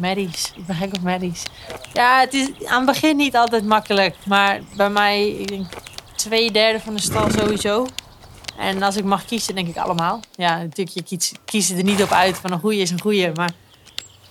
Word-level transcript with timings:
Merries. 0.00 0.52
Ik 0.56 0.66
ben 0.66 0.76
gek 0.76 0.94
op 0.94 1.02
merries. 1.02 1.42
Ja, 1.92 2.20
het 2.20 2.34
is 2.34 2.48
aan 2.64 2.86
het 2.86 2.86
begin 2.86 3.16
niet 3.16 3.36
altijd 3.36 3.64
makkelijk. 3.64 4.16
Maar 4.26 4.60
bij 4.76 4.90
mij, 4.90 5.28
ik 5.28 5.48
denk 5.48 5.66
twee 6.14 6.50
derde 6.50 6.80
van 6.80 6.94
de 6.94 7.00
stal 7.00 7.30
sowieso. 7.30 7.86
En 8.58 8.82
als 8.82 8.96
ik 8.96 9.04
mag 9.04 9.24
kiezen, 9.24 9.54
denk 9.54 9.68
ik 9.68 9.76
allemaal. 9.76 10.20
Ja, 10.34 10.58
natuurlijk, 10.58 11.10
je 11.44 11.74
er 11.76 11.84
niet 11.84 12.02
op 12.02 12.10
uit 12.10 12.36
van 12.36 12.52
een 12.52 12.60
goeie 12.60 12.80
is 12.80 12.90
een 12.90 13.00
goeie. 13.00 13.30
Maar 13.34 13.52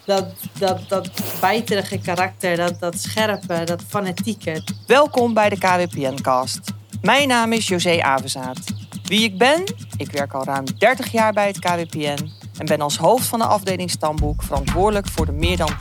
dat, 0.05 0.25
dat, 0.57 0.89
dat 0.89 1.09
bijterige 1.41 1.99
karakter, 1.99 2.55
dat, 2.55 2.79
dat 2.79 2.99
scherpe, 2.99 3.63
dat 3.63 3.83
fanatieke. 3.87 4.63
Welkom 4.87 5.33
bij 5.33 5.49
de 5.49 5.57
KWPN-cast. 5.57 6.59
Mijn 7.01 7.27
naam 7.27 7.53
is 7.53 7.67
José 7.67 8.01
Avenzaat. 8.01 8.59
Wie 9.03 9.23
ik 9.23 9.37
ben? 9.37 9.63
Ik 9.97 10.11
werk 10.11 10.33
al 10.33 10.43
ruim 10.43 10.65
30 10.77 11.11
jaar 11.11 11.33
bij 11.33 11.47
het 11.47 11.59
KWPN 11.59 12.38
en 12.59 12.65
ben 12.65 12.81
als 12.81 12.97
hoofd 12.97 13.27
van 13.27 13.39
de 13.39 13.45
afdeling 13.45 13.89
Stamboek 13.89 14.43
verantwoordelijk 14.43 15.07
voor 15.07 15.25
de 15.25 15.31
meer 15.31 15.57
dan 15.57 15.71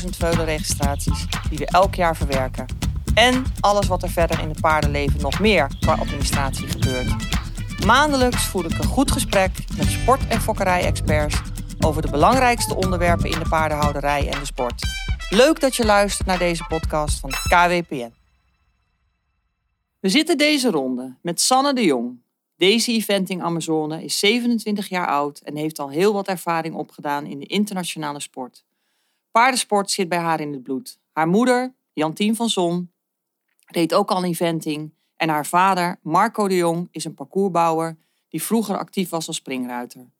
10.000 0.00 0.08
veulenregistraties 0.10 1.26
die 1.48 1.58
we 1.58 1.66
elk 1.66 1.94
jaar 1.94 2.16
verwerken. 2.16 2.66
En 3.14 3.44
alles 3.60 3.86
wat 3.86 4.02
er 4.02 4.10
verder 4.10 4.40
in 4.40 4.48
het 4.48 4.60
paardenleven 4.60 5.20
nog 5.20 5.40
meer 5.40 5.68
qua 5.80 5.94
administratie 5.94 6.68
gebeurt. 6.68 7.14
Maandelijks 7.86 8.44
voer 8.44 8.64
ik 8.64 8.78
een 8.78 8.84
goed 8.84 9.10
gesprek 9.10 9.50
met 9.76 9.86
sport- 9.86 10.26
en 10.28 10.40
fokkerij-experts 10.40 11.40
over 11.80 12.02
de 12.02 12.10
belangrijkste 12.10 12.74
onderwerpen 12.74 13.30
in 13.30 13.38
de 13.38 13.48
paardenhouderij 13.48 14.28
en 14.30 14.38
de 14.38 14.46
sport. 14.46 14.82
Leuk 15.28 15.60
dat 15.60 15.76
je 15.76 15.84
luistert 15.84 16.26
naar 16.26 16.38
deze 16.38 16.64
podcast 16.68 17.20
van 17.20 17.30
KWPN. 17.30 18.12
We 20.00 20.08
zitten 20.08 20.38
deze 20.38 20.70
ronde 20.70 21.16
met 21.22 21.40
Sanne 21.40 21.74
de 21.74 21.84
Jong. 21.84 22.23
Deze 22.56 22.92
eventing 22.92 23.42
Amazone 23.42 24.04
is 24.04 24.18
27 24.18 24.88
jaar 24.88 25.06
oud 25.06 25.38
en 25.38 25.56
heeft 25.56 25.78
al 25.78 25.90
heel 25.90 26.12
wat 26.12 26.28
ervaring 26.28 26.74
opgedaan 26.74 27.26
in 27.26 27.38
de 27.38 27.46
internationale 27.46 28.20
sport. 28.20 28.64
Paardensport 29.30 29.90
zit 29.90 30.08
bij 30.08 30.18
haar 30.18 30.40
in 30.40 30.52
het 30.52 30.62
bloed. 30.62 30.98
Haar 31.12 31.28
moeder, 31.28 31.74
Jantien 31.92 32.36
van 32.36 32.48
Zon, 32.48 32.92
reed 33.66 33.94
ook 33.94 34.10
al 34.10 34.24
eventing 34.24 34.94
en 35.16 35.28
haar 35.28 35.46
vader, 35.46 35.98
Marco 36.02 36.48
de 36.48 36.56
Jong, 36.56 36.88
is 36.90 37.04
een 37.04 37.14
parcoursbouwer 37.14 37.96
die 38.28 38.42
vroeger 38.42 38.78
actief 38.78 39.08
was 39.08 39.26
als 39.26 39.36
springruiter. 39.36 40.10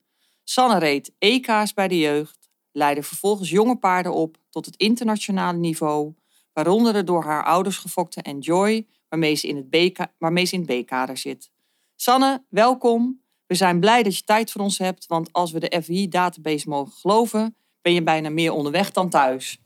Sanne 0.44 0.78
reed 0.78 1.12
EK's 1.18 1.74
bij 1.74 1.88
de 1.88 1.98
jeugd, 1.98 2.50
leidde 2.72 3.02
vervolgens 3.02 3.50
jonge 3.50 3.76
paarden 3.76 4.12
op 4.12 4.36
tot 4.50 4.66
het 4.66 4.76
internationale 4.76 5.58
niveau, 5.58 6.14
waaronder 6.52 6.92
de 6.92 7.04
door 7.04 7.24
haar 7.24 7.44
ouders 7.44 7.76
gefokte 7.76 8.22
Enjoy, 8.22 8.86
waarmee 9.08 9.34
ze 9.34 9.46
in 9.46 10.64
het 10.66 10.84
B-kader 10.84 11.16
zit. 11.16 11.52
Sanne, 11.96 12.44
welkom. 12.48 13.22
We 13.46 13.54
zijn 13.54 13.80
blij 13.80 14.02
dat 14.02 14.16
je 14.16 14.24
tijd 14.24 14.50
voor 14.50 14.60
ons 14.60 14.78
hebt, 14.78 15.06
want 15.06 15.32
als 15.32 15.52
we 15.52 15.60
de 15.60 15.82
FI-database 15.82 16.68
mogen 16.68 16.92
geloven, 16.92 17.56
ben 17.82 17.92
je 17.92 18.02
bijna 18.02 18.30
meer 18.30 18.52
onderweg 18.52 18.90
dan 18.90 19.08
thuis. 19.08 19.58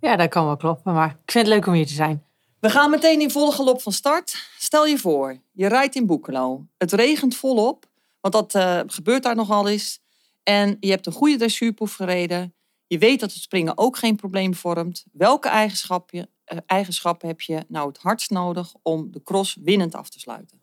Ja, 0.00 0.16
dat 0.16 0.28
kan 0.28 0.46
wel 0.46 0.56
kloppen, 0.56 0.94
maar 0.94 1.18
ik 1.24 1.32
vind 1.32 1.46
het 1.46 1.54
leuk 1.54 1.66
om 1.66 1.72
hier 1.72 1.86
te 1.86 1.92
zijn. 1.92 2.24
We 2.60 2.70
gaan 2.70 2.90
meteen 2.90 3.20
in 3.20 3.30
volle 3.30 3.52
galop 3.52 3.82
van 3.82 3.92
start. 3.92 4.50
Stel 4.58 4.86
je 4.86 4.98
voor, 4.98 5.40
je 5.52 5.66
rijdt 5.66 5.94
in 5.94 6.06
Boekelo. 6.06 6.66
Het 6.78 6.92
regent 6.92 7.36
volop, 7.36 7.86
want 8.20 8.34
dat 8.34 8.54
eh, 8.54 8.80
gebeurt 8.86 9.22
daar 9.22 9.36
nogal 9.36 9.68
eens. 9.68 10.00
En 10.42 10.76
je 10.80 10.90
hebt 10.90 11.06
een 11.06 11.12
goede 11.12 11.36
dressuurproef 11.36 11.94
gereden. 11.94 12.54
Je 12.86 12.98
weet 12.98 13.20
dat 13.20 13.32
het 13.32 13.42
springen 13.42 13.78
ook 13.78 13.96
geen 13.96 14.16
probleem 14.16 14.54
vormt. 14.54 15.04
Welke 15.12 15.48
eigenschappen, 15.48 16.30
eh, 16.44 16.58
eigenschappen 16.66 17.28
heb 17.28 17.40
je 17.40 17.64
nou 17.68 17.88
het 17.88 17.98
hardst 17.98 18.30
nodig 18.30 18.74
om 18.82 19.12
de 19.12 19.22
cross 19.22 19.56
winnend 19.60 19.94
af 19.94 20.08
te 20.08 20.20
sluiten? 20.20 20.61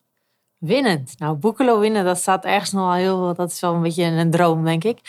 Winnend. 0.60 1.14
Nou, 1.18 1.36
Boekelo 1.36 1.80
winnen, 1.80 2.06
dat 2.06 2.18
staat 2.18 2.46
ergens 2.46 2.72
nog 2.72 2.86
wel 2.86 2.94
heel... 2.94 3.34
Dat 3.34 3.52
is 3.52 3.60
wel 3.60 3.74
een 3.74 3.82
beetje 3.82 4.04
een 4.04 4.32
droom, 4.32 4.64
denk 4.64 4.84
ik. 4.84 5.00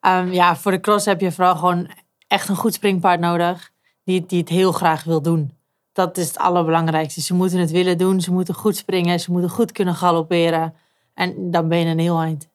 Ehm, 0.00 0.32
ja, 0.32 0.56
voor 0.56 0.72
de 0.72 0.80
cross 0.80 1.06
heb 1.06 1.20
je 1.20 1.32
vooral 1.32 1.56
gewoon 1.56 1.90
echt 2.26 2.48
een 2.48 2.56
goed 2.56 2.74
springpaard 2.74 3.20
nodig. 3.20 3.70
Die, 4.04 4.26
die 4.26 4.40
het 4.40 4.48
heel 4.48 4.72
graag 4.72 5.04
wil 5.04 5.22
doen. 5.22 5.58
Dat 5.92 6.18
is 6.18 6.26
het 6.26 6.38
allerbelangrijkste. 6.38 7.20
Ze 7.20 7.34
moeten 7.34 7.58
het 7.58 7.70
willen 7.70 7.98
doen. 7.98 8.20
Ze 8.20 8.32
moeten 8.32 8.54
goed 8.54 8.76
springen. 8.76 9.20
Ze 9.20 9.32
moeten 9.32 9.50
goed 9.50 9.72
kunnen 9.72 9.94
galopperen. 9.94 10.74
En 11.14 11.50
dan 11.50 11.68
ben 11.68 11.78
je 11.78 11.84
een 11.84 11.98
heel 11.98 12.20
eind. 12.20 12.48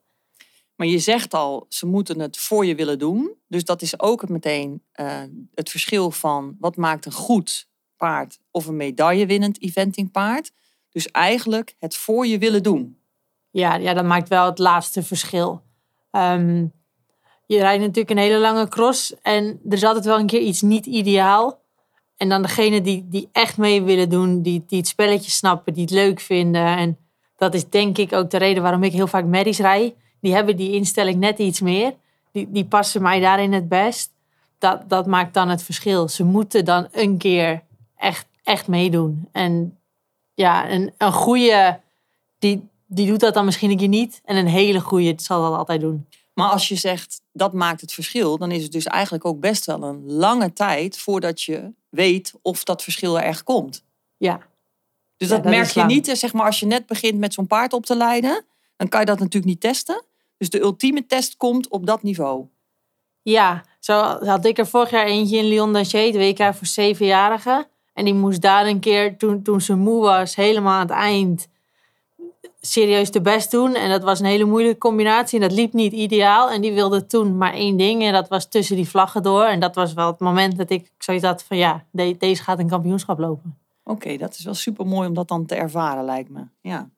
Maar 0.76 0.88
je 0.88 1.00
zegt 1.00 1.34
al, 1.34 1.66
ze 1.70 1.86
moeten 1.86 2.20
het 2.20 2.38
voor 2.38 2.66
je 2.66 2.76
willen 2.76 3.00
doen. 3.00 3.34
Dus 3.48 3.66
dat 3.66 3.82
is 3.82 4.00
ook 4.00 4.30
meteen 4.30 4.84
eh, 4.92 5.22
het 5.54 5.70
verschil 5.70 6.12
van 6.12 6.56
wat 6.60 6.76
maakt 6.76 7.06
een 7.06 7.12
goed 7.12 7.68
paard 7.98 8.40
of 8.52 8.66
een 8.66 8.76
medaillewinnend 8.76 9.62
eventingpaard. 9.62 10.52
Dus 10.96 11.12
eigenlijk 11.12 11.76
het 11.80 11.96
voor 11.96 12.28
je 12.28 12.38
willen 12.38 12.64
doen. 12.64 12.98
Ja, 13.52 13.76
ja 13.76 13.94
dat 13.94 14.06
maakt 14.06 14.30
wel 14.30 14.46
het 14.46 14.60
laatste 14.60 15.04
verschil. 15.04 15.62
Ehm, 16.12 16.66
je 17.46 17.58
rijdt 17.58 17.82
natuurlijk 17.82 18.10
een 18.10 18.18
hele 18.18 18.38
lange 18.38 18.68
cross. 18.68 19.16
En 19.22 19.60
er 19.70 19.74
is 19.74 19.84
altijd 19.84 20.06
wel 20.06 20.20
een 20.20 20.26
keer 20.26 20.40
iets 20.40 20.62
niet 20.62 20.86
ideaal. 20.86 21.62
En 22.18 22.30
dan 22.30 22.42
degene 22.42 22.82
die, 22.82 23.06
die 23.10 23.30
echt 23.32 23.58
mee 23.58 23.82
willen 23.82 24.10
doen, 24.10 24.42
die, 24.42 24.64
die 24.68 24.78
het 24.78 24.88
spelletje 24.88 25.32
snappen, 25.32 25.74
die 25.74 25.82
het 25.82 25.92
leuk 25.92 26.20
vinden. 26.20 26.78
En 26.78 26.98
dat 27.38 27.54
is 27.54 27.70
denk 27.70 27.98
ik 27.98 28.14
ook 28.14 28.30
de 28.30 28.38
reden 28.38 28.64
waarom 28.64 28.84
ik 28.84 28.92
heel 28.92 29.08
vaak 29.08 29.26
merries 29.26 29.60
rij. 29.60 29.96
Die 30.22 30.34
hebben 30.34 30.58
die 30.58 30.72
instelling 30.72 31.20
net 31.20 31.40
iets 31.40 31.62
meer. 31.62 31.94
Die, 32.32 32.52
die 32.52 32.66
passen 32.66 33.02
mij 33.02 33.20
daarin 33.20 33.54
het 33.54 33.70
best. 33.70 34.12
Dat, 34.58 34.90
dat 34.90 35.06
maakt 35.06 35.34
dan 35.34 35.50
het 35.50 35.64
verschil. 35.64 36.08
Ze 36.08 36.24
moeten 36.24 36.66
dan 36.66 36.88
een 36.92 37.18
keer 37.18 37.64
echt, 37.98 38.28
echt 38.44 38.68
meedoen. 38.68 39.28
En 39.32 39.75
ja, 40.36 40.70
een, 40.70 40.94
een 40.98 41.14
goede, 41.14 41.80
die, 42.40 42.70
die 42.86 43.08
doet 43.08 43.20
dat 43.20 43.34
dan 43.34 43.46
misschien 43.46 43.70
een 43.72 43.78
keer 43.78 43.88
niet. 43.88 44.22
En 44.26 44.36
een 44.36 44.48
hele 44.48 44.80
goede 44.80 45.14
zal 45.18 45.42
dat 45.42 45.58
altijd 45.58 45.82
doen. 45.82 46.08
Maar 46.34 46.50
als 46.50 46.68
je 46.68 46.76
zegt 46.76 47.22
dat 47.32 47.54
maakt 47.54 47.82
het 47.82 47.94
verschil, 47.94 48.38
dan 48.38 48.52
is 48.52 48.64
het 48.64 48.72
dus 48.72 48.86
eigenlijk 48.86 49.26
ook 49.26 49.40
best 49.40 49.66
wel 49.66 49.84
een 49.84 50.12
lange 50.12 50.54
tijd 50.54 50.98
voordat 50.98 51.42
je 51.42 51.72
weet 51.90 52.34
of 52.42 52.64
dat 52.64 52.84
verschil 52.84 53.18
er 53.18 53.24
echt 53.24 53.44
komt. 53.44 53.84
Ja. 54.18 54.40
Dus 55.18 55.30
Ja, 55.30 55.36
dat, 55.36 55.44
dat 55.44 55.54
merk 55.54 55.70
je 55.70 55.84
niet, 55.84 56.08
eh, 56.08 56.16
zeg 56.16 56.34
maar, 56.34 56.46
als 56.46 56.60
je 56.60 56.66
net 56.66 56.86
begint 56.86 57.20
met 57.20 57.34
zo'n 57.34 57.48
paard 57.48 57.74
op 57.74 57.86
te 57.86 57.96
leiden, 57.96 58.46
dan 58.78 58.90
kan 58.90 59.00
je 59.00 59.06
dat 59.06 59.20
natuurlijk 59.20 59.46
niet 59.46 59.62
testen. 59.62 60.04
Dus 60.38 60.50
de 60.50 60.60
ultieme 60.60 61.06
test 61.06 61.38
komt 61.38 61.68
op 61.68 61.86
dat 61.86 62.04
niveau. 62.04 62.46
Ja, 63.22 63.64
zo 63.80 64.00
had 64.02 64.46
ik 64.46 64.58
er 64.58 64.68
vorig 64.68 64.90
jaar 64.90 65.06
eentje 65.06 65.38
in 65.38 65.46
Lyon 65.46 65.74
d'Angers, 65.74 65.92
het 65.92 66.16
WK 66.16 66.56
voor 66.56 66.68
zevenjarigen. 66.68 67.68
En 67.96 68.06
die 68.06 68.14
moest 68.14 68.42
daar 68.42 68.66
een 68.68 68.80
keer, 68.80 69.18
toen, 69.18 69.42
toen 69.42 69.62
ze 69.62 69.76
moe 69.76 70.02
was, 70.02 70.36
helemaal 70.36 70.74
aan 70.74 70.80
het 70.88 70.90
eind 70.90 71.48
serieus 72.62 73.12
de 73.12 73.22
best 73.22 73.52
doen. 73.52 73.76
En 73.76 73.90
dat 73.90 74.04
was 74.04 74.20
een 74.20 74.26
hele 74.26 74.46
moeilijke 74.46 74.78
combinatie 74.78 75.40
en 75.42 75.48
dat 75.48 75.58
liep 75.58 75.74
niet 75.74 75.94
ideaal. 75.94 76.50
En 76.50 76.62
die 76.62 76.74
wilde 76.74 77.06
toen 77.06 77.38
maar 77.38 77.54
één 77.54 77.78
ding 77.78 78.04
en 78.04 78.14
dat 78.14 78.28
was 78.28 78.50
tussen 78.50 78.76
die 78.76 78.88
vlaggen 78.90 79.24
door. 79.24 79.44
En 79.44 79.60
dat 79.60 79.76
was 79.76 79.94
wel 79.94 80.08
het 80.08 80.20
moment 80.20 80.58
dat 80.58 80.70
ik 80.70 80.92
zoiets 80.98 81.24
had 81.26 81.44
van 81.44 81.58
ja, 81.58 81.86
de- 81.92 82.16
deze 82.20 82.44
gaat 82.44 82.60
een 82.60 82.70
kampioenschap 82.70 83.20
lopen. 83.20 83.58
Oké, 83.84 84.18
dat 84.18 84.36
is 84.38 84.44
wel 84.44 84.54
super 84.54 84.86
mooi 84.86 85.08
om 85.08 85.14
dat 85.14 85.28
dan 85.28 85.46
te 85.46 85.56
ervaren, 85.56 86.06
lijkt 86.06 86.30
me. 86.30 86.42
Ja. 86.62 86.90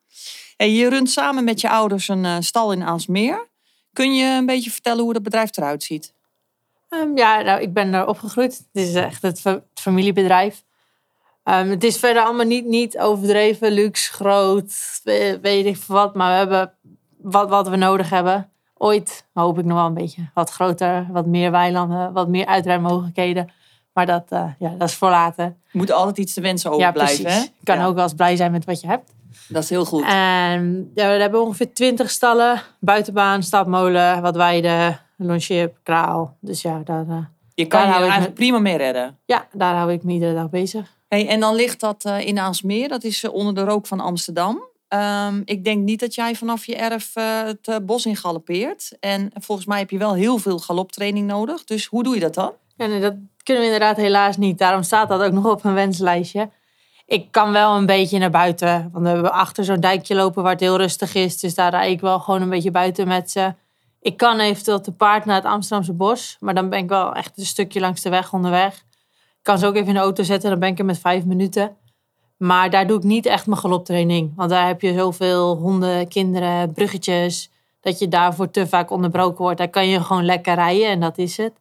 Hey, 0.56 0.70
je 0.72 0.88
runt 0.88 1.10
samen 1.10 1.44
met 1.44 1.60
je 1.60 1.70
ouders 1.70 2.08
een 2.08 2.24
eh, 2.24 2.36
stal 2.40 2.72
in 2.72 2.82
Aalsmeer. 2.82 3.46
Kun 3.92 4.14
je 4.14 4.24
een 4.36 4.46
beetje 4.46 4.70
vertellen 4.70 5.02
hoe 5.04 5.12
dat 5.12 5.22
bedrijf 5.22 5.56
eruit 5.56 5.82
ziet? 5.82 6.14
Ehm, 6.88 7.16
ja, 7.16 7.40
nou, 7.40 7.60
ik 7.60 7.72
ben 7.72 7.92
daar 7.92 8.08
opgegroeid. 8.08 8.56
Het 8.72 8.82
is 8.88 8.94
echt 8.94 9.22
het, 9.22 9.40
fa- 9.40 9.50
het 9.52 9.80
familiebedrijf. 9.80 10.64
Ehm, 11.48 11.68
het 11.68 11.84
is 11.84 11.98
verder 11.98 12.22
allemaal 12.22 12.46
niet, 12.46 12.64
niet 12.66 12.98
overdreven, 12.98 13.72
luxe, 13.72 14.12
groot, 14.12 15.00
we- 15.04 15.38
weet 15.42 15.66
ik 15.66 15.76
veel 15.76 15.94
wat. 15.94 16.14
Maar 16.14 16.30
we 16.30 16.36
hebben 16.36 16.72
wat, 17.22 17.48
wat 17.48 17.68
we 17.68 17.76
nodig 17.76 18.10
hebben. 18.10 18.48
Ooit 18.74 19.24
hoop 19.32 19.58
ik 19.58 19.64
nog 19.64 19.76
wel 19.76 19.86
een 19.86 19.94
beetje 19.94 20.22
wat 20.34 20.50
groter, 20.50 21.06
wat 21.10 21.26
meer 21.26 21.50
weilanden, 21.50 22.12
wat 22.12 22.28
meer 22.28 22.46
uitrijmogelijkheden. 22.46 23.50
Maar 23.92 24.06
dat, 24.06 24.24
eh, 24.28 24.44
ja, 24.58 24.74
dat 24.78 24.88
is 24.88 24.94
voor 24.94 25.10
later. 25.10 25.54
Moet 25.72 25.92
altijd 25.92 26.18
iets 26.18 26.34
te 26.34 26.40
wensen 26.40 26.70
Ja, 26.70 26.76
overblijven. 26.76 27.26
hè? 27.30 27.38
Je 27.38 27.48
kan 27.64 27.76
Ja, 27.78 27.86
ook 27.86 27.94
wel 27.94 28.02
eens 28.04 28.14
blij 28.14 28.36
zijn 28.36 28.52
met 28.52 28.64
wat 28.64 28.80
je 28.80 28.86
hebt. 28.86 29.12
Dat 29.48 29.62
is 29.62 29.70
heel 29.70 29.84
goed. 29.84 30.04
En 30.04 30.90
ja, 30.94 31.06
we 31.08 31.20
hebben 31.20 31.42
ongeveer 31.42 31.72
20 31.72 32.10
stallen. 32.10 32.62
Buitenbaan, 32.80 33.42
stapmolen, 33.42 34.22
wat 34.22 34.36
weiden, 34.36 35.00
longeer, 35.16 35.72
kraal. 35.82 36.36
Dus 36.40 36.62
ja, 36.62 36.80
daar, 36.84 37.08
eh, 37.08 37.16
je 37.58 37.66
kan 37.66 37.80
daar 37.80 37.94
je 37.94 38.00
eigenlijk 38.00 38.34
prima 38.34 38.58
mee 38.58 38.76
redden. 38.76 39.18
ja, 39.24 39.48
daar 39.52 39.74
hou 39.74 39.92
ik 39.92 40.02
me 40.02 40.12
iedere 40.12 40.34
dag 40.34 40.50
bezig. 40.50 40.96
Hey, 41.08 41.28
en 41.28 41.40
dan 41.40 41.54
ligt 41.54 41.80
dat 41.80 42.04
eh, 42.04 42.26
in 42.26 42.38
Aalsmeer, 42.38 42.88
dat 42.88 43.04
is 43.04 43.24
eh, 43.24 43.32
onder 43.32 43.54
de 43.54 43.60
rook 43.60 43.86
van 43.86 44.00
Amsterdam. 44.00 44.64
Ehm, 44.88 45.42
ik 45.44 45.64
denk 45.64 45.82
niet 45.82 46.00
dat 46.00 46.14
jij 46.14 46.34
vanaf 46.34 46.66
je 46.66 46.76
erf 46.76 47.10
eh, 47.14 47.42
het 47.42 47.86
bos 47.86 48.06
in 48.06 48.16
galoppeert. 48.16 48.96
En 49.00 49.30
volgens 49.40 49.66
mij 49.66 49.78
heb 49.78 49.90
je 49.90 49.98
wel 49.98 50.14
heel 50.14 50.38
veel 50.38 50.58
galoptraining 50.58 51.26
nodig. 51.26 51.64
Dus 51.64 51.86
hoe 51.86 52.02
doe 52.02 52.14
je 52.14 52.20
dat 52.20 52.34
dan? 52.34 52.52
Ja, 52.76 52.86
nee, 52.86 53.00
dat 53.00 53.14
kunnen 53.42 53.62
we 53.62 53.70
inderdaad 53.70 53.96
helaas 53.96 54.36
niet. 54.36 54.58
Daarom 54.58 54.82
staat 54.82 55.08
dat 55.08 55.22
ook 55.22 55.32
nog 55.32 55.46
op 55.46 55.64
een 55.64 55.74
wenslijstje. 55.74 56.50
Ik 57.06 57.30
kan 57.30 57.52
wel 57.52 57.76
een 57.76 57.86
beetje 57.86 58.18
naar 58.18 58.30
buiten. 58.30 58.88
Want 58.92 59.04
we 59.04 59.10
hebben 59.10 59.32
achter 59.32 59.64
zo'n 59.64 59.80
dijkje 59.80 60.14
lopen 60.14 60.42
waar 60.42 60.52
het 60.52 60.60
heel 60.60 60.76
rustig 60.76 61.14
is. 61.14 61.40
Dus 61.40 61.54
daar 61.54 61.70
rijd 61.70 61.92
ik 61.92 62.00
wel 62.00 62.20
gewoon 62.20 62.42
een 62.42 62.50
beetje 62.50 62.70
buiten 62.70 63.08
met 63.08 63.30
ze. 63.30 63.54
Ik 64.08 64.16
kan 64.16 64.40
eventueel 64.40 64.80
te 64.80 64.92
paard 64.92 65.24
naar 65.24 65.36
het 65.36 65.44
Amsterdamse 65.44 65.92
bos. 65.92 66.36
Maar 66.40 66.54
dan 66.54 66.68
ben 66.68 66.78
ik 66.78 66.88
wel 66.88 67.14
echt 67.14 67.38
een 67.38 67.46
stukje 67.46 67.80
langs 67.80 68.02
de 68.02 68.10
weg 68.10 68.32
onderweg. 68.32 68.74
Ik 68.74 69.42
kan 69.42 69.58
ze 69.58 69.66
ook 69.66 69.74
even 69.74 69.88
in 69.88 69.94
de 69.94 70.00
auto 70.00 70.22
zetten. 70.22 70.50
Dan 70.50 70.58
ben 70.58 70.68
ik 70.68 70.78
er 70.78 70.84
met 70.84 70.98
vijf 70.98 71.24
minuten. 71.24 71.76
Maar 72.36 72.70
daar 72.70 72.86
doe 72.86 72.96
ik 72.96 73.02
niet 73.02 73.26
echt 73.26 73.46
mijn 73.46 73.60
galoptraining. 73.60 74.32
Want 74.36 74.50
daar 74.50 74.66
heb 74.66 74.80
je 74.80 74.94
zoveel 74.94 75.56
honden, 75.56 76.08
kinderen, 76.08 76.72
bruggetjes. 76.72 77.50
Dat 77.80 77.98
je 77.98 78.08
daarvoor 78.08 78.50
te 78.50 78.66
vaak 78.66 78.90
onderbroken 78.90 79.42
wordt. 79.42 79.58
Daar 79.58 79.68
kan 79.68 79.88
je 79.88 80.02
gewoon 80.02 80.24
lekker 80.24 80.54
rijden 80.54 80.88
en 80.88 81.00
dat 81.00 81.18
is 81.18 81.36
het. 81.36 81.52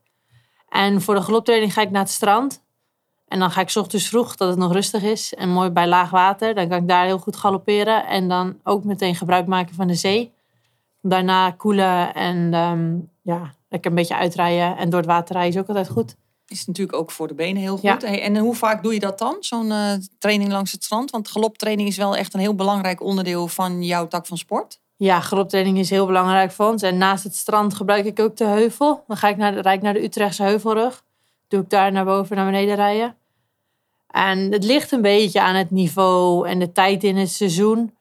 En 0.70 1.02
voor 1.02 1.16
de 1.16 1.22
galoptraining 1.22 1.74
ga 1.74 1.82
ik 1.82 1.92
naar 1.92 2.02
het 2.02 2.12
strand. 2.12 2.64
En 3.28 3.40
dan 3.40 3.52
ga 3.52 3.62
ik 3.62 3.76
ochtends 3.76 4.08
vroeg, 4.08 4.36
dat 4.36 4.50
het 4.50 4.58
nog 4.58 4.74
rustig 4.74 5.04
is. 5.04 5.34
En 5.34 5.50
mooi 5.50 5.70
bij 5.70 5.88
laag 5.88 6.10
water. 6.10 6.56
Dan 6.56 6.68
kan 6.68 6.78
ik 6.78 6.88
daar 6.88 7.06
heel 7.06 7.20
goed 7.20 7.36
galopperen. 7.36 8.06
En 8.06 8.28
dan 8.28 8.60
ook 8.64 8.84
meteen 8.84 9.16
gebruik 9.16 9.48
maken 9.48 9.76
van 9.76 9.88
de 9.88 9.96
zee. 9.96 10.36
Daarna 11.10 11.52
koelen 11.52 12.14
en 12.14 12.54
ehm, 12.54 12.96
ja, 13.22 13.54
lekker 13.70 13.90
een 13.90 13.98
beetje 13.98 14.16
uitrijden. 14.16 14.78
En 14.78 14.90
door 14.90 15.00
het 15.00 15.10
water 15.10 15.36
rijden 15.36 15.54
is 15.54 15.60
ook 15.60 15.68
altijd 15.68 15.90
goed. 15.90 16.16
Is 16.48 16.66
natuurlijk 16.66 16.98
ook 16.98 17.12
voor 17.12 17.28
de 17.28 17.34
benen 17.34 17.62
heel 17.62 17.74
goed. 17.74 17.82
Ja. 17.82 17.98
Hey, 18.00 18.22
en 18.22 18.38
hoe 18.38 18.56
vaak 18.56 18.84
doe 18.84 18.94
je 18.94 19.00
dat 19.00 19.20
dan, 19.20 19.38
zo'n 19.40 19.72
eh, 19.72 19.94
training 20.20 20.52
langs 20.52 20.72
het 20.72 20.84
strand? 20.84 21.12
Want 21.12 21.28
galoptraining 21.28 21.88
is 21.88 21.98
wel 21.98 22.16
echt 22.16 22.34
een 22.34 22.40
heel 22.40 22.56
belangrijk 22.56 23.02
onderdeel 23.02 23.48
van 23.48 23.84
jouw 23.84 24.08
tak 24.08 24.26
van 24.26 24.38
sport. 24.38 24.80
Ja, 24.96 25.20
galoptraining 25.20 25.78
is 25.78 25.90
heel 25.90 26.06
belangrijk 26.06 26.52
voor 26.52 26.68
ons. 26.68 26.82
En 26.82 26.98
naast 26.98 27.24
het 27.24 27.36
strand 27.36 27.74
gebruik 27.74 28.06
ik 28.06 28.20
ook 28.20 28.38
de 28.38 28.46
heuvel. 28.46 29.04
Dan 29.08 29.18
ga 29.18 29.28
ik 29.28 29.38
naar 29.38 29.52
de, 29.52 29.62
rijd 29.62 29.78
ik 29.78 29.84
naar 29.84 29.94
de 29.94 30.04
Utrechtse 30.04 30.44
heuvelrug. 30.44 31.04
Doe 31.48 31.62
ik 31.62 31.70
daar 31.70 31.92
naar 31.92 32.06
boven, 32.06 32.36
naar 32.36 32.46
beneden 32.46 32.76
rijden. 32.76 33.16
En 34.08 34.52
het 34.52 34.64
ligt 34.64 34.92
een 34.92 35.02
beetje 35.02 35.42
aan 35.42 35.56
het 35.56 35.72
niveau 35.72 36.48
en 36.48 36.60
de 36.60 36.72
tijd 36.72 37.04
in 37.04 37.18
het 37.18 37.30
seizoen. 37.30 37.97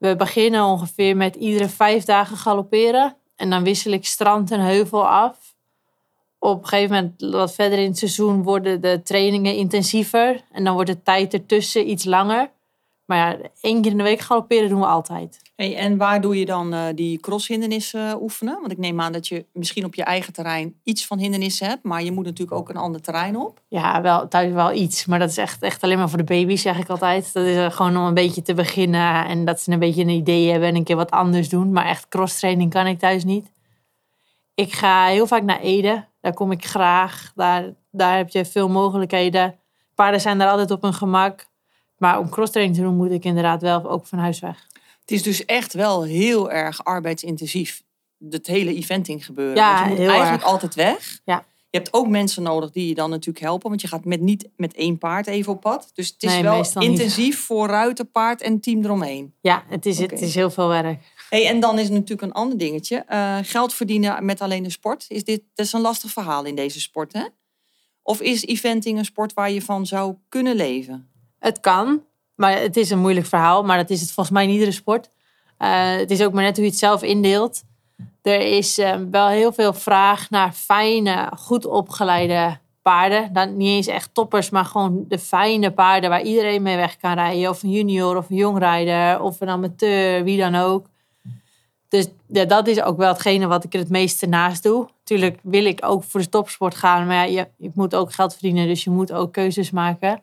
We 0.00 0.16
beginnen 0.16 0.64
ongeveer 0.64 1.16
met 1.16 1.36
iedere 1.36 1.68
vijf 1.68 2.04
dagen 2.04 2.36
galopperen. 2.36 3.16
En 3.36 3.50
dan 3.50 3.62
wissel 3.64 3.92
ik 3.92 4.06
strand 4.06 4.50
en 4.50 4.60
heuvel 4.60 5.08
af. 5.08 5.54
Op 6.38 6.62
een 6.62 6.68
gegeven 6.68 6.94
moment, 6.94 7.34
wat 7.34 7.54
verder 7.54 7.78
in 7.78 7.88
het 7.88 7.98
seizoen, 7.98 8.42
worden 8.42 8.80
de 8.80 9.00
trainingen 9.04 9.54
intensiever. 9.54 10.44
En 10.52 10.64
dan 10.64 10.74
wordt 10.74 10.90
de 10.90 11.02
tijd 11.02 11.32
ertussen 11.32 11.90
iets 11.90 12.04
langer. 12.04 12.50
Maar 13.10 13.18
ja, 13.18 13.48
één 13.60 13.82
keer 13.82 13.90
in 13.90 13.96
de 13.96 14.02
week 14.02 14.20
galopperen 14.20 14.68
doen 14.68 14.80
we 14.80 14.86
altijd. 14.86 15.40
Hey, 15.56 15.76
en 15.76 15.96
waar 15.96 16.20
doe 16.20 16.38
je 16.38 16.44
dan 16.44 16.72
eh, 16.72 16.84
die 16.94 17.20
crosshindernissen 17.20 18.08
eh, 18.08 18.22
oefenen? 18.22 18.60
Want 18.60 18.72
ik 18.72 18.78
neem 18.78 19.00
aan 19.00 19.12
dat 19.12 19.28
je 19.28 19.46
misschien 19.52 19.84
op 19.84 19.94
je 19.94 20.04
eigen 20.04 20.32
terrein 20.32 20.80
iets 20.84 21.06
van 21.06 21.18
hindernissen 21.18 21.68
hebt. 21.68 21.82
Maar 21.82 22.02
je 22.02 22.12
moet 22.12 22.24
natuurlijk 22.24 22.58
ook 22.58 22.68
een 22.68 22.76
ander 22.76 23.00
terrein 23.00 23.36
op. 23.36 23.60
Ja, 23.68 24.02
wel, 24.02 24.28
thuis 24.28 24.52
wel 24.52 24.72
iets. 24.72 25.06
Maar 25.06 25.18
dat 25.18 25.28
is 25.28 25.36
echt, 25.36 25.62
echt 25.62 25.82
alleen 25.82 25.98
maar 25.98 26.08
voor 26.08 26.18
de 26.18 26.24
baby's, 26.24 26.62
zeg 26.62 26.78
ik 26.78 26.88
altijd. 26.88 27.32
Dat 27.32 27.44
is 27.44 27.56
eh, 27.56 27.70
gewoon 27.70 27.96
om 27.96 28.04
een 28.04 28.14
beetje 28.14 28.42
te 28.42 28.54
beginnen. 28.54 29.26
En 29.26 29.44
dat 29.44 29.60
ze 29.60 29.72
een 29.72 29.78
beetje 29.78 30.02
een 30.02 30.08
idee 30.08 30.50
hebben 30.50 30.68
en 30.68 30.76
een 30.76 30.84
keer 30.84 30.96
wat 30.96 31.10
anders 31.10 31.48
doen. 31.48 31.72
Maar 31.72 31.86
echt 31.86 32.08
crosstraining 32.08 32.70
kan 32.70 32.86
ik 32.86 32.98
thuis 32.98 33.24
niet. 33.24 33.50
Ik 34.54 34.72
ga 34.72 35.06
heel 35.06 35.26
vaak 35.26 35.42
naar 35.42 35.60
Ede. 35.60 36.04
Daar 36.20 36.34
kom 36.34 36.52
ik 36.52 36.64
graag. 36.64 37.32
Daar, 37.34 37.74
daar 37.90 38.16
heb 38.16 38.28
je 38.28 38.44
veel 38.44 38.68
mogelijkheden. 38.68 39.58
Paarden 39.94 40.20
zijn 40.20 40.38
daar 40.38 40.50
altijd 40.50 40.70
op 40.70 40.82
hun 40.82 40.94
gemak. 40.94 41.48
Maar 42.00 42.18
om 42.18 42.28
crosstraining 42.28 42.76
te 42.78 42.82
doen 42.84 42.96
moet 42.96 43.10
ik 43.10 43.24
inderdaad 43.24 43.62
wel 43.62 43.90
ook 43.90 44.06
van 44.06 44.18
huis 44.18 44.40
weg. 44.40 44.66
Het 45.00 45.10
is 45.10 45.22
dus 45.22 45.44
echt 45.44 45.72
wel 45.72 46.02
heel 46.02 46.50
erg 46.50 46.84
arbeidsintensief. 46.84 47.82
Het 48.30 48.46
hele 48.46 48.74
eventing 48.74 49.24
gebeuren. 49.26 49.56
Ja, 49.56 49.72
Want 49.74 49.82
je 49.84 49.88
moet 49.90 49.98
heel 49.98 50.08
eigenlijk 50.08 50.42
erg. 50.42 50.52
altijd 50.52 50.74
weg. 50.74 51.20
Ja. 51.24 51.44
Je 51.70 51.78
hebt 51.78 51.92
ook 51.92 52.08
mensen 52.08 52.42
nodig 52.42 52.70
die 52.70 52.88
je 52.88 52.94
dan 52.94 53.10
natuurlijk 53.10 53.44
helpen. 53.44 53.68
Want 53.68 53.80
je 53.80 53.88
gaat 53.88 54.04
met, 54.04 54.20
niet 54.20 54.48
met 54.56 54.74
één 54.74 54.98
paard 54.98 55.26
even 55.26 55.52
op 55.52 55.60
pad. 55.60 55.90
Dus 55.94 56.08
het 56.08 56.22
is 56.22 56.30
Nee, 56.32 56.42
wel 56.42 56.56
niet. 56.58 56.74
intensief 56.76 57.40
voor 57.40 57.68
ruiter, 57.68 58.04
paard 58.04 58.40
en 58.42 58.60
team 58.60 58.84
eromheen. 58.84 59.34
Ja, 59.40 59.64
het 59.68 59.86
is, 59.86 59.98
het 59.98 60.20
is 60.20 60.34
heel 60.34 60.50
veel 60.50 60.68
werk. 60.68 61.02
Hey, 61.28 61.46
en 61.48 61.60
dan 61.60 61.78
is 61.78 61.88
natuurlijk 61.88 62.22
een 62.22 62.32
ander 62.32 62.58
dingetje. 62.58 62.96
Eh, 62.96 63.38
geld 63.42 63.74
verdienen 63.74 64.24
met 64.24 64.40
alleen 64.40 64.62
de 64.62 64.70
sport. 64.70 65.04
Is 65.08 65.24
dit, 65.24 65.42
dat 65.54 65.66
is 65.66 65.72
een 65.72 65.80
lastig 65.80 66.10
verhaal 66.10 66.44
in 66.44 66.54
deze 66.54 66.80
sport, 66.80 67.12
hè? 67.12 67.24
Of 68.02 68.20
is 68.20 68.44
eventing 68.44 68.98
een 68.98 69.04
sport 69.04 69.32
waar 69.34 69.50
je 69.50 69.62
van 69.62 69.86
zou 69.86 70.14
kunnen 70.28 70.54
leven? 70.56 71.10
Het 71.40 71.60
kan, 71.60 72.02
maar 72.34 72.60
het 72.60 72.76
is 72.76 72.90
een 72.90 72.98
moeilijk 72.98 73.26
verhaal. 73.26 73.62
Maar 73.64 73.76
dat 73.76 73.90
is 73.90 74.00
het 74.00 74.12
volgens 74.12 74.34
mij 74.36 74.44
in 74.44 74.50
iedere 74.50 74.72
sport. 74.72 75.10
Eh, 75.56 75.96
het 75.96 76.10
is 76.10 76.22
ook 76.22 76.32
maar 76.32 76.42
net 76.42 76.56
hoe 76.56 76.64
je 76.64 76.70
het 76.70 76.78
zelf 76.78 77.02
indeelt. 77.02 77.62
Er 78.22 78.40
is 78.40 78.78
eh, 78.78 78.96
wel 79.10 79.28
heel 79.28 79.52
veel 79.52 79.72
vraag 79.72 80.30
naar 80.30 80.52
fijne, 80.52 81.32
goed 81.36 81.66
opgeleide 81.66 82.58
paarden. 82.82 83.32
Dan 83.32 83.56
niet 83.56 83.68
eens 83.68 83.86
echt 83.86 84.14
toppers, 84.14 84.50
maar 84.50 84.64
gewoon 84.64 85.04
de 85.08 85.18
fijne 85.18 85.70
paarden 85.70 86.10
waar 86.10 86.22
iedereen 86.22 86.62
mee 86.62 86.76
weg 86.76 86.96
kan 86.96 87.14
rijden. 87.14 87.50
Of 87.50 87.62
een 87.62 87.70
junior 87.70 88.16
of 88.16 88.30
een 88.30 88.36
jongrijder 88.36 89.20
of 89.20 89.40
een 89.40 89.48
amateur, 89.48 90.24
wie 90.24 90.38
dan 90.38 90.54
ook. 90.54 90.86
Dus 91.88 92.06
dat 92.28 92.66
is 92.66 92.82
ook 92.82 92.96
wel 92.96 93.08
hetgene 93.08 93.46
wat 93.46 93.64
ik 93.64 93.74
er 93.74 93.80
het 93.80 93.88
meeste 93.88 94.26
naast 94.26 94.62
doe. 94.62 94.88
Tuurlijk 95.04 95.38
wil 95.42 95.64
ik 95.64 95.78
ook 95.84 96.04
voor 96.04 96.20
de 96.20 96.28
topsport 96.28 96.74
gaan, 96.74 97.06
maar 97.06 97.30
ja, 97.30 97.48
je 97.56 97.70
moet 97.74 97.94
ook 97.94 98.12
geld 98.12 98.32
verdienen, 98.32 98.66
dus 98.66 98.84
je 98.84 98.90
moet 98.90 99.12
ook 99.12 99.32
keuzes 99.32 99.70
maken. 99.70 100.22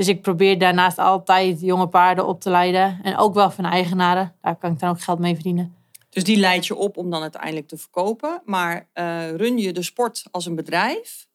Dus 0.00 0.08
ik 0.08 0.22
probeer 0.22 0.58
daarnaast 0.58 0.98
altijd 0.98 1.60
jonge 1.60 1.88
paarden 1.88 2.26
op 2.26 2.40
te 2.40 2.50
leiden. 2.50 3.00
En 3.02 3.16
ook 3.16 3.34
wel 3.34 3.50
van 3.50 3.64
eigenaren. 3.64 4.34
Daar 4.40 4.56
kan 4.56 4.72
ik 4.72 4.78
dan 4.78 4.90
ook 4.90 5.00
geld 5.00 5.18
mee 5.18 5.34
verdienen. 5.34 5.74
Dus 6.10 6.24
die 6.24 6.36
leid 6.36 6.66
je 6.66 6.74
op 6.74 6.96
om 6.96 7.10
dan 7.10 7.22
uiteindelijk 7.22 7.68
te 7.68 7.76
verkopen. 7.76 8.42
Maar 8.44 8.88
eh, 8.92 9.34
run 9.34 9.58
je 9.58 9.72
de 9.72 9.82
sport 9.82 10.24
als 10.30 10.46
een 10.46 10.54
bedrijf? 10.54 11.26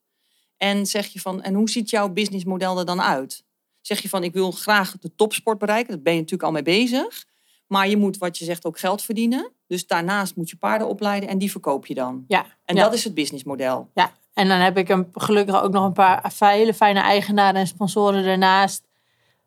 En 0.57 0.85
zeg 0.85 1.07
je 1.07 1.19
van, 1.19 1.41
en 1.41 1.53
hoe 1.53 1.69
ziet 1.69 1.89
jouw 1.89 2.09
businessmodel 2.09 2.79
er 2.79 2.85
dan 2.85 3.01
uit? 3.01 3.43
Zeg 3.81 4.01
je 4.01 4.09
van, 4.09 4.23
ik 4.23 4.33
wil 4.33 4.51
graag 4.51 4.97
de 4.99 5.15
topsport 5.15 5.57
bereiken. 5.57 5.93
Daar 5.93 6.01
ben 6.01 6.13
je 6.13 6.19
natuurlijk 6.19 6.47
al 6.49 6.61
mee 6.61 6.63
bezig. 6.63 7.25
Maar 7.67 7.89
je 7.89 7.97
moet, 7.97 8.17
wat 8.17 8.37
je 8.37 8.45
zegt, 8.45 8.65
ook 8.65 8.79
geld 8.79 9.01
verdienen. 9.01 9.51
Dus 9.67 9.87
daarnaast 9.87 10.35
moet 10.35 10.49
je 10.49 10.57
paarden 10.57 10.87
opleiden 10.87 11.29
en 11.29 11.37
die 11.37 11.51
verkoop 11.51 11.85
je 11.85 11.93
dan. 11.93 12.25
Ja, 12.27 12.45
En 12.65 12.75
ja. 12.75 12.83
dat 12.83 12.93
is 12.93 13.03
het 13.03 13.13
businessmodel. 13.13 13.89
Ja, 13.93 14.11
en 14.35 14.47
dan 14.47 14.59
heb 14.59 14.77
ik 14.77 14.89
een, 14.89 15.07
gelukkig 15.13 15.61
ook 15.61 15.71
nog 15.71 15.85
een 15.85 15.93
paar 15.93 16.33
hele 16.37 16.73
fijne 16.73 16.99
eigenaren 16.99 17.55
en 17.55 17.67
sponsoren 17.67 18.25
ernaast. 18.25 18.83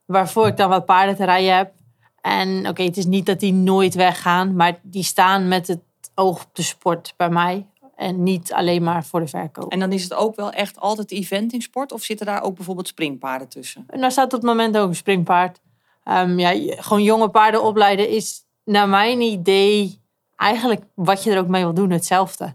Waarvoor 0.05 0.47
ik 0.47 0.57
dan 0.57 0.69
wat 0.69 0.85
paarden 0.85 1.17
te 1.17 1.25
rijden 1.25 1.57
heb. 1.57 1.73
En 2.21 2.69
oké, 2.69 2.83
het 2.83 2.97
is 2.97 3.07
niet 3.07 3.27
dat 3.27 3.41
die 3.41 3.53
nooit 3.53 3.95
weggaan. 3.95 4.57
Maar 4.57 4.79
die 4.83 5.03
staan 5.03 5.49
met 5.49 5.69
het 5.69 5.81
oog 6.15 6.45
op 6.45 6.51
de 6.53 6.63
sport 6.63 7.15
bij 7.17 7.29
mij. 7.29 7.67
En 7.97 8.23
niet 8.23 8.53
alleen 8.53 8.83
maar 8.83 9.05
voor 9.05 9.21
de 9.21 9.27
verkoop. 9.27 9.73
En 9.73 9.79
dan 9.79 9.93
is 9.93 10.03
het 10.03 10.15
ook 10.15 10.37
wel 10.37 10.51
echt 10.53 10.81
altijd 10.81 11.11
eventingsport? 11.11 11.93
Of 11.93 12.03
zitten 12.03 12.27
daar 12.27 12.43
ook 12.43 12.57
bijvoorbeeld 12.57 12.89
springpaarden 12.89 13.49
tussen? 13.49 13.85
En 13.87 14.01
daar 14.01 14.13
staat 14.13 14.25
op 14.25 14.41
het 14.41 14.43
moment 14.43 14.77
ook 14.77 14.89
een 14.89 14.95
springpaard. 14.95 15.61
Ehm, 16.05 16.39
ja, 16.39 16.75
gewoon 16.83 17.03
jonge 17.03 17.29
paarden 17.29 17.63
opleiden 17.63 18.09
is 18.09 18.45
naar 18.65 18.89
mijn 18.89 19.21
idee 19.21 20.01
eigenlijk 20.37 20.83
wat 20.95 21.23
je 21.23 21.31
er 21.31 21.39
ook 21.39 21.49
mee 21.49 21.63
wil 21.63 21.75
doen, 21.75 21.91
hetzelfde. 21.91 22.55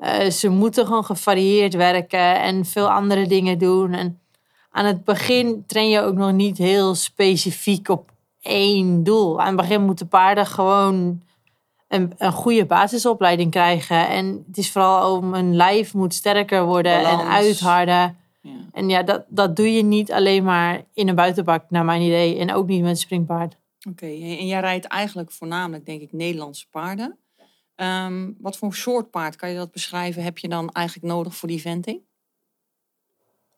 Eh, 0.00 0.30
ze 0.30 0.48
moeten 0.48 0.86
gewoon 0.86 1.04
gevarieerd 1.04 1.74
werken 1.74 2.40
en 2.40 2.64
veel 2.64 2.90
andere 2.90 3.26
dingen 3.26 3.58
doen. 3.58 3.92
En 3.92 4.20
aan 4.70 4.84
het 4.84 5.04
begin 5.04 5.64
train 5.66 5.88
je 5.88 6.00
ook 6.00 6.14
nog 6.14 6.32
niet 6.32 6.58
heel 6.58 6.94
specifiek 6.94 7.88
op 7.88 8.10
één 8.40 9.02
doel. 9.04 9.40
Aan 9.40 9.46
het 9.46 9.56
begin 9.56 9.84
moeten 9.84 10.08
paarden 10.08 10.46
gewoon 10.46 11.22
een, 11.88 12.12
een 12.18 12.32
goede 12.32 12.66
basisopleiding 12.66 13.50
krijgen. 13.50 14.08
En 14.08 14.44
het 14.46 14.58
is 14.58 14.72
vooral 14.72 15.16
om 15.16 15.34
hun 15.34 15.56
lijf 15.56 15.94
moet 15.94 16.14
sterker 16.14 16.64
worden 16.64 17.02
Balans. 17.02 17.22
en 17.22 17.28
uitharden. 17.28 18.16
Ja. 18.40 18.50
En 18.72 18.88
ja, 18.88 19.02
dat, 19.02 19.24
dat 19.28 19.56
doe 19.56 19.72
je 19.72 19.82
niet 19.82 20.12
alleen 20.12 20.44
maar 20.44 20.84
in 20.94 21.08
een 21.08 21.14
buitenbak, 21.14 21.64
naar 21.70 21.84
mijn 21.84 22.02
idee. 22.02 22.38
En 22.38 22.52
ook 22.52 22.66
niet 22.66 22.80
met 22.80 22.90
een 22.90 22.96
springpaard. 22.96 23.56
Oké, 23.88 24.06
en 24.06 24.46
jij 24.46 24.60
rijdt 24.60 24.86
eigenlijk 24.86 25.30
voornamelijk, 25.30 25.86
denk 25.86 26.00
ik, 26.00 26.12
Nederlandse 26.12 26.66
paarden. 26.70 27.18
Ehm, 27.80 28.30
wat 28.38 28.56
voor 28.56 28.74
soort 28.74 29.10
paard, 29.10 29.36
kan 29.36 29.48
je 29.48 29.56
dat 29.56 29.70
beschrijven, 29.70 30.22
heb 30.22 30.38
je 30.38 30.48
dan 30.48 30.70
eigenlijk 30.70 31.06
nodig 31.06 31.36
voor 31.36 31.48
die 31.48 31.58
eventing? 31.58 32.00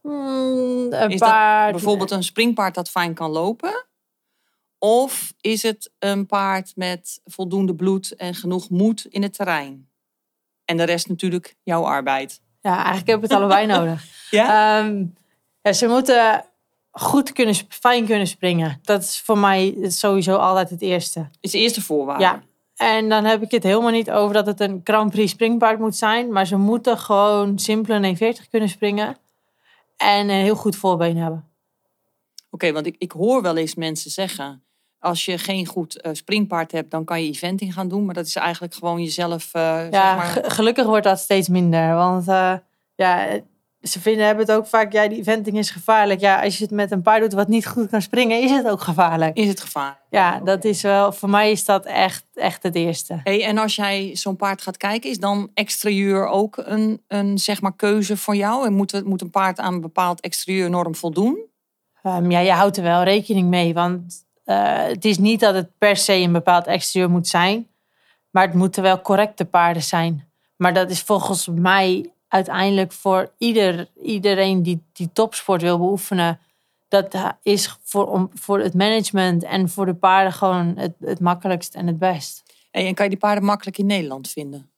Hmm, 0.01 0.93
een 0.93 1.11
Is 1.11 1.21
dat 1.21 1.29
paard. 1.29 1.73
Bijvoorbeeld 1.73 2.11
een 2.11 2.23
springpaard 2.23 2.75
dat 2.75 2.91
fijn 2.91 3.15
kan 3.15 3.31
lopen? 3.31 3.87
Of 4.79 5.33
is 5.41 5.63
het 5.63 5.91
een 5.99 6.27
paard 6.27 6.73
met 6.77 7.21
voldoende 7.25 7.75
bloed 7.75 8.17
en 8.17 8.35
genoeg 8.35 8.71
moed 8.71 9.05
in 9.05 9.23
het 9.23 9.35
terrein? 9.35 9.89
En 10.65 10.77
de 10.77 10.85
rest 10.85 11.09
natuurlijk 11.09 11.57
jouw 11.63 11.85
arbeid. 11.85 12.41
Ja, 12.61 12.77
eigenlijk 12.77 13.07
heb 13.07 13.17
ik 13.17 13.23
het 13.23 13.33
allebei 13.33 13.67
nodig. 13.77 14.29
Ja? 14.31 14.79
Ehm, 14.79 15.05
ja, 15.63 15.73
ze 15.73 15.87
moeten 15.87 16.45
goed 16.91 17.33
kunnen, 17.33 17.55
fijn 17.69 18.07
kunnen 18.07 18.27
springen. 18.27 18.79
Dat 18.83 19.03
is 19.03 19.21
voor 19.21 19.39
mij 19.39 19.77
sowieso 19.91 20.37
altijd 20.37 20.71
het 20.71 20.83
eerste. 20.83 21.29
is 21.41 21.51
de 21.51 21.59
eerste 21.59 21.83
voorwaarde. 21.83 22.25
Ja. 22.25 22.43
En 22.83 23.09
dan 23.09 23.25
heb 23.25 23.43
ik 23.43 23.51
het 23.51 23.63
helemaal 23.63 23.91
niet 23.91 24.11
over 24.11 24.35
dat 24.35 24.47
het 24.47 24.61
een 24.61 24.81
Grand 24.85 25.11
Prix 25.11 25.31
springpaard 25.33 25.79
moet 25.79 25.97
zijn. 25.97 26.33
Maar 26.33 26.47
ze 26.47 26.57
moeten 26.57 26.99
gewoon 26.99 27.59
simpel 27.59 27.95
een 27.95 28.17
1,40 28.17 28.23
kunnen 28.51 28.69
springen. 28.69 29.17
En 29.97 30.29
een 30.29 30.43
heel 30.43 30.55
goed 30.57 30.77
voorbeen 30.77 31.17
hebben. 31.17 31.45
Oké, 32.51 32.73
want 32.73 32.87
ik, 32.87 32.95
ik 32.99 33.13
hoor 33.13 33.43
wel 33.43 33.57
eens 33.57 33.75
mensen 33.75 34.11
zeggen... 34.11 34.63
als 34.99 35.25
je 35.25 35.39
geen 35.39 35.67
goed 35.67 36.01
eh, 36.01 36.13
springpaard 36.15 36.73
hebt, 36.73 36.91
dan 36.91 37.05
kan 37.05 37.23
je 37.23 37.29
eventing 37.29 37.73
gaan 37.75 37.89
doen. 37.89 38.05
Maar 38.05 38.15
dat 38.15 38.27
is 38.27 38.37
eigenlijk 38.37 38.75
gewoon 38.75 39.03
jezelf, 39.03 39.55
eh, 39.55 39.77
zeg 39.81 39.91
Ja, 39.93 40.15
maar... 40.17 40.25
ge- 40.27 40.51
gelukkig 40.51 40.87
wordt 40.87 41.05
dat 41.05 41.19
steeds 41.19 41.49
minder. 41.49 41.95
Want 41.95 42.29
eh, 42.29 42.55
ja, 42.95 43.41
ze 43.83 44.01
vinden, 44.01 44.27
hebben 44.27 44.47
het 44.47 44.55
ook 44.57 44.67
vaak, 44.67 44.93
ja, 44.93 45.09
die 45.09 45.19
eventing 45.19 45.59
is 45.59 45.71
gevaarlijk. 45.71 46.21
Ja, 46.21 46.43
als 46.43 46.59
je 46.59 46.65
het 46.65 46.73
met 46.73 46.91
een 46.91 47.03
paard 47.03 47.21
doet 47.21 47.33
wat 47.33 47.49
niet 47.49 47.67
goed 47.67 47.91
kan 47.91 48.03
springen, 48.03 48.43
is 48.43 48.51
het 48.51 48.69
ook 48.69 48.81
gevaarlijk. 48.81 49.37
Is 49.37 49.49
het 49.49 49.61
gevaar? 49.61 50.01
Ja, 50.11 50.41
dat 50.41 50.65
is 50.65 50.83
wel, 50.83 51.13
voor 51.13 51.31
mij 51.31 51.51
is 51.51 51.65
dat 51.65 51.85
echt, 51.85 52.25
echt 52.35 52.63
het 52.63 52.75
eerste. 52.75 53.21
Hey, 53.25 53.45
en 53.45 53.59
als 53.59 53.77
jij 53.77 54.11
zo'n 54.15 54.37
paard 54.37 54.63
gaat 54.63 54.77
kijken, 54.77 55.11
is 55.11 55.19
dan 55.19 55.51
exterieur 55.55 56.27
ook 56.27 56.63
een, 56.65 57.03
een 57.09 57.39
zeg 57.39 57.61
maar, 57.61 57.77
keuze 57.77 58.17
voor 58.17 58.37
jou? 58.37 58.67
En 58.67 58.73
moet, 58.73 59.05
moet 59.05 59.21
een 59.21 59.31
paard 59.31 59.59
aan 59.59 59.75
een 59.75 59.81
bepaald 59.81 60.21
exterieurnorm 60.21 60.95
voldoen? 60.95 61.39
Ehm, 62.03 62.31
ja, 62.31 62.39
je 62.39 62.53
houdt 62.53 62.77
er 62.77 62.83
wel 62.83 63.03
rekening 63.03 63.49
mee. 63.49 63.75
Want 63.75 64.25
eh, 64.45 64.83
het 64.83 65.05
is 65.05 65.19
niet 65.19 65.41
dat 65.41 65.55
het 65.55 65.79
per 65.79 65.97
se 65.97 66.13
een 66.13 66.33
bepaald 66.33 66.67
exterieur 66.67 67.11
moet 67.11 67.29
zijn. 67.29 67.67
Maar 68.31 68.47
het 68.47 68.55
moeten 68.55 68.83
wel 68.83 69.01
correcte 69.01 69.45
paarden 69.45 69.83
zijn. 69.83 70.31
Maar 70.57 70.75
dat 70.75 70.91
is 70.91 71.01
volgens 71.01 71.49
mij 71.49 72.11
uiteindelijk 72.33 72.93
voor 72.93 73.33
ieder, 73.39 73.89
iedereen 74.03 74.63
die, 74.63 74.83
die 74.93 75.11
topsport 75.13 75.63
wil 75.63 75.79
beoefenen, 75.79 76.41
dat 76.89 77.17
is 77.43 77.77
voor, 77.83 78.07
om, 78.07 78.31
voor 78.35 78.61
het 78.61 78.75
management 78.75 79.43
en 79.43 79.69
voor 79.69 79.87
de 79.87 79.95
paarden 79.95 80.33
gewoon 80.33 80.77
het, 80.77 80.93
het 81.01 81.21
makkelijkst 81.21 81.75
en 81.75 81.87
het 81.87 81.99
best. 81.99 82.43
En 82.71 82.95
kan 82.95 83.05
je 83.05 83.11
die 83.11 83.21
paarden 83.21 83.45
makkelijk 83.45 83.79
in 83.79 83.87
Nederland 83.87 84.29
vinden? 84.29 84.71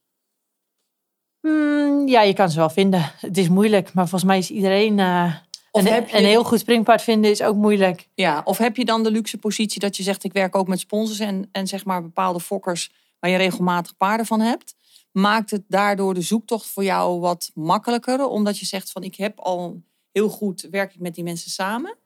Hmm, 1.40 2.08
ja, 2.08 2.22
je 2.22 2.32
kan 2.32 2.50
ze 2.50 2.58
wel 2.58 2.70
vinden. 2.70 3.12
Het 3.16 3.38
is 3.38 3.48
moeilijk, 3.48 3.92
maar 3.92 4.08
volgens 4.08 4.30
mij 4.30 4.38
is 4.38 4.50
iedereen. 4.50 4.98
Uh, 4.98 5.34
een, 5.72 5.84
je... 5.84 6.04
een, 6.10 6.24
heel 6.24 6.44
goed 6.44 6.60
springpaard 6.60 7.02
vinden 7.02 7.30
is 7.30 7.42
ook 7.42 7.56
moeilijk. 7.56 8.08
Ja, 8.14 8.42
of 8.44 8.58
heb 8.58 8.76
je 8.76 8.84
dan 8.84 9.02
de 9.02 9.10
luxe 9.10 9.38
positie 9.38 9.80
dat 9.80 9.96
je 9.96 10.02
zegt: 10.02 10.24
ik 10.24 10.32
werk 10.32 10.56
ook 10.56 10.68
met 10.68 10.80
sponsors 10.80 11.18
en, 11.18 11.48
en 11.52 11.66
zeg 11.66 11.84
maar 11.84 12.02
bepaalde 12.02 12.40
fokkers 12.40 12.92
waar 13.18 13.30
je 13.30 13.36
regelmatig 13.36 13.96
paarden 13.96 14.26
van 14.26 14.40
hebt? 14.40 14.74
Maakt 15.14 15.50
het 15.50 15.62
daardoor 15.68 16.14
de 16.14 16.20
zoektocht 16.20 16.66
voor 16.66 16.84
jou 16.84 17.20
wat 17.20 17.50
makkelijker? 17.54 18.26
Omdat 18.26 18.58
je 18.58 18.66
zegt: 18.66 18.90
van 18.90 19.02
ik 19.02 19.14
heb 19.14 19.40
al 19.40 19.82
heel 20.12 20.28
goed 20.28 20.68
werk 20.70 20.94
ik 20.94 21.00
met 21.00 21.14
die 21.14 21.24
mensen 21.24 21.50
samen? 21.50 21.96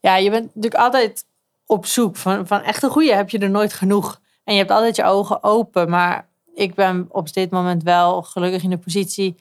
Ja, 0.00 0.16
je 0.16 0.30
bent 0.30 0.44
natuurlijk 0.44 0.82
altijd 0.82 1.24
op 1.66 1.86
zoek. 1.86 2.16
Van, 2.16 2.46
van 2.46 2.62
echt 2.62 2.82
een 2.82 2.90
goede 2.90 3.14
heb 3.14 3.30
je 3.30 3.38
er 3.38 3.50
nooit 3.50 3.72
genoeg. 3.72 4.20
En 4.44 4.52
je 4.52 4.58
hebt 4.58 4.70
altijd 4.70 4.96
je 4.96 5.04
ogen 5.04 5.42
open. 5.42 5.90
Maar 5.90 6.28
ik 6.54 6.74
ben 6.74 7.06
op 7.10 7.32
dit 7.32 7.50
moment 7.50 7.82
wel 7.82 8.22
gelukkig 8.22 8.62
in 8.62 8.70
de 8.70 8.78
positie. 8.78 9.36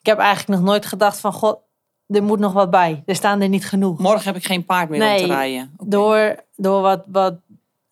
Ik 0.00 0.06
heb 0.06 0.18
eigenlijk 0.18 0.60
nog 0.60 0.68
nooit 0.68 0.86
gedacht 0.86 1.20
van 1.20 1.32
god, 1.32 1.58
er 2.08 2.22
moet 2.22 2.38
nog 2.38 2.52
wat 2.52 2.70
bij. 2.70 3.02
Er 3.06 3.14
staan 3.14 3.40
er 3.40 3.48
niet 3.48 3.66
genoeg. 3.66 3.98
Morgen 3.98 4.24
heb 4.24 4.36
ik 4.36 4.44
geen 4.44 4.64
paard 4.64 4.88
meer 4.88 5.10
om 5.10 5.16
te 5.16 5.26
rijden. 5.26 5.76
Door, 5.82 6.36
door 6.56 6.80
wat, 6.80 7.04
wat 7.06 7.34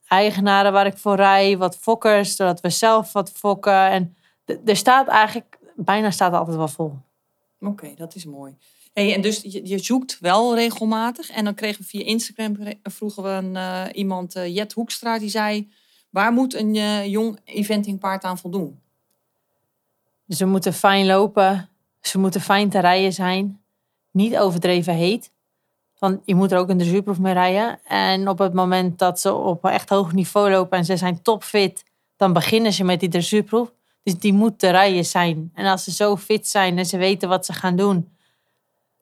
eigenaren 0.09 0.73
waar 0.73 0.87
ik 0.87 0.99
voor 0.99 1.17
rij, 1.17 1.59
wat 1.59 1.77
fokkers, 1.77 2.37
doordat 2.37 2.61
we 2.61 2.71
zelf 2.71 3.13
wat 3.13 3.31
fokken. 3.31 3.91
En 3.91 4.17
er 4.65 4.77
staat 4.77 5.09
eigenlijk, 5.09 5.59
bijna 5.77 6.11
staat 6.11 6.33
altijd 6.33 6.57
wel 6.57 6.69
vol. 6.69 6.93
Oké, 7.61 7.95
dat 7.97 8.15
is 8.15 8.25
mooi. 8.25 8.57
Hey, 8.93 9.15
en 9.15 9.21
dus 9.21 9.43
je, 9.43 9.69
je, 9.69 9.79
zoekt 9.79 10.19
wel 10.21 10.55
regelmatig. 10.55 11.31
En 11.31 11.45
dan 11.45 11.55
kregen 11.55 11.83
we 11.83 11.89
via 11.89 12.05
Instagram, 12.05 12.57
vroegen 12.83 13.23
we 13.23 13.29
een, 13.29 13.55
uh, 13.55 13.85
iemand, 13.93 14.37
uh, 14.37 14.55
Jet 14.55 14.73
Hoekstra, 14.73 15.19
die 15.19 15.29
zei... 15.29 15.71
Waar 16.11 16.33
moet 16.33 16.55
een 16.55 16.75
uh, 16.75 17.07
jong 17.07 17.39
eventingpaard 17.45 18.25
aan 18.25 18.39
voldoen? 18.39 18.81
Ze 20.29 20.47
moeten 20.47 20.73
fijn 20.73 21.07
lopen. 21.07 21.69
Ze 22.01 22.19
moeten 22.19 22.41
fijn 22.41 22.71
te 22.71 22.79
rijden 22.79 23.13
zijn. 23.13 23.61
Niet 24.11 24.39
overdreven 24.39 24.95
heet. 24.95 25.33
Want 25.99 26.21
je 26.25 26.35
moet 26.35 26.53
er 26.53 26.59
ook 26.59 26.69
een 26.69 26.79
dressuurproef 26.79 27.19
mee 27.19 27.33
rijden. 27.33 27.81
En 27.85 28.29
op 28.29 28.39
het 28.39 28.53
moment 28.53 28.99
dat 28.99 29.21
ze 29.21 29.33
op 29.33 29.65
echt 29.65 29.89
hoog 29.89 30.13
niveau 30.13 30.51
lopen 30.51 30.79
en 30.79 30.85
ze 30.85 30.97
zijn 30.97 31.23
topfit... 31.23 31.85
dan 32.17 32.33
beginnen 32.33 32.73
ze 32.73 32.85
met 32.85 33.01
die 33.01 33.09
dressuurproef. 33.09 33.73
Dus 34.05 34.19
die 34.19 34.33
moet 34.33 34.59
te 34.59 34.71
rijden 34.71 35.05
zijn. 35.05 35.51
En 35.55 35.67
als 35.67 35.85
ze 35.85 35.91
zo 35.91 36.17
fit 36.17 36.49
zijn 36.49 36.79
en 36.79 36.87
ze 36.87 36.97
weten 36.97 37.29
wat 37.29 37.47
ze 37.47 37.53
gaan 37.53 37.77
doen 37.77 38.15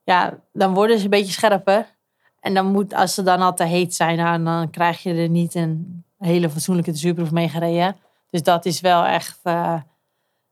ja, 0.05 0.39
dan 0.53 0.75
worden 0.75 0.99
ze 0.99 1.05
een 1.05 1.11
beetje 1.11 1.33
scherper. 1.33 1.97
En 2.41 2.55
dan 2.55 2.67
moet, 2.67 2.95
als 2.95 3.15
ze 3.15 3.23
dan 3.23 3.41
al 3.41 3.55
te 3.55 3.65
heet 3.65 3.95
zijn, 3.95 4.17
nou, 4.17 4.45
dan 4.45 4.71
krijg 4.71 5.03
je 5.03 5.15
er 5.15 5.29
niet 5.29 5.55
een 5.55 6.05
hele 6.19 6.51
fatsoenlijke 6.51 6.95
zuurproef 6.95 7.31
mee 7.31 7.49
gereden. 7.49 7.97
Dus 8.31 8.43
dat 8.43 8.65
is 8.65 8.81
wel 8.81 9.05
echt 9.05 9.41
uh, 9.45 9.81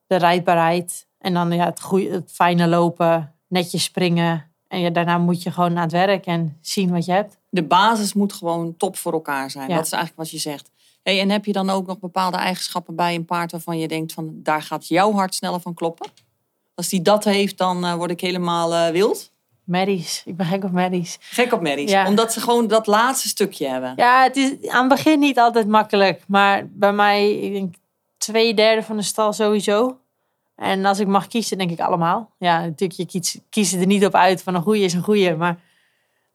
de 0.06 0.16
rijdbaarheid. 0.16 1.06
En 1.18 1.34
dan 1.34 1.52
ja, 1.52 1.64
het, 1.64 1.80
goede, 1.80 2.10
het 2.10 2.32
fijne 2.32 2.66
lopen, 2.66 3.34
netjes 3.46 3.82
springen. 3.82 4.52
En 4.68 4.80
ja, 4.80 4.90
daarna 4.90 5.18
moet 5.18 5.42
je 5.42 5.50
gewoon 5.50 5.76
aan 5.76 5.82
het 5.82 5.92
werk 5.92 6.26
en 6.26 6.58
zien 6.60 6.90
wat 6.90 7.04
je 7.04 7.12
hebt. 7.12 7.38
De 7.48 7.62
basis 7.62 8.12
moet 8.12 8.32
gewoon 8.32 8.76
top 8.76 8.96
voor 8.96 9.12
elkaar 9.12 9.50
zijn. 9.50 9.68
Dat 9.68 9.84
is 9.84 9.92
eigenlijk 9.92 10.22
wat 10.22 10.30
je 10.30 10.38
zegt. 10.38 10.70
Hey, 11.02 11.20
en 11.20 11.30
heb 11.30 11.44
je 11.44 11.52
dan 11.52 11.70
ook 11.70 11.86
nog 11.86 11.98
bepaalde 11.98 12.36
eigenschappen 12.36 12.96
bij 12.96 13.14
een 13.14 13.24
paard 13.24 13.52
waarvan 13.52 13.78
je 13.78 13.88
denkt 13.88 14.12
van 14.12 14.30
daar 14.34 14.62
gaat 14.62 14.88
jouw 14.88 15.12
hart 15.12 15.34
sneller 15.34 15.60
van 15.60 15.74
kloppen? 15.74 16.10
Als 16.74 16.88
die 16.88 17.02
dat 17.02 17.24
heeft, 17.24 17.58
dan 17.58 17.84
uh, 17.84 17.94
word 17.94 18.10
ik 18.10 18.20
helemaal 18.20 18.72
uh, 18.72 18.88
wild. 18.88 19.32
Merries. 19.64 20.22
Ik 20.24 20.36
ben 20.36 20.46
gek 20.46 20.64
op 20.64 20.70
merries. 20.70 21.16
Gek 21.20 21.52
op 21.52 21.60
merries. 21.60 21.90
Ja. 21.90 22.06
Omdat 22.06 22.32
ze 22.32 22.40
gewoon 22.40 22.66
dat 22.66 22.86
laatste 22.86 23.28
stukje 23.28 23.68
hebben. 23.68 23.92
Ja, 23.96 24.22
het 24.22 24.36
is 24.36 24.68
aan 24.68 24.88
het 24.88 24.88
begin 24.88 25.18
niet 25.18 25.38
altijd 25.38 25.66
makkelijk. 25.66 26.22
Maar 26.26 26.68
bij 26.68 26.92
mij, 26.92 27.32
ik 27.32 27.52
denk 27.52 27.74
twee 28.18 28.54
derde 28.54 28.82
van 28.82 28.96
de 28.96 29.02
stal 29.02 29.32
sowieso. 29.32 29.98
En 30.56 30.84
als 30.84 30.98
ik 30.98 31.06
mag 31.06 31.26
kiezen, 31.26 31.58
denk 31.58 31.70
ik 31.70 31.80
allemaal. 31.80 32.30
Ja, 32.38 32.60
natuurlijk, 32.60 33.00
je 33.00 33.06
kiest, 33.06 33.40
kiest 33.50 33.72
er 33.72 33.86
niet 33.86 34.06
op 34.06 34.14
uit 34.14 34.42
van 34.42 34.54
een 34.54 34.62
goede 34.62 34.80
is 34.80 34.94
een 34.94 35.02
goede. 35.02 35.36
Maar 35.36 35.60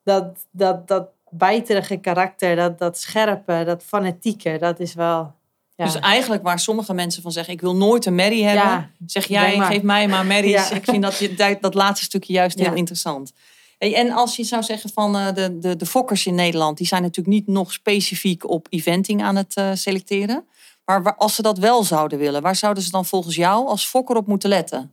dat, 0.03 0.45
dat, 0.51 0.88
dat 0.88 1.07
bijterige 1.29 1.98
karakter, 1.98 2.55
dat, 2.55 2.79
dat 2.79 3.00
scherpe, 3.00 3.63
dat 3.65 3.84
fanatieke, 3.84 4.58
dat 4.60 4.79
is 4.79 4.94
wel 4.94 5.34
dus 5.75 6.00
eigenlijk 6.00 6.44
waar 6.44 6.60
sommige 6.60 6.94
mensen 6.94 7.22
van 7.22 7.32
zeggen, 7.32 7.53
ik 7.53 7.62
wil 7.62 7.75
nooit 7.75 8.05
een 8.05 8.15
Mary 8.15 8.41
hebben. 8.41 8.91
zeg 9.05 9.25
jij, 9.25 9.60
geef 9.60 9.82
mij 9.82 10.08
maar 10.08 10.25
Mary's. 10.25 10.70
Ik 10.79 10.84
vind 10.84 11.03
dat, 11.38 11.60
dat 11.62 11.74
laatste 11.74 12.05
stukje 12.05 12.34
juist 12.34 12.60
heel 12.60 12.74
interessant. 12.74 13.34
En 13.77 14.12
als 14.12 14.36
je 14.36 14.44
zou 14.44 14.63
zeggen 14.63 14.89
van 14.89 15.15
uh, 15.15 15.34
de, 15.34 15.60
de, 15.60 15.75
de 15.75 15.86
fokkers 15.86 16.25
in 16.25 16.36
Nederland, 16.36 16.77
die 16.77 16.88
zijn 16.88 17.01
natuurlijk 17.01 17.36
niet 17.36 17.48
nog 17.48 17.72
specifiek 17.72 18.50
op 18.50 18.67
eventing 18.70 19.24
aan 19.24 19.36
het 19.36 19.58
uh, 19.58 19.72
selecteren. 19.74 20.46
Maar 20.86 21.15
als 21.15 21.36
ze 21.36 21.41
dat 21.41 21.58
wel 21.58 21.84
zouden 21.84 22.20
willen, 22.20 22.41
waar 22.41 22.55
zouden 22.55 22.84
ze 22.84 22.91
dan 22.91 23.05
volgens 23.05 23.36
jou 23.36 23.67
als 23.67 23.88
fokker 23.88 24.15
op 24.15 24.27
moeten 24.27 24.50
letten? 24.50 24.91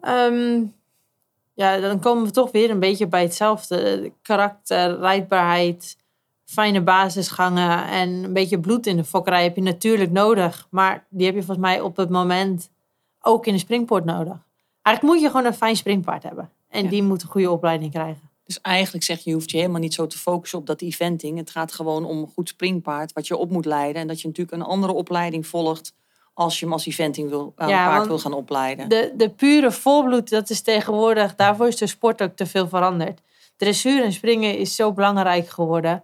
Um, 0.00 0.74
ja, 1.62 1.80
dan 1.80 2.00
komen 2.00 2.24
we 2.24 2.30
toch 2.30 2.50
weer 2.50 2.70
een 2.70 2.80
beetje 2.80 3.06
bij 3.06 3.22
hetzelfde. 3.22 4.12
Karakter, 4.22 4.98
rijdbaarheid, 4.98 5.96
fijne 6.44 6.80
basisgangen 6.80 7.86
en 7.88 8.08
een 8.08 8.32
beetje 8.32 8.60
bloed 8.60 8.86
in 8.86 8.96
de 8.96 9.04
fokkerij 9.04 9.42
heb 9.42 9.56
je 9.56 9.62
natuurlijk 9.62 10.10
nodig. 10.10 10.66
Maar 10.70 11.06
die 11.08 11.26
heb 11.26 11.34
je 11.34 11.42
volgens 11.42 11.66
mij 11.66 11.80
op 11.80 11.96
het 11.96 12.10
moment 12.10 12.70
ook 13.20 13.46
in 13.46 13.52
de 13.52 13.58
springpoort 13.58 14.04
nodig. 14.04 14.38
Eigenlijk 14.82 15.14
moet 15.14 15.24
je 15.24 15.30
gewoon 15.30 15.46
een 15.46 15.54
fijn 15.54 15.76
springpaard 15.76 16.22
hebben. 16.22 16.50
En 16.68 16.88
die 16.88 17.02
moet 17.02 17.22
een 17.22 17.28
goede 17.28 17.50
opleiding 17.50 17.92
krijgen. 17.92 18.30
Dus 18.44 18.60
eigenlijk 18.60 19.04
zeg 19.04 19.18
je, 19.18 19.30
je 19.30 19.36
hoeft 19.36 19.50
je 19.50 19.56
helemaal 19.56 19.80
niet 19.80 19.94
zo 19.94 20.06
te 20.06 20.18
focussen 20.18 20.58
op 20.58 20.66
dat 20.66 20.80
eventing. 20.80 21.38
Het 21.38 21.50
gaat 21.50 21.72
gewoon 21.72 22.04
om 22.04 22.18
een 22.18 22.30
goed 22.34 22.48
springpaard 22.48 23.12
wat 23.12 23.26
je 23.26 23.36
op 23.36 23.50
moet 23.50 23.64
leiden. 23.64 24.02
En 24.02 24.08
dat 24.08 24.20
je 24.20 24.26
natuurlijk 24.26 24.56
een 24.56 24.66
andere 24.66 24.92
opleiding 24.92 25.46
volgt 25.46 25.94
als 26.34 26.58
je 26.58 26.64
hem 26.64 26.74
als 26.74 26.86
eventing 26.86 27.28
wil, 27.28 27.52
uh, 27.58 27.66
paard 27.66 28.06
wil 28.06 28.18
gaan 28.18 28.32
opleiden. 28.32 28.88
De, 28.88 29.12
de 29.16 29.28
pure 29.28 29.70
volbloed, 29.70 30.30
dat 30.30 30.50
is 30.50 30.60
tegenwoordig, 30.60 31.34
daarvoor 31.34 31.66
is 31.66 31.76
de 31.76 31.86
sport 31.86 32.22
ook 32.22 32.36
te 32.36 32.46
veel 32.46 32.68
veranderd. 32.68 33.20
Dressuur 33.56 34.04
en 34.04 34.12
springen 34.12 34.58
is 34.58 34.74
zo 34.74 34.92
belangrijk 34.92 35.48
geworden. 35.48 36.02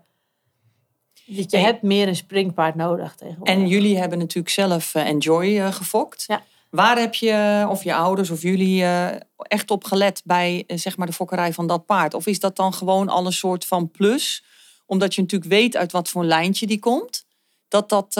Je 1.14 1.58
hebt 1.58 1.82
meer 1.82 2.08
een 2.08 2.16
springpaard 2.16 2.74
nodig 2.74 3.14
tegenwoordig. 3.14 3.54
En 3.54 3.68
jullie 3.68 3.98
hebben 3.98 4.18
natuurlijk 4.18 4.54
zelf 4.54 4.94
uh, 4.94 5.06
Enjoy 5.06 5.46
uh, 5.46 5.72
gefokt. 5.72 6.24
Ja. 6.26 6.42
Waar 6.70 6.98
heb 6.98 7.14
je, 7.14 7.66
of 7.68 7.84
je 7.84 7.94
ouders 7.94 8.30
of 8.30 8.42
jullie, 8.42 8.80
uh, 8.82 9.08
echt 9.36 9.70
op 9.70 9.84
gelet 9.84 10.22
bij 10.24 10.64
zeg 10.66 10.96
maar 10.96 11.06
de 11.06 11.12
fokkerij 11.12 11.52
van 11.52 11.66
dat 11.66 11.86
paard? 11.86 12.14
Of 12.14 12.26
is 12.26 12.40
dat 12.40 12.56
dan 12.56 12.72
gewoon 12.72 13.08
al 13.08 13.26
een 13.26 13.32
soort 13.32 13.64
van 13.64 13.90
plus? 13.90 14.44
Omdat 14.86 15.14
je 15.14 15.20
natuurlijk 15.20 15.50
weet 15.50 15.76
uit 15.76 15.92
wat 15.92 16.08
voor 16.08 16.22
een 16.22 16.28
lijntje 16.28 16.66
die 16.66 16.78
komt. 16.78 17.26
Dat 17.68 17.88
dat, 17.88 18.14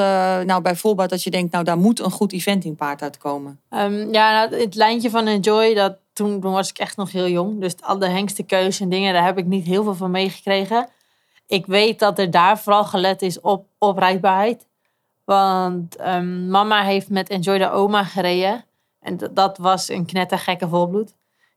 nou 0.45 0.63
bijvoorbeeld 0.63 1.11
dat 1.11 1.23
je 1.23 1.31
denkt, 1.31 1.53
nou 1.53 1.65
daar 1.65 1.79
moet 1.79 2.01
een 2.01 2.11
goed 2.11 2.33
eventingpaard 2.33 3.03
uitkomen. 3.03 3.61
Um, 3.71 4.13
ja, 4.13 4.33
nou, 4.33 4.61
het 4.61 4.75
lijntje 4.75 5.11
van 5.11 5.27
Enjoy, 5.27 5.75
dat, 5.75 5.97
toen, 6.13 6.41
was 6.41 6.71
ik 6.71 6.79
echt 6.79 6.97
nog 6.97 7.13
heel 7.13 7.29
jong. 7.29 7.61
Dus 7.61 7.75
al 7.81 7.99
de 7.99 8.09
hengstenkeus 8.09 8.81
en 8.81 8.89
dingen, 8.89 9.13
daar 9.13 9.25
heb 9.25 9.39
ik 9.39 9.47
niet 9.47 9.67
heel 9.67 9.83
veel 9.83 9.95
van 9.95 10.11
meegekregen 10.11 10.89
ik 11.49 11.67
weet 11.67 11.99
dat 11.99 12.19
er 12.19 12.31
daar 12.31 12.59
vooral 12.59 12.85
gelet 12.85 13.23
is 13.23 13.41
op, 13.41 13.67
op 13.79 13.99
rijdbaarheid. 13.99 14.67
Want 15.25 16.01
um, 16.01 16.49
mama 16.49 16.83
heeft 16.83 17.09
met 17.09 17.29
Enjoy 17.29 17.59
de 17.59 17.71
Oma 17.71 18.05
gereden. 18.05 18.65
En 19.01 19.19
dat 19.33 19.59
was 19.59 19.89
een 19.89 20.07
knettergekke 20.07 20.69
volbloed. 20.69 21.15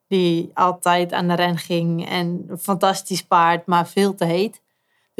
Die 0.07 0.51
altijd 0.53 1.13
aan 1.13 1.27
de 1.27 1.33
ren 1.33 1.57
ging. 1.57 2.09
En 2.09 2.45
een 2.47 2.57
fantastisch 2.57 3.23
paard, 3.23 3.65
maar 3.65 3.87
veel 3.87 4.15
te 4.15 4.25
heet. 4.25 4.61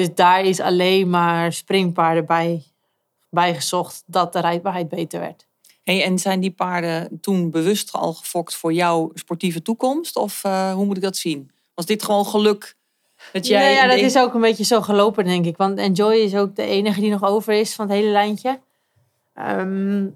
Dus 0.01 0.15
daar 0.15 0.43
is 0.43 0.59
alleen 0.59 1.09
maar 1.09 1.53
springpaarden 1.53 2.25
bij, 2.25 2.63
bij 3.29 3.55
gezocht 3.55 4.03
dat 4.05 4.33
de 4.33 4.39
rijdbaarheid 4.39 4.89
beter 4.89 5.19
werd. 5.19 5.45
Hey, 5.83 6.03
en 6.03 6.19
zijn 6.19 6.39
die 6.39 6.51
paarden 6.51 7.19
toen 7.19 7.51
bewust 7.51 7.91
al 7.91 8.13
gefokt 8.13 8.55
voor 8.55 8.73
jouw 8.73 9.11
sportieve 9.13 9.61
toekomst? 9.61 10.15
Of 10.15 10.43
uh, 10.45 10.73
hoe 10.73 10.85
moet 10.85 10.97
ik 10.97 11.03
dat 11.03 11.17
zien? 11.17 11.51
Was 11.73 11.85
dit 11.85 12.03
gewoon 12.03 12.25
geluk 12.25 12.75
dat 13.33 13.47
jij 13.47 13.59
nee, 13.59 13.73
ja, 13.73 13.87
dat 13.87 13.97
is 13.97 14.17
ook 14.17 14.33
een 14.33 14.41
beetje 14.41 14.63
zo 14.63 14.81
gelopen, 14.81 15.25
denk 15.25 15.45
ik. 15.45 15.57
Want 15.57 15.77
Enjoy 15.77 16.13
is 16.13 16.35
ook 16.35 16.55
de 16.55 16.65
enige 16.65 16.99
die 16.99 17.11
nog 17.11 17.23
over 17.23 17.53
is 17.53 17.75
van 17.75 17.87
het 17.87 17.97
hele 17.97 18.11
lijntje. 18.11 18.59
Ehm, 19.33 20.07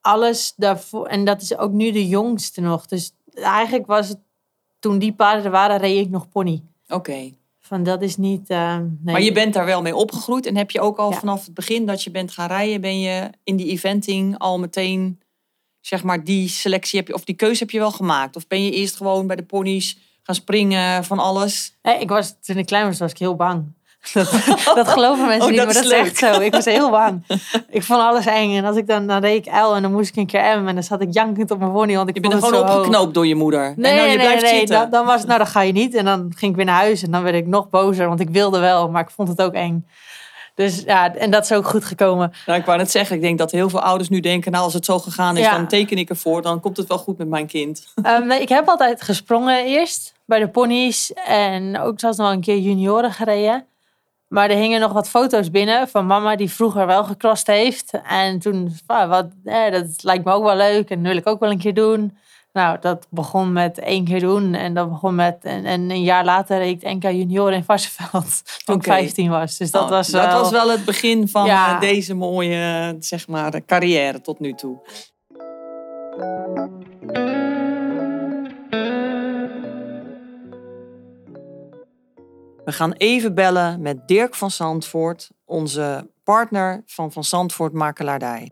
alles 0.00 0.52
daarvoor, 0.56 1.06
en 1.06 1.24
dat 1.24 1.42
is 1.42 1.56
ook 1.56 1.72
nu 1.72 1.90
de 1.90 2.08
jongste 2.08 2.60
nog. 2.60 2.86
Dus 2.86 3.12
eigenlijk 3.34 3.86
was 3.86 4.08
het, 4.08 4.18
toen 4.78 4.98
die 4.98 5.12
paarden 5.12 5.44
er 5.44 5.50
waren, 5.50 5.78
reed 5.78 6.04
ik 6.04 6.10
nog 6.10 6.28
pony. 6.28 6.62
Oké. 6.88 7.32
Van 7.66 7.82
dat 7.82 8.02
is 8.02 8.16
niet. 8.16 8.50
Uh, 8.50 8.76
nee. 8.76 8.88
Maar 9.02 9.22
je 9.22 9.32
bent 9.32 9.54
daar 9.54 9.64
wel 9.64 9.82
mee 9.82 9.96
opgegroeid 9.96 10.46
en 10.46 10.56
heb 10.56 10.70
je 10.70 10.80
ook 10.80 10.98
al 10.98 11.12
vanaf 11.12 11.44
het 11.44 11.54
begin 11.54 11.86
dat 11.86 12.02
je 12.02 12.10
bent 12.10 12.30
gaan 12.30 12.48
rijden, 12.48 12.80
ben 12.80 13.00
je 13.00 13.30
in 13.44 13.56
die 13.56 13.66
eventing 13.66 14.38
al 14.38 14.58
meteen, 14.58 15.20
zeg 15.80 16.02
maar, 16.02 16.24
die 16.24 16.48
selectie 16.48 16.98
heb 16.98 17.08
je, 17.08 17.14
of 17.14 17.24
die 17.24 17.34
keuze 17.34 17.58
heb 17.58 17.70
je 17.70 17.78
wel 17.78 17.90
gemaakt? 17.90 18.36
Of 18.36 18.46
ben 18.46 18.64
je 18.64 18.70
eerst 18.70 18.96
gewoon 18.96 19.26
bij 19.26 19.36
de 19.36 19.44
ponies 19.44 19.98
gaan 20.22 20.34
springen, 20.34 21.04
van 21.04 21.18
alles. 21.18 21.78
ik 22.00 22.08
was, 22.08 22.40
toen 22.40 22.56
ik 22.56 22.66
klein 22.66 22.86
was, 22.86 22.98
was 22.98 23.10
ik 23.10 23.18
heel 23.18 23.36
bang. 23.36 23.74
Dat, 24.12 24.30
dat 24.74 24.88
geloven 24.88 25.26
mensen 25.26 25.42
Oh, 25.42 25.48
niet, 25.48 25.56
dat 25.56 25.66
maar 25.66 25.74
dat 25.74 25.84
is 25.84 25.90
echt 25.90 26.16
zo. 26.16 26.40
Ik 26.40 26.52
was 26.52 26.64
heel 26.64 26.90
bang. 26.90 27.24
Ik 27.70 27.82
vond 27.82 28.00
alles 28.00 28.26
eng. 28.26 28.56
En 28.56 28.64
als 28.64 28.76
ik 28.76 28.86
dan, 28.86 29.06
dan 29.06 29.20
reed 29.20 29.46
ik 29.46 29.52
L 29.52 29.74
en 29.74 29.82
dan 29.82 29.92
moest 29.92 30.08
ik 30.08 30.16
een 30.16 30.26
keer 30.26 30.62
M. 30.62 30.68
En 30.68 30.74
dan 30.74 30.82
zat 30.82 31.00
ik 31.00 31.08
jankend 31.10 31.50
op 31.50 31.58
mijn 31.58 31.72
pony, 31.72 31.96
want 31.96 32.08
ik 32.08 32.14
Je 32.14 32.20
bent 32.20 32.32
er 32.32 32.42
gewoon 32.42 32.60
opgeknoopt 32.60 33.14
door 33.14 33.26
je 33.26 33.34
moeder. 33.34 33.74
Nee, 33.76 33.90
en 33.90 33.96
nou, 33.96 33.96
nee, 33.96 34.10
je 34.10 34.16
nee, 34.16 34.26
blijft 34.26 34.42
nee. 34.42 34.58
zitten. 34.58 34.76
Dan, 34.78 34.90
dan 34.90 35.06
was 35.06 35.18
het, 35.18 35.26
nou, 35.26 35.38
dan 35.38 35.48
ga 35.48 35.60
je 35.60 35.72
niet. 35.72 35.94
En 35.94 36.04
dan 36.04 36.32
ging 36.36 36.50
ik 36.50 36.56
weer 36.56 36.66
naar 36.66 36.80
huis 36.80 37.02
en 37.02 37.10
dan 37.10 37.22
werd 37.22 37.34
ik 37.34 37.46
nog 37.46 37.70
bozer, 37.70 38.08
want 38.08 38.20
ik 38.20 38.30
wilde 38.30 38.58
wel, 38.58 38.90
maar 38.90 39.02
ik 39.02 39.10
vond 39.10 39.28
het 39.28 39.42
ook 39.42 39.52
eng. 39.52 39.86
Dus 40.56 40.82
ja, 40.86 41.14
en 41.14 41.30
dat 41.30 41.44
is 41.44 41.52
ook 41.52 41.68
goed 41.68 41.84
gekomen. 41.84 42.32
Nou, 42.46 42.58
ik 42.58 42.64
wou 42.64 42.78
net 42.78 42.90
zeggen, 42.90 43.16
ik 43.16 43.22
denk 43.22 43.38
dat 43.38 43.50
heel 43.50 43.68
veel 43.68 43.80
ouders 43.80 44.08
nu 44.08 44.20
denken... 44.20 44.52
nou, 44.52 44.64
als 44.64 44.74
het 44.74 44.84
zo 44.84 44.98
gegaan 44.98 45.36
is, 45.36 45.44
Ja. 45.44 45.56
dan 45.56 45.68
teken 45.68 45.98
ik 45.98 46.08
ervoor. 46.08 46.42
Dan 46.42 46.60
komt 46.60 46.76
het 46.76 46.88
wel 46.88 46.98
goed 46.98 47.18
met 47.18 47.28
mijn 47.28 47.46
kind. 47.46 47.86
Ehm, 48.02 48.26
nee, 48.26 48.40
ik 48.40 48.48
heb 48.48 48.68
altijd 48.68 49.02
gesprongen 49.02 49.64
eerst 49.64 50.14
bij 50.24 50.38
de 50.38 50.48
ponies 50.48 51.12
en 51.26 51.80
ook 51.80 52.00
zelfs 52.00 52.18
nog 52.18 52.30
een 52.30 52.40
keer 52.40 52.58
junioren 52.58 53.12
gereden. 53.12 53.66
Maar 54.28 54.50
er 54.50 54.56
hingen 54.56 54.80
nog 54.80 54.92
wat 54.92 55.08
foto's 55.08 55.50
binnen 55.50 55.88
van 55.88 56.06
mama 56.06 56.36
die 56.36 56.50
vroeger 56.50 56.86
wel 56.86 57.04
gecrossed 57.04 57.46
heeft. 57.46 57.92
En 58.08 58.38
toen, 58.38 58.76
ah, 58.86 59.08
wat, 59.08 59.26
eh, 59.44 59.70
dat 59.70 60.02
lijkt 60.02 60.24
me 60.24 60.32
ook 60.32 60.44
wel 60.44 60.56
leuk 60.56 60.90
en 60.90 60.98
dat 61.02 61.06
wil 61.12 61.20
ik 61.20 61.26
ook 61.26 61.40
wel 61.40 61.50
een 61.50 61.58
keer 61.58 61.74
doen. 61.74 62.16
Nou, 62.52 62.76
dat 62.80 63.06
begon 63.10 63.52
met 63.52 63.78
één 63.78 64.04
keer 64.04 64.20
doen 64.20 64.54
en 64.54 64.74
dat 64.74 64.88
begon 64.90 65.14
met 65.14 65.36
en, 65.42 65.64
en 65.64 65.90
een 65.90 66.02
jaar 66.02 66.24
later 66.24 66.58
reed 66.58 66.82
ik 66.82 66.94
NK 66.94 67.02
junioren 67.02 67.54
in 67.54 67.64
Varsenveld 67.64 68.42
toen 68.64 68.76
ik 68.76 68.82
15 68.82 69.30
was. 69.30 69.56
Dus 69.56 69.70
dat 69.70 69.82
Oh, 69.82 69.88
was 69.88 70.08
dat 70.08 70.24
wel, 70.26 70.40
was 70.40 70.50
wel 70.50 70.70
het 70.70 70.84
begin 70.84 71.28
van 71.28 71.44
Ja. 71.46 71.74
eh, 71.74 71.80
deze 71.80 72.14
mooie 72.14 72.96
zeg 72.98 73.28
maar, 73.28 73.64
carrière 73.66 74.20
tot 74.20 74.40
nu 74.40 74.52
toe. 74.52 74.78
We 82.66 82.72
gaan 82.72 82.92
even 82.92 83.34
bellen 83.34 83.80
met 83.82 84.08
Dirk 84.08 84.34
van 84.34 84.50
Zandvoort, 84.50 85.30
onze 85.44 86.10
partner 86.24 86.82
van 86.86 87.12
Van 87.12 87.24
Zandvoort 87.24 87.72
Makelaardij. 87.72 88.50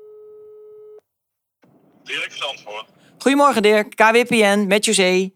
Dirk 2.04 2.32
Zandvoort. 2.32 2.86
Goedemorgen 3.18 3.62
Dirk, 3.62 3.96
KWPN 3.96 4.64
met 4.66 4.84
José. 4.84 5.30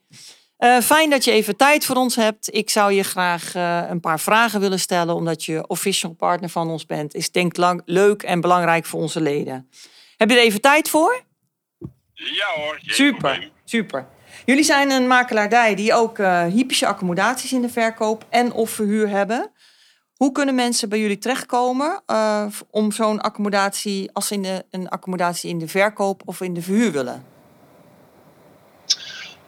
Eh, 0.56 0.78
fijn 0.78 1.11
dat 1.11 1.25
je 1.25 1.30
even 1.30 1.56
tijd 1.56 1.85
voor 1.85 1.97
ons 1.97 2.16
hebt. 2.16 2.54
Ik 2.54 2.70
zou 2.70 2.92
je 2.92 3.02
graag 3.02 3.54
eh, 3.54 3.82
een 3.88 4.00
paar 4.00 4.20
vragen 4.20 4.61
willen 4.61 4.80
stellen, 4.80 5.14
omdat 5.14 5.44
je 5.44 5.66
official 5.66 6.12
partner 6.12 6.50
van 6.50 6.70
ons 6.70 6.87
bent. 6.87 7.14
Is 7.14 7.30
denk 7.30 7.50
ik 7.50 7.56
lang, 7.56 7.82
leuk 7.85 8.23
en 8.23 8.40
belangrijk 8.40 8.85
voor 8.85 9.00
onze 9.00 9.20
leden. 9.20 9.70
Heb 10.16 10.30
je 10.30 10.37
er 10.37 10.42
even 10.42 10.61
tijd 10.61 10.88
voor? 10.88 11.23
Ja 12.14 12.47
hoor. 12.56 12.78
Super, 12.82 13.30
probleem. 13.30 13.50
super. 13.64 14.08
Jullie 14.45 14.64
zijn 14.64 14.90
een 14.90 15.07
makelaardij 15.07 15.75
die 15.75 15.95
ook 15.95 16.18
eh 16.18 16.45
hypische 16.45 16.87
accommodaties 16.87 17.52
in 17.52 17.61
de 17.61 17.68
verkoop 17.68 18.26
en 18.30 18.52
of 18.52 18.71
verhuur 18.71 19.09
hebben. 19.09 19.52
Hoe 20.14 20.33
kunnen 20.33 20.54
mensen 20.54 20.88
bij 20.88 20.99
jullie 20.99 21.18
terechtkomen 21.18 22.02
eh, 22.07 22.47
om 22.71 22.92
zo'n 22.92 23.21
accommodatie, 23.21 24.11
als 24.12 24.26
ze 24.26 24.35
in 24.35 24.42
de, 24.42 24.64
een 24.71 24.88
accommodatie 24.88 25.50
in 25.50 25.59
de 25.59 25.68
verkoop 25.68 26.23
of 26.25 26.40
in 26.40 26.54
de 26.54 26.62
verhuur 26.62 26.92
willen? 26.92 27.26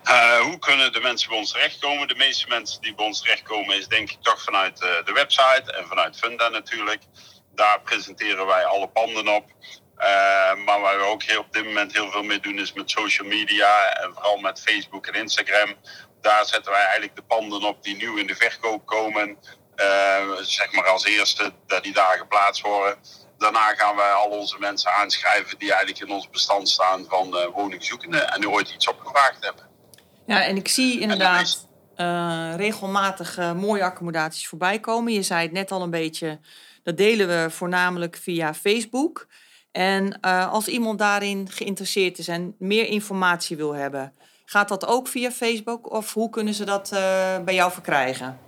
Eh, 0.04 0.40
hoe 0.40 0.58
kunnen 0.58 0.92
de 0.92 1.00
mensen 1.00 1.28
bij 1.28 1.38
ons 1.38 1.52
terechtkomen? 1.52 2.08
De 2.08 2.14
meeste 2.14 2.48
mensen 2.48 2.80
die 2.80 2.94
bij 2.94 3.04
ons 3.06 3.22
terechtkomen 3.22 3.76
is 3.76 3.88
denk 3.88 4.10
ik 4.10 4.18
toch 4.22 4.42
vanuit 4.42 4.78
de 4.78 5.12
website 5.14 5.72
en 5.72 5.86
vanuit 5.86 6.16
Funda 6.16 6.48
natuurlijk. 6.48 7.02
Daar 7.54 7.80
presenteren 7.80 8.46
wij 8.46 8.64
alle 8.64 8.88
panden 8.88 9.28
op. 9.28 9.44
Eh, 10.00 10.54
maar 10.64 10.80
waar 10.80 10.98
we 10.98 11.04
ook 11.04 11.22
heel, 11.22 11.40
op 11.40 11.52
dit 11.52 11.64
moment 11.64 11.92
heel 11.92 12.10
veel 12.10 12.22
mee 12.22 12.40
doen 12.40 12.58
is 12.58 12.72
met 12.72 12.90
social 12.90 13.28
media 13.28 13.92
en 13.92 14.12
vooral 14.14 14.38
met 14.38 14.60
Facebook 14.60 15.06
en 15.06 15.20
Instagram. 15.20 15.74
Daar 16.20 16.46
zetten 16.46 16.72
wij 16.72 16.80
eigenlijk 16.80 17.16
de 17.16 17.22
panden 17.22 17.62
op 17.62 17.82
die 17.82 17.96
nieuw 17.96 18.16
in 18.16 18.26
de 18.26 18.34
verkoop 18.34 18.86
komen. 18.86 19.36
Eh, 19.74 20.30
zeg 20.40 20.72
maar 20.72 20.86
als 20.86 21.04
eerste 21.04 21.52
dat 21.66 21.82
die 21.82 21.92
daar 21.92 22.16
geplaatst 22.18 22.62
worden. 22.62 22.98
Daarna 23.38 23.74
gaan 23.74 23.96
wij 23.96 24.12
al 24.12 24.28
onze 24.28 24.58
mensen 24.58 24.90
aanschrijven 24.90 25.58
die 25.58 25.72
eigenlijk 25.72 26.04
in 26.04 26.14
ons 26.14 26.30
bestand 26.30 26.68
staan 26.68 27.04
van 27.08 27.36
eh 27.36 27.46
woningzoekenden 27.54 28.32
en 28.32 28.40
die 28.40 28.50
ooit 28.50 28.70
iets 28.70 28.88
opgevraagd 28.88 29.44
hebben. 29.44 29.64
Ja, 30.26 30.44
en 30.44 30.56
ik 30.56 30.68
zie 30.68 31.00
inderdaad 31.00 31.68
regelmatig 32.56 33.36
mooie 33.36 33.82
accommodaties 33.82 34.48
voorbij 34.48 34.80
komen. 34.80 35.12
Je 35.12 35.22
zei 35.22 35.42
het 35.42 35.52
net 35.52 35.70
al 35.70 35.82
een 35.82 35.90
beetje, 35.90 36.40
dat 36.82 36.96
delen 36.96 37.28
we 37.28 37.50
voornamelijk 37.50 38.16
via 38.16 38.54
Facebook. 38.54 39.26
En 39.72 40.18
eh, 40.20 40.52
als 40.52 40.68
iemand 40.68 40.98
daarin 40.98 41.48
geïnteresseerd 41.50 42.18
is 42.18 42.28
en 42.28 42.54
meer 42.58 42.86
informatie 42.86 43.56
wil 43.56 43.74
hebben, 43.74 44.14
gaat 44.44 44.68
dat 44.68 44.86
ook 44.86 45.08
via 45.08 45.30
Facebook 45.30 45.92
of 45.92 46.12
hoe 46.12 46.30
kunnen 46.30 46.54
ze 46.54 46.64
dat 46.64 46.92
eh, 46.92 47.38
bij 47.44 47.54
jou 47.54 47.72
verkrijgen? 47.72 48.40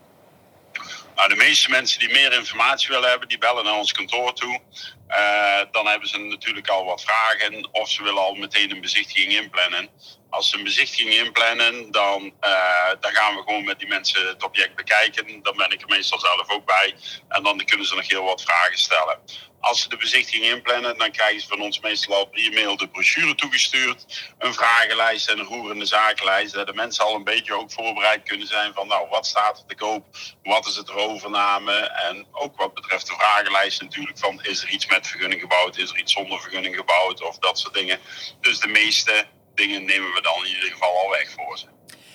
Nou, 1.14 1.28
de 1.28 1.36
meeste 1.36 1.70
mensen 1.70 1.98
die 1.98 2.12
meer 2.12 2.32
informatie 2.32 2.88
willen 2.88 3.10
hebben, 3.10 3.28
die 3.28 3.38
bellen 3.38 3.64
naar 3.64 3.78
ons 3.78 3.92
kantoor 3.92 4.32
toe. 4.32 4.60
Eh, 5.06 5.60
dan 5.70 5.86
hebben 5.86 6.08
ze 6.08 6.18
natuurlijk 6.18 6.68
al 6.68 6.84
wat 6.84 7.02
vragen 7.02 7.68
of 7.72 7.90
ze 7.90 8.02
willen 8.02 8.22
al 8.22 8.34
meteen 8.34 8.70
een 8.70 8.80
bezichtiging 8.80 9.32
inplannen. 9.32 9.88
Als 10.32 10.48
ze 10.48 10.56
een 10.56 10.64
bezichtiging 10.64 11.14
inplannen, 11.14 11.90
dan, 11.90 12.32
eh, 12.40 12.90
dan 13.00 13.12
gaan 13.12 13.34
we 13.34 13.42
gewoon 13.42 13.64
met 13.64 13.78
die 13.78 13.88
mensen 13.88 14.26
het 14.26 14.44
object 14.44 14.74
bekijken. 14.74 15.42
Dan 15.42 15.56
ben 15.56 15.70
ik 15.70 15.80
er 15.80 15.88
meestal 15.88 16.20
zelf 16.20 16.50
ook 16.50 16.64
bij. 16.64 16.94
En 17.28 17.42
dan 17.42 17.64
kunnen 17.64 17.86
ze 17.86 17.94
nog 17.94 18.08
heel 18.08 18.24
wat 18.24 18.42
vragen 18.42 18.78
stellen. 18.78 19.18
Als 19.60 19.82
ze 19.82 19.88
de 19.88 19.96
bezichtiging 19.96 20.44
inplannen, 20.44 20.98
dan 20.98 21.10
krijgen 21.10 21.40
ze 21.40 21.46
van 21.46 21.60
ons 21.60 21.80
meestal 21.80 22.14
al 22.14 22.26
per 22.26 22.40
e-mail 22.40 22.76
de 22.76 22.88
brochure 22.88 23.34
toegestuurd. 23.34 24.04
Een 24.38 24.54
vragenlijst 24.54 25.28
en 25.28 25.38
een 25.38 25.44
roerende 25.44 25.86
zakenlijst. 25.86 26.54
Dat 26.54 26.66
de 26.66 26.74
mensen 26.74 27.04
al 27.04 27.14
een 27.14 27.24
beetje 27.24 27.54
ook 27.54 27.72
voorbereid 27.72 28.22
kunnen 28.22 28.46
zijn 28.46 28.74
van 28.74 28.86
nou, 28.86 29.08
wat 29.08 29.26
staat 29.26 29.58
er 29.58 29.66
te 29.66 29.74
koop? 29.74 30.04
Wat 30.42 30.66
is 30.66 30.76
het 30.76 30.90
overname? 30.90 31.72
En 31.72 32.26
ook 32.32 32.56
wat 32.56 32.74
betreft 32.74 33.06
de 33.06 33.14
vragenlijst 33.14 33.82
natuurlijk 33.82 34.18
van 34.18 34.42
is 34.42 34.62
er 34.62 34.68
iets 34.68 34.86
met 34.86 35.06
vergunning 35.06 35.40
gebouwd? 35.40 35.76
Is 35.76 35.90
er 35.90 35.98
iets 35.98 36.12
zonder 36.12 36.40
vergunning 36.40 36.76
gebouwd? 36.76 37.22
Of 37.22 37.38
dat 37.38 37.58
soort 37.58 37.74
dingen. 37.74 38.00
Dus 38.40 38.58
de 38.58 38.68
meeste 38.68 39.26
dingen 39.54 39.84
nemen 39.84 40.12
we 40.12 40.20
dan 40.22 40.44
in 40.44 40.54
ieder 40.54 40.70
geval 40.70 41.02
al 41.02 41.10
weg 41.10 41.30
voor 41.30 41.58
ze. 41.58 41.66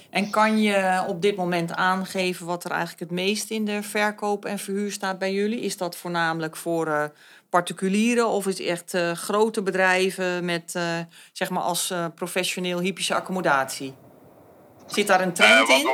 En 0.10 0.30
kan 0.30 0.62
je 0.62 1.04
op 1.08 1.21
dit 1.21 1.36
moment 1.36 1.73
aangeven 1.73 2.45
wat 2.45 2.63
er 2.63 2.71
eigenlijk 2.71 3.00
het 3.00 3.12
meest 3.12 3.50
in 3.50 3.65
de 3.65 3.84
verkoop 3.84 4.45
en 4.45 4.60
verhuur 4.60 4.91
staat 4.91 5.19
bij 5.19 5.34
jullie? 5.34 5.60
Is 5.60 5.78
dat 5.78 5.95
voornamelijk 5.95 6.56
voor 6.56 6.88
eh, 6.88 7.04
particulieren 7.50 8.28
of 8.28 8.47
is 8.47 8.58
het 8.58 8.67
echt 8.67 8.93
eh, 8.93 9.12
grote 9.12 9.62
bedrijven 9.62 10.45
met 10.45 10.76
eh, 10.76 11.00
zeg 11.34 11.50
maar 11.50 11.63
als 11.63 11.93
professioneel 12.15 12.80
hypische 12.80 13.15
accommodatie? 13.15 13.95
Zit 14.86 15.08
daar 15.08 15.21
een 15.21 15.34
trend 15.34 15.67
wat, 15.67 15.78
in? 15.78 15.86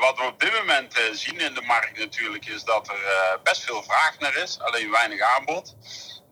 wat 0.00 0.16
we 0.16 0.24
op 0.26 0.40
dit 0.40 0.52
moment 0.58 0.94
zien 1.12 1.40
in 1.40 1.54
de 1.54 1.62
markt 1.62 1.98
natuurlijk 1.98 2.46
is 2.46 2.64
dat 2.64 2.88
er 2.88 3.40
best 3.42 3.64
veel 3.64 3.82
vraag 3.82 4.18
naar 4.18 4.36
is, 4.36 4.60
alleen 4.60 4.90
weinig 4.90 5.20
aanbod. 5.20 5.76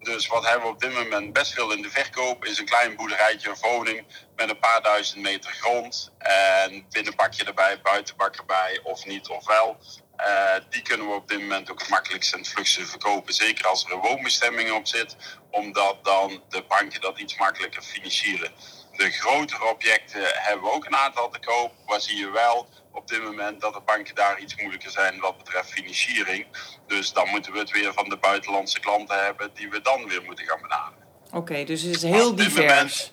Dus 0.01 0.27
wat 0.27 0.45
hebben 0.45 0.67
we 0.67 0.75
op 0.75 0.81
dit 0.81 0.93
moment 0.93 1.33
best 1.33 1.53
veel 1.53 1.73
in 1.73 1.83
de 1.83 1.91
verkoop 1.91 2.45
is 2.45 2.59
een 2.59 2.65
klein 2.65 2.97
boerderijtje 2.97 3.51
of 3.51 3.61
woning 3.61 4.07
met 4.37 4.51
een 4.51 4.59
paar 4.59 4.83
duizend 4.83 5.23
meter 5.23 5.51
grond. 5.53 6.13
En 6.19 6.87
binnenbakje 6.91 7.45
erbij, 7.45 7.81
buitenbak 7.81 8.37
erbij 8.37 8.81
of 8.83 9.07
niet 9.07 9.29
of 9.29 9.47
wel. 9.47 9.79
Eh, 10.17 10.55
die 10.71 10.83
kunnen 10.83 11.09
we 11.09 11.15
op 11.15 11.29
dit 11.29 11.41
moment 11.41 11.71
ook 11.71 11.81
het 11.81 11.89
makkelijkst 11.89 12.35
en 12.35 12.45
vlugste 12.45 12.87
verkopen. 12.87 13.35
Zeker 13.35 13.67
als 13.67 13.85
er 13.85 13.93
een 13.93 14.01
woonbestemming 14.01 14.73
op 14.73 14.87
zit, 14.87 15.17
omdat 15.51 16.05
dan 16.05 16.43
de 16.49 16.63
banken 16.63 17.01
dat 17.01 17.19
iets 17.19 17.37
makkelijker 17.37 17.83
financieren. 17.83 18.53
De 18.97 19.11
grotere 19.11 19.65
objecten 19.65 20.23
hebben 20.25 20.65
we 20.65 20.73
ook 20.73 20.85
een 20.85 20.97
aantal 20.97 21.31
te 21.31 21.39
koop. 21.39 21.73
Waar 21.87 22.01
zie 22.01 22.17
je 22.17 22.31
wel 22.31 22.69
op 22.93 23.09
dit 23.09 23.23
moment 23.23 23.61
dat 23.61 23.75
de 23.75 23.81
banken 23.81 24.15
daar 24.15 24.39
iets 24.41 24.57
moeilijker 24.57 24.91
zijn 24.91 25.21
wat 25.21 25.37
betreft 25.37 25.71
financiering. 25.71 26.47
Dus 26.87 27.13
dan 27.13 27.29
moeten 27.29 27.53
we 27.53 27.59
het 27.59 27.71
weer 27.71 27.93
van 27.93 28.09
de 28.09 28.17
buitenlandse 28.17 28.81
klanten 28.81 29.25
hebben 29.25 29.51
die 29.55 29.71
we 29.71 29.81
dan 29.81 30.09
weer 30.09 30.23
moeten 30.23 30.47
gaan 30.47 30.61
benaderen. 30.61 31.05
Oké, 31.33 31.65
dus 31.65 31.83
het 31.83 31.95
is 31.97 32.03
heel 32.03 32.35
divers. 32.35 32.57
moment- 32.67 33.13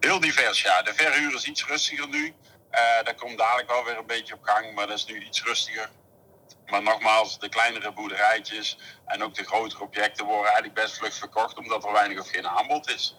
Heel 0.00 0.20
divers, 0.20 0.62
ja. 0.62 0.82
De 0.82 0.94
verhuur 0.94 1.34
is 1.34 1.44
iets 1.44 1.66
rustiger 1.66 2.08
nu. 2.08 2.34
Eh 2.70 2.80
dat 3.04 3.14
komt 3.14 3.38
dadelijk 3.38 3.68
wel 3.70 3.84
weer 3.84 3.98
een 3.98 4.06
beetje 4.06 4.34
op 4.34 4.40
gang, 4.42 4.74
maar 4.74 4.86
dat 4.86 4.96
is 4.96 5.04
nu 5.04 5.24
iets 5.24 5.42
rustiger. 5.44 5.90
Maar 6.66 6.82
nogmaals, 6.82 7.38
de 7.38 7.48
kleinere 7.48 7.92
boerderijtjes 7.92 8.78
en 9.06 9.22
ook 9.22 9.34
de 9.34 9.44
grotere 9.44 9.82
objecten 9.82 10.24
worden 10.26 10.44
eigenlijk 10.44 10.74
best 10.74 10.96
vlug 10.98 11.14
verkocht, 11.14 11.58
omdat 11.58 11.84
er 11.84 11.92
weinig 11.92 12.20
of 12.20 12.30
geen 12.30 12.46
aanbod 12.48 12.90
is. 12.90 13.16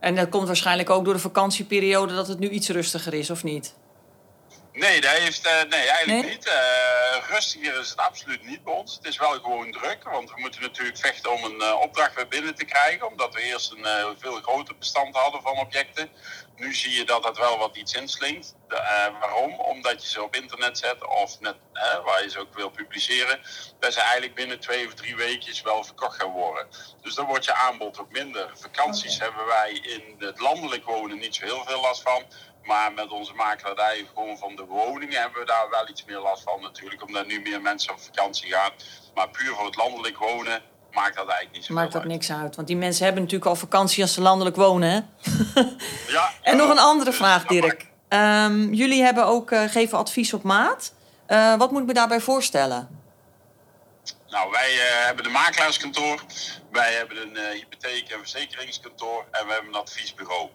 En 0.00 0.14
dat 0.14 0.28
komt 0.28 0.46
waarschijnlijk 0.46 0.90
ook 0.90 1.04
door 1.04 1.14
de 1.14 1.20
vakantieperiode 1.20 2.14
dat 2.14 2.28
het 2.28 2.38
nu 2.38 2.48
iets 2.48 2.68
rustiger 2.68 3.14
is, 3.14 3.30
of 3.30 3.42
niet? 3.44 3.74
Nee, 4.78 5.00
dat 5.00 5.10
heeft, 5.10 5.46
eh, 5.46 5.62
nee 5.68 5.88
eigenlijk 5.90 6.26
Nee? 6.26 6.30
niet. 6.30 6.46
Eh, 6.46 7.28
rustiger 7.30 7.80
is 7.80 7.90
het 7.90 7.98
absoluut 7.98 8.42
niet 8.42 8.64
bij 8.64 8.72
ons. 8.72 8.94
Het 8.94 9.06
is 9.06 9.16
wel 9.16 9.30
gewoon 9.30 9.72
druk, 9.72 10.04
want 10.04 10.30
we 10.30 10.40
moeten 10.40 10.60
natuurlijk 10.60 10.98
vechten 10.98 11.32
om 11.32 11.44
een 11.44 11.60
eh, 11.60 11.80
opdracht 11.80 12.14
weer 12.14 12.28
binnen 12.28 12.54
te 12.54 12.64
krijgen. 12.64 13.06
Omdat 13.06 13.34
we 13.34 13.40
eerst 13.42 13.72
een 13.72 14.16
veel 14.18 14.40
groter 14.40 14.78
bestand 14.78 15.16
hadden 15.16 15.42
van 15.42 15.58
objecten. 15.58 16.10
Nu 16.56 16.74
zie 16.74 16.92
je 16.92 17.04
dat 17.04 17.22
dat 17.22 17.38
wel 17.38 17.58
wat 17.58 17.76
iets 17.76 17.92
inslinkt. 17.94 18.54
Waarom? 19.20 19.60
Omdat 19.60 20.02
je 20.02 20.08
ze 20.08 20.22
op 20.22 20.36
internet 20.36 20.78
zet 20.78 21.06
of 21.06 21.40
net 21.40 21.56
waar 22.04 22.22
je 22.22 22.30
ze 22.30 22.38
ook 22.38 22.54
wil 22.54 22.68
publiceren. 22.70 23.40
Dat 23.80 23.92
ze 23.92 24.00
eigenlijk 24.00 24.34
binnen 24.34 24.60
twee 24.60 24.86
of 24.86 24.94
drie 24.94 25.16
weekjes 25.16 25.62
wel 25.62 25.84
verkocht 25.84 26.20
gaan 26.20 26.30
worden. 26.30 26.66
Dus 27.02 27.14
dan 27.14 27.26
wordt 27.26 27.44
je 27.44 27.54
aanbod 27.54 27.98
ook 27.98 28.10
minder. 28.10 28.50
Vakanties 28.54 29.18
hebben 29.18 29.46
wij 29.46 29.72
in 29.72 30.14
het 30.18 30.40
landelijk 30.40 30.84
wonen 30.84 31.18
niet 31.18 31.34
zo 31.34 31.44
heel 31.44 31.64
veel 31.66 31.80
last 31.80 32.02
van. 32.02 32.22
Maar 32.68 32.92
met 32.92 33.10
onze 33.10 33.34
makelaardij, 33.34 34.06
gewoon 34.14 34.38
van 34.38 34.56
de 34.56 34.64
woningen, 34.64 35.20
hebben 35.20 35.40
we 35.40 35.46
daar 35.46 35.66
wel 35.70 35.88
iets 35.88 36.04
meer 36.04 36.18
last 36.18 36.42
van 36.42 36.60
natuurlijk. 36.60 37.02
Omdat 37.06 37.26
nu 37.26 37.40
meer 37.40 37.60
mensen 37.62 37.92
op 37.92 38.00
vakantie 38.00 38.52
gaan. 38.52 38.70
Maar 39.14 39.28
puur 39.28 39.54
voor 39.54 39.66
het 39.66 39.76
landelijk 39.76 40.18
wonen 40.18 40.62
maakt 40.92 41.14
dat 41.16 41.26
eigenlijk 41.26 41.52
niet 41.56 41.64
zo 41.64 41.74
Maakt 41.74 41.92
dat 41.92 42.02
uit. 42.02 42.10
niks 42.10 42.32
uit. 42.32 42.56
Want 42.56 42.68
die 42.68 42.76
mensen 42.76 43.04
hebben 43.04 43.22
natuurlijk 43.22 43.50
al 43.50 43.56
vakantie 43.56 44.02
als 44.02 44.12
ze 44.14 44.20
landelijk 44.20 44.56
wonen. 44.56 44.90
Hè? 44.90 45.00
Ja, 46.16 46.30
En 46.42 46.56
nog 46.56 46.70
een 46.70 46.78
andere 46.78 47.10
dus 47.10 47.18
vraag, 47.18 47.36
maakt- 47.36 47.48
Dirk. 47.48 47.86
Ehm, 48.08 48.72
jullie 48.72 49.02
hebben 49.02 49.24
ook 49.26 49.50
eh, 49.50 49.62
geven 49.68 49.98
advies 49.98 50.32
op 50.32 50.42
maat. 50.42 50.94
Eh, 51.26 51.54
wat 51.56 51.70
moet 51.70 51.80
ik 51.80 51.86
me 51.86 51.92
daarbij 51.94 52.20
voorstellen? 52.20 52.88
Nou, 54.28 54.50
wij 54.50 54.72
eh, 54.72 55.04
hebben 55.06 55.24
een 55.26 55.32
makelaarskantoor, 55.32 56.22
wij 56.72 56.92
hebben 56.92 57.16
een 57.16 57.36
hypotheek- 57.52 58.08
en 58.08 58.18
verzekeringskantoor 58.18 59.24
en 59.30 59.46
we 59.46 59.52
hebben 59.52 59.74
een 59.74 59.80
adviesbureau. 59.80 60.48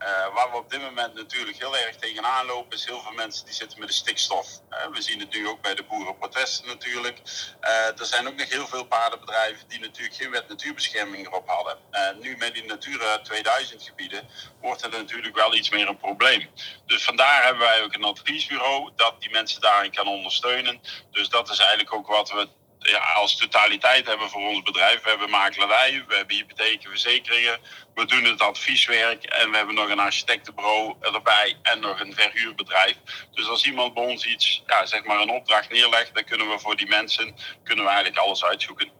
Eh, 0.00 0.34
waar 0.34 0.50
we 0.50 0.56
op 0.56 0.70
dit 0.70 0.80
moment 0.80 1.14
natuurlijk 1.14 1.58
heel 1.58 1.76
erg 1.76 1.96
tegenaan 1.96 2.46
lopen, 2.46 2.76
is 2.76 2.84
heel 2.84 3.00
veel 3.00 3.12
mensen 3.12 3.44
die 3.44 3.54
zitten 3.54 3.78
met 3.78 3.88
de 3.88 3.94
stikstof. 3.94 4.46
Eh, 4.68 4.86
we 4.92 5.02
zien 5.02 5.20
het 5.20 5.32
nu 5.32 5.48
ook 5.48 5.60
bij 5.62 5.74
de 5.74 5.82
boerenprotesten 5.82 6.66
natuurlijk. 6.66 7.20
Eh, 7.60 8.00
er 8.00 8.06
zijn 8.06 8.28
ook 8.28 8.36
nog 8.36 8.48
heel 8.48 8.66
veel 8.66 8.84
paardenbedrijven 8.84 9.68
die 9.68 9.80
natuurlijk 9.80 10.14
geen 10.14 10.30
wet 10.30 10.48
natuurbescherming 10.48 11.26
erop 11.26 11.48
hadden. 11.48 11.78
En 11.90 12.18
nu 12.20 12.36
met 12.36 12.54
die 12.54 12.64
Natura 12.64 13.18
2000 13.18 13.82
gebieden 13.82 14.28
wordt 14.60 14.82
het 14.82 14.92
natuurlijk 14.92 15.36
wel 15.36 15.54
iets 15.54 15.70
meer 15.70 15.88
een 15.88 15.98
probleem. 15.98 16.50
Dus 16.86 17.04
vandaar 17.04 17.44
hebben 17.44 17.62
wij 17.62 17.82
ook 17.82 17.94
een 17.94 18.04
adviesbureau 18.04 18.90
dat 18.96 19.20
die 19.20 19.30
mensen 19.30 19.60
daarin 19.60 19.90
kan 19.90 20.08
ondersteunen. 20.08 20.80
Dus 21.10 21.28
dat 21.28 21.50
is 21.50 21.58
eigenlijk 21.58 21.92
ook 21.94 22.06
wat 22.06 22.30
we 22.30 22.48
ja, 22.80 22.98
als 22.98 23.36
totaliteit 23.36 24.06
hebben 24.06 24.30
voor 24.30 24.48
ons 24.48 24.62
bedrijf. 24.62 25.02
We 25.02 25.08
hebben 25.08 25.30
makelaardij, 25.30 26.04
we 26.08 26.16
hebben 26.16 26.36
hypotheken, 26.36 26.90
verzekeringen. 26.90 27.58
We 27.94 28.06
doen 28.06 28.24
het 28.24 28.40
advieswerk 28.40 29.24
en 29.24 29.50
we 29.50 29.56
hebben 29.56 29.74
nog 29.74 29.88
een 29.88 29.98
architectenbureau 29.98 30.94
erbij 31.00 31.56
en 31.62 31.80
nog 31.80 32.00
een 32.00 32.14
verhuurbedrijf. 32.14 32.96
Dus 33.32 33.48
als 33.48 33.64
iemand 33.64 33.94
bij 33.94 34.06
ons 34.06 34.26
iets, 34.26 34.62
ja, 34.66 34.86
zeg 34.86 35.04
maar 35.04 35.20
een 35.20 35.30
opdracht 35.30 35.70
neerlegt, 35.70 36.14
dan 36.14 36.24
kunnen 36.24 36.48
we 36.48 36.58
voor 36.58 36.76
die 36.76 36.88
mensen 36.88 37.34
kunnen 37.64 37.84
we 37.84 37.90
eigenlijk 37.90 38.20
alles 38.20 38.44
uitzoeken. 38.44 38.90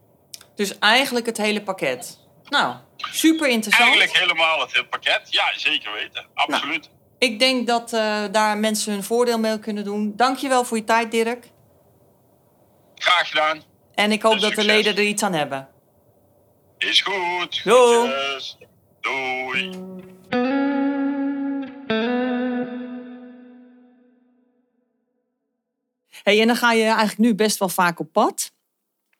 Dus 0.54 0.78
eigenlijk 0.78 1.26
het 1.26 1.36
hele 1.36 1.62
pakket. 1.62 2.18
Nou, 2.48 2.74
super 2.96 3.48
interessant. 3.48 3.88
Eigenlijk 3.88 4.18
helemaal 4.18 4.60
het 4.60 4.72
hele 4.72 4.86
pakket, 4.86 5.20
ja 5.24 5.52
zeker 5.56 5.92
weten, 5.92 6.26
absoluut. 6.34 6.90
Ik 7.18 7.38
denk 7.38 7.66
dat 7.66 7.92
eh, 7.92 8.24
daar 8.30 8.58
mensen 8.58 8.92
hun 8.92 9.04
voordeel 9.04 9.38
mee 9.38 9.58
kunnen 9.58 9.84
doen. 9.84 10.12
Dankjewel 10.16 10.64
voor 10.64 10.76
je 10.76 10.84
tijd, 10.84 11.10
Dirk. 11.10 11.50
Graag 12.94 13.28
gedaan, 13.28 13.62
En 14.00 14.12
ik 14.12 14.22
hoop 14.22 14.32
En 14.32 14.40
dat 14.40 14.54
de 14.54 14.64
leden 14.64 14.96
er 14.96 15.02
iets 15.02 15.22
aan 15.22 15.32
hebben. 15.32 15.68
is 16.78 17.02
goed. 17.02 17.60
Doei. 17.64 18.10
Hey, 26.22 26.40
en 26.40 26.46
dan 26.46 26.56
ga 26.56 26.72
je 26.72 26.82
eigenlijk 26.82 27.18
nu 27.18 27.34
best 27.34 27.58
wel 27.58 27.68
vaak 27.68 28.00
op 28.00 28.12
pad. 28.12 28.52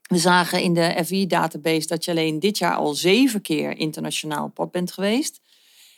We 0.03 0.19
zagen 0.19 0.62
in 0.62 0.75
de 0.75 1.03
FI-database 1.05 1.87
dat 1.87 2.05
je 2.05 2.11
alleen 2.11 2.38
dit 2.38 2.59
jaar 2.59 2.75
al 2.75 2.95
zeven 2.95 3.43
keer 3.43 3.79
internationaal 3.79 4.45
op 4.45 4.55
pad 4.55 4.71
bent 4.71 4.93
geweest. 4.93 5.40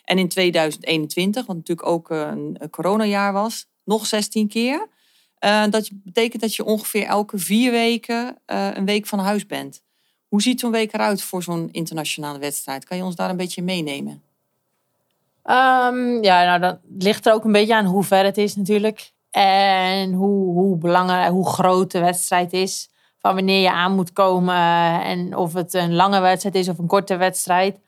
En 0.03 0.17
in 0.17 0.29
2021, 0.29 1.45
wat 1.45 1.55
natuurlijk 1.55 1.87
ook 1.87 2.09
een, 2.09 2.55
een 2.57 2.69
coronajaar 2.69 3.33
was, 3.33 3.65
nog 3.83 4.05
16 4.05 4.47
keer. 4.47 4.87
Eh, 5.43 5.63
dat 5.69 5.89
betekent 5.93 6.41
dat 6.41 6.55
je 6.55 6.65
ongeveer 6.65 7.05
elke 7.05 7.37
vier 7.37 7.71
weken 7.71 8.37
eh, 8.45 8.67
een 8.73 8.85
week 8.85 9.05
van 9.05 9.19
huis 9.19 9.45
bent. 9.45 9.81
Hoe 10.27 10.41
ziet 10.41 10.59
zo'n 10.59 10.71
week 10.71 10.93
eruit 10.93 11.23
voor 11.23 11.43
zo'n 11.43 11.69
internationale 11.71 12.39
wedstrijd? 12.39 12.85
Kan 12.85 12.97
je 12.97 13.03
ons 13.03 13.15
daar 13.15 13.29
een 13.29 13.37
beetje 13.37 13.61
meenemen? 13.61 14.23
Ehm, 15.43 16.23
ja, 16.23 16.43
nou, 16.45 16.59
dat 16.59 16.79
ligt 16.97 17.25
er 17.25 17.33
ook 17.33 17.43
een 17.43 17.51
beetje 17.51 17.75
aan 17.75 17.85
hoe 17.85 18.03
ver 18.03 18.23
het 18.23 18.37
is 18.37 18.55
natuurlijk. 18.55 19.11
En 19.31 20.13
hoe, 20.13 20.53
hoe 20.53 20.77
belangrijk, 20.77 21.31
hoe 21.31 21.49
groot 21.49 21.91
de 21.91 21.99
wedstrijd 21.99 22.53
is. 22.53 22.89
Van 23.19 23.35
wanneer 23.35 23.61
je 23.61 23.71
aan 23.71 23.95
moet 23.95 24.13
komen 24.13 25.01
en 25.01 25.37
of 25.37 25.53
het 25.53 25.73
een 25.73 25.95
lange 25.95 26.19
wedstrijd 26.19 26.55
is 26.55 26.69
of 26.69 26.77
een 26.77 26.87
korte 26.87 27.15
wedstrijd. 27.15 27.79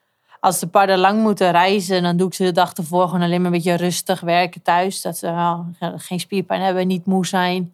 Als 0.46 0.60
de 0.60 0.68
paarden 0.68 0.98
lang 0.98 1.22
moeten 1.22 1.52
reizen, 1.52 2.04
dan 2.04 2.18
doe 2.18 2.28
ik 2.28 2.34
ze 2.34 2.44
de 2.44 2.52
dag 2.52 2.74
ervoor 2.74 3.06
gewoon 3.06 3.22
alleen 3.22 3.42
maar 3.42 3.52
een 3.52 3.58
beetje 3.58 3.76
rustig 3.76 4.20
werken 4.20 4.62
thuis. 4.62 5.02
Dat 5.02 5.18
ze 5.18 5.32
wel 5.32 5.66
geen 5.98 6.20
spierpijn 6.20 6.62
hebben, 6.62 6.88
niet 6.88 7.06
moe 7.06 7.26
zijn. 7.26 7.74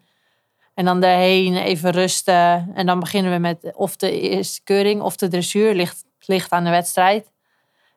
En 0.74 0.84
dan 0.84 1.00
daarheen 1.00 1.56
even 1.56 1.90
rusten. 1.90 2.70
En 2.74 2.86
dan 2.86 3.00
beginnen 3.00 3.32
we 3.32 3.38
met 3.38 3.72
of 3.74 3.96
de 3.96 4.20
eerste 4.20 4.60
keuring 4.64 5.02
of 5.02 5.16
de 5.16 5.28
dressuur. 5.28 5.74
Ligt, 5.74 6.04
ligt 6.20 6.50
aan 6.50 6.64
de 6.64 6.70
wedstrijd. 6.70 7.30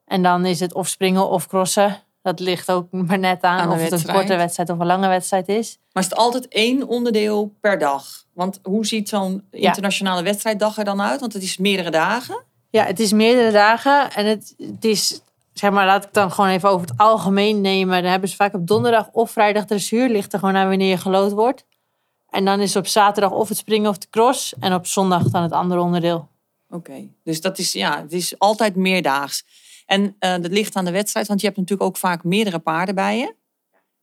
En 0.06 0.24
dan 0.24 0.46
is 0.46 0.60
het 0.60 0.74
of 0.74 0.88
springen 0.88 1.30
of 1.30 1.48
crossen. 1.48 2.02
Dat 2.22 2.40
ligt 2.40 2.72
ook 2.72 2.92
maar 2.92 3.20
net 3.20 3.42
aan, 3.42 3.72
of 3.72 3.82
het 3.82 3.92
een 3.92 4.14
korte 4.14 4.36
wedstrijd 4.36 4.70
of 4.70 4.80
een 4.80 4.86
lange 4.86 5.08
wedstrijd 5.08 5.48
is. 5.48 5.78
Maar 5.92 6.04
is 6.04 6.10
het 6.10 6.20
altijd 6.20 6.48
één 6.48 6.88
onderdeel 6.88 7.54
per 7.62 7.80
dag? 7.80 8.06
Want 8.34 8.60
hoe 8.64 8.86
ziet 8.86 9.10
zo'n 9.10 9.48
internationale 9.52 10.24
wedstrijddag 10.24 10.78
er 10.78 10.86
dan 10.86 11.02
uit? 11.02 11.20
Want 11.20 11.34
het 11.34 11.44
is 11.44 11.58
meerdere 11.58 11.92
dagen. 11.92 12.54
Ja, 12.76 12.86
het 12.86 13.00
is 13.00 13.12
meerdere 13.12 13.52
dagen. 13.52 14.12
En 14.12 14.26
het, 14.26 14.54
het 14.58 14.86
is, 14.86 15.22
zeg 15.54 15.72
maar, 15.72 15.86
laat 15.86 16.04
ik 16.04 16.14
dan 16.14 16.32
gewoon 16.32 16.50
even 16.50 16.70
over 16.70 16.88
het 16.88 16.98
algemeen 16.98 17.62
nemen. 17.62 18.02
Dan 18.02 18.12
hebben 18.12 18.30
ze 18.30 18.36
vaak 18.36 18.54
op 18.54 18.68
donderdag 18.68 19.10
of 19.12 19.32
vrijdag 19.32 19.66
dressuur. 19.66 20.10
Ligt 20.10 20.34
er 20.34 20.40
gewoon 20.40 20.56
aan 20.56 20.68
wanneer 20.68 20.90
je 20.90 20.98
gelood 20.98 21.32
wordt. 21.32 21.66
En 22.30 22.46
dan 22.46 22.60
is 22.60 22.76
op 22.76 22.88
zaterdag 22.88 23.32
of 23.32 23.48
het 23.48 23.58
springen 23.58 23.90
of 23.90 23.98
de 23.98 24.08
cross. 24.10 24.54
En 24.60 24.74
op 24.74 24.86
zondag 24.86 25.24
dan 25.24 25.44
het 25.44 25.52
andere 25.52 25.82
onderdeel. 25.82 26.28
Oké, 26.70 27.08
dus 27.24 27.42
dat 27.42 27.58
is, 27.58 27.72
ja, 27.72 28.02
het 28.02 28.14
is 28.14 28.40
altijd 28.40 28.76
meerdaags. 28.76 29.44
En 29.86 30.16
eh, 30.20 30.32
dat 30.42 30.52
ligt 30.52 30.76
aan 30.76 30.86
de 30.86 30.92
wedstrijd, 30.92 31.28
want 31.28 31.40
je 31.40 31.46
hebt 31.46 31.60
natuurlijk 31.60 31.90
ook 31.90 31.98
vaak 31.98 32.24
meerdere 32.24 32.60
paarden 32.60 32.96
bij 32.96 33.18
je. 33.18 33.36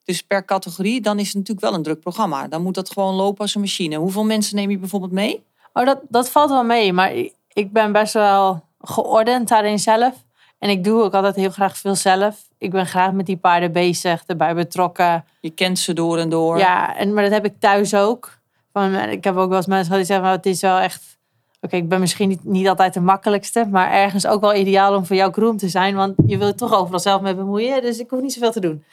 Dus 0.04 0.22
per 0.22 0.44
categorie, 0.44 1.00
dan 1.00 1.18
is 1.18 1.26
het 1.26 1.34
natuurlijk 1.36 1.66
wel 1.66 1.74
een 1.74 1.82
druk 1.82 2.00
programma. 2.00 2.48
Dan 2.48 2.62
moet 2.62 2.74
dat 2.74 2.90
gewoon 2.90 3.14
lopen 3.14 3.40
als 3.40 3.54
een 3.54 3.60
machine. 3.60 3.96
Hoeveel 3.96 4.24
mensen 4.24 4.56
neem 4.56 4.70
je 4.70 4.78
bijvoorbeeld 4.78 5.12
mee? 5.12 5.42
Oh, 5.72 5.86
dat, 5.86 6.00
dat 6.08 6.30
valt 6.30 6.50
wel 6.50 6.64
mee. 6.64 6.92
Maar 6.92 7.12
ik- 7.52 7.72
ben 7.72 7.92
best 7.92 8.12
wel 8.14 8.64
geordend 8.80 9.48
daarin 9.48 9.78
zelf. 9.78 10.14
En 10.58 10.68
ik 10.70 10.84
doe 10.84 11.02
ook 11.02 11.14
altijd 11.14 11.34
heel 11.36 11.50
graag 11.50 11.76
veel 11.78 11.94
zelf. 11.94 12.36
Ik 12.58 12.70
ben 12.70 12.86
graag 12.86 13.12
met 13.12 13.26
die 13.26 13.36
paarden 13.36 13.72
bezig, 13.72 14.22
erbij 14.26 14.54
betrokken. 14.54 15.24
Je 15.40 15.50
kent 15.50 15.78
ze 15.78 15.92
door 15.92 16.18
en 16.18 16.28
door. 16.28 16.58
Ja, 16.58 16.96
en, 16.96 17.14
maar 17.14 17.22
dat 17.22 17.32
heb 17.32 17.44
ik 17.44 17.54
thuis 17.58 17.94
ook. 17.94 18.38
Van, 18.72 18.94
ik 18.94 19.24
heb 19.24 19.36
ook 19.36 19.48
wel 19.48 19.56
eens 19.56 19.66
mensen 19.66 19.84
gehad 19.86 19.98
die 19.98 20.06
zeggen, 20.06 20.24
"Maar 20.26 20.36
het 20.36 20.46
is 20.46 20.60
wel 20.60 20.78
echt... 20.78 21.18
Oké, 21.60 21.76
ik 21.76 21.88
ben 21.88 22.00
misschien 22.00 22.28
niet, 22.28 22.44
niet 22.44 22.68
altijd 22.68 22.94
de 22.94 23.00
makkelijkste, 23.00 23.66
maar 23.70 23.90
ergens 23.92 24.26
ook 24.26 24.40
wel 24.40 24.54
ideaal 24.54 24.96
om 24.96 25.06
voor 25.06 25.16
jouw 25.16 25.30
groom 25.32 25.56
te 25.56 25.68
zijn. 25.68 25.94
Want 25.94 26.14
je 26.26 26.38
wilt 26.38 26.58
toch 26.58 26.74
overal 26.74 27.00
zelf 27.00 27.20
mee 27.20 27.34
bemoeien, 27.34 27.82
dus 27.82 27.98
ik 27.98 28.10
hoef 28.10 28.20
niet 28.20 28.32
zoveel 28.32 28.52
te 28.52 28.60
doen. 28.60 28.84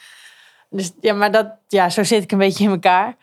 Dus 0.70 0.92
ja, 1.02 1.14
maar 1.14 1.32
dat, 1.32 1.48
ja, 1.68 1.90
zo 1.90 2.04
zit 2.04 2.24
ik 2.24 2.32
een 2.32 2.38
beetje 2.38 2.64
in 2.64 2.70
elkaar. 2.70 3.16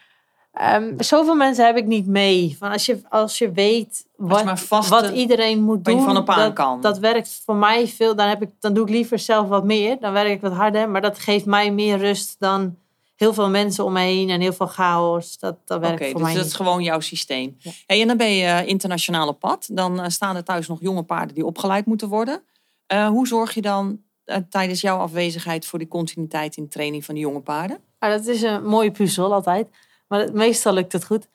Ehm, 0.56 0.92
zoveel 0.98 1.34
mensen 1.34 1.66
heb 1.66 1.76
ik 1.76 1.86
niet 1.86 2.06
mee. 2.06 2.56
Van 2.58 2.70
als, 2.72 2.86
je, 2.86 3.00
als 3.08 3.38
je 3.38 3.52
weet 3.52 4.06
wat, 4.16 4.68
wat 4.68 5.10
iedereen 5.10 5.62
moet 5.62 5.84
doen, 5.84 6.02
van 6.02 6.16
op 6.16 6.30
aan 6.30 6.38
dat, 6.38 6.52
kan. 6.52 6.80
dat 6.80 6.98
werkt 6.98 7.42
voor 7.44 7.56
mij 7.56 7.88
veel. 7.88 8.16
Dan, 8.16 8.28
heb 8.28 8.42
ik, 8.42 8.50
dan 8.60 8.74
doe 8.74 8.84
ik 8.84 8.90
liever 8.90 9.18
zelf 9.18 9.48
wat 9.48 9.64
meer. 9.64 9.96
Dan 10.00 10.12
werk 10.12 10.28
ik 10.28 10.40
wat 10.40 10.52
harder, 10.52 10.90
maar 10.90 11.00
dat 11.00 11.18
geeft 11.18 11.44
mij 11.44 11.72
meer 11.72 11.98
rust 11.98 12.36
dan 12.38 12.76
heel 13.16 13.34
veel 13.34 13.48
mensen 13.48 13.84
om 13.84 13.92
me 13.92 14.00
heen 14.00 14.30
en 14.30 14.40
heel 14.40 14.52
veel 14.52 14.66
chaos. 14.66 15.38
Dat, 15.38 15.56
dat 15.64 15.80
werkt 15.80 16.04
voor 16.04 16.12
dus 16.12 16.22
mij 16.22 16.32
dat 16.32 16.42
niet. 16.42 16.50
is 16.50 16.56
gewoon 16.56 16.82
jouw 16.82 17.00
systeem. 17.00 17.56
Hey, 17.86 18.00
en 18.00 18.08
dan 18.08 18.16
ben 18.16 18.30
je 18.30 18.46
eh, 18.46 18.68
internationaal 18.68 19.28
op 19.28 19.40
pad. 19.40 19.68
Dan 19.72 20.00
eh, 20.00 20.08
staan 20.08 20.36
er 20.36 20.44
thuis 20.44 20.68
nog 20.68 20.80
jonge 20.80 21.02
paarden 21.02 21.34
die 21.34 21.46
opgeleid 21.46 21.86
moeten 21.86 22.08
worden. 22.08 22.42
Eh, 22.86 23.08
hoe 23.08 23.26
zorg 23.26 23.54
je 23.54 23.62
dan 23.62 24.04
tijdens 24.48 24.80
jouw 24.80 24.98
afwezigheid 24.98 25.66
voor 25.66 25.78
die 25.78 25.88
continuïteit 25.88 26.56
in 26.56 26.68
training 26.68 27.04
van 27.04 27.14
die 27.14 27.24
jonge 27.24 27.40
paarden? 27.40 27.78
Maar 27.98 28.10
dat 28.10 28.26
is 28.26 28.42
een 28.42 28.64
mooie 28.64 28.90
puzzel 28.90 29.32
altijd. 29.32 29.68
Maar 30.08 30.32
meestal 30.32 30.72
lukt 30.72 30.92
het 30.92 31.04
goed. 31.04 31.28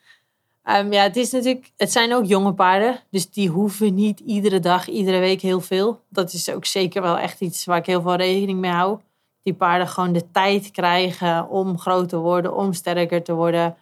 Ehm, 0.64 0.94
ja, 0.94 1.04
het 1.04 1.16
is 1.16 1.32
natuurlijk, 1.32 1.72
het 1.78 1.92
zijn 1.92 2.14
ook 2.14 2.26
jonge 2.26 2.54
paarden. 2.54 3.00
Dus 3.10 3.30
die 3.30 3.50
hoeven 3.50 3.94
niet 3.96 4.20
iedere 4.20 4.60
dag, 4.60 4.88
iedere 4.88 5.20
week 5.20 5.42
heel 5.42 5.62
veel. 5.62 6.02
Dat 6.10 6.34
is 6.34 6.50
ook 6.50 6.66
zeker 6.66 7.02
wel 7.02 7.18
echt 7.18 7.42
iets 7.42 7.66
waar 7.66 7.78
ik 7.78 7.86
heel 7.86 8.02
veel 8.02 8.16
rekening 8.16 8.60
mee 8.60 8.72
hou. 8.72 9.00
Die 9.44 9.54
paarden 9.54 9.88
gewoon 9.88 10.14
de 10.14 10.32
tijd 10.32 10.72
krijgen 10.72 11.50
om 11.50 11.80
groot 11.80 12.10
te 12.10 12.18
worden, 12.18 12.56
om 12.56 12.74
sterker 12.74 13.24
te 13.24 13.34
worden. 13.34 13.76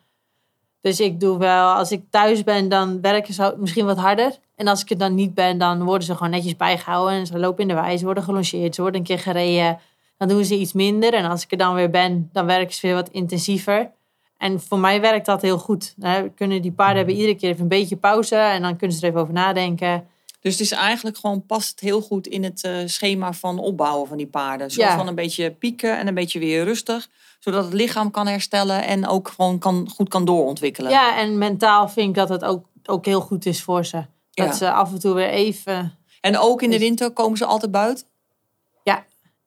Dus 0.81 0.99
ik 0.99 1.19
doe 1.19 1.37
wel, 1.37 1.73
als 1.73 1.91
ik 1.91 2.03
thuis 2.09 2.43
ben, 2.43 2.69
dan 2.69 3.01
werken 3.01 3.33
ze 3.33 3.55
misschien 3.57 3.85
wat 3.85 3.97
harder. 3.97 4.37
En 4.55 4.67
als 4.67 4.81
ik 4.81 4.89
er 4.89 4.97
dan 4.97 5.15
niet 5.15 5.33
ben, 5.33 5.57
dan 5.57 5.83
worden 5.83 6.03
ze 6.07 6.15
gewoon 6.15 6.29
netjes 6.31 6.55
bijgehouden. 6.55 7.13
En 7.13 7.25
ze 7.25 7.39
lopen 7.39 7.61
in 7.61 7.67
de 7.67 7.73
wei, 7.73 7.97
ze 7.97 8.05
worden 8.05 8.23
gelongeerd, 8.23 8.75
ze 8.75 8.81
worden 8.81 8.99
een 8.99 9.05
keer 9.05 9.19
gereden. 9.19 9.79
Dan 10.17 10.27
doen 10.27 10.45
ze 10.45 10.55
iets 10.55 10.73
minder. 10.73 11.13
En 11.13 11.25
als 11.25 11.43
ik 11.43 11.51
er 11.51 11.57
dan 11.57 11.75
weer 11.75 11.89
ben, 11.89 12.29
dan 12.33 12.45
werken 12.45 12.73
ze 12.73 12.87
weer 12.87 12.95
wat 12.95 13.09
intensiever. 13.09 13.91
En 14.39 14.61
voor 14.61 14.79
mij 14.79 15.01
werkt 15.01 15.25
dat 15.25 15.41
heel 15.41 15.57
goed. 15.57 15.93
Dan 15.97 16.33
kunnen 16.33 16.61
die 16.61 16.71
paarden 16.71 16.97
hebben 16.97 17.15
iedere 17.15 17.35
keer 17.35 17.49
even 17.49 17.61
een 17.61 17.67
beetje 17.67 17.95
pauze. 17.95 18.35
En 18.35 18.61
dan 18.61 18.75
kunnen 18.77 18.95
ze 18.97 19.01
er 19.03 19.09
even 19.09 19.21
over 19.21 19.33
nadenken. 19.33 20.07
Dus 20.41 20.51
het 20.51 20.61
is 20.61 20.71
eigenlijk 20.71 21.17
gewoon 21.17 21.45
past 21.45 21.79
heel 21.79 22.01
goed 22.01 22.27
in 22.27 22.43
het 22.43 22.63
eh, 22.63 22.75
schema 22.85 23.33
van 23.33 23.59
opbouwen 23.59 24.07
van 24.07 24.17
die 24.17 24.27
paarden. 24.27 24.71
Zo 24.71 24.81
Ja. 24.81 24.97
van 24.97 25.07
een 25.07 25.15
beetje 25.15 25.51
pieken 25.51 25.97
en 25.97 26.07
een 26.07 26.13
beetje 26.13 26.39
weer 26.39 26.63
rustig. 26.63 27.07
Zodat 27.39 27.63
het 27.63 27.73
lichaam 27.73 28.11
kan 28.11 28.27
herstellen 28.27 28.83
en 28.85 29.07
ook 29.07 29.27
gewoon 29.35 29.59
kan, 29.59 29.89
goed 29.95 30.09
kan 30.09 30.25
doorontwikkelen. 30.25 30.91
Ja, 30.91 31.17
en 31.17 31.37
mentaal 31.37 31.89
vind 31.89 32.09
ik 32.09 32.15
dat 32.15 32.29
het 32.29 32.43
ook, 32.45 32.65
ook 32.85 33.05
heel 33.05 33.21
goed 33.21 33.45
is 33.45 33.61
voor 33.63 33.85
ze. 33.85 33.97
Dat 34.33 34.47
Ja. 34.47 34.53
ze 34.53 34.71
af 34.71 34.91
en 34.91 34.99
toe 34.99 35.13
weer 35.13 35.29
even... 35.29 35.97
En 36.21 36.37
ook 36.37 36.61
in 36.61 36.69
de 36.69 36.75
Dus- 36.77 36.85
winter 36.85 37.11
komen 37.11 37.37
ze 37.37 37.45
altijd 37.45 37.71
buiten. 37.71 38.05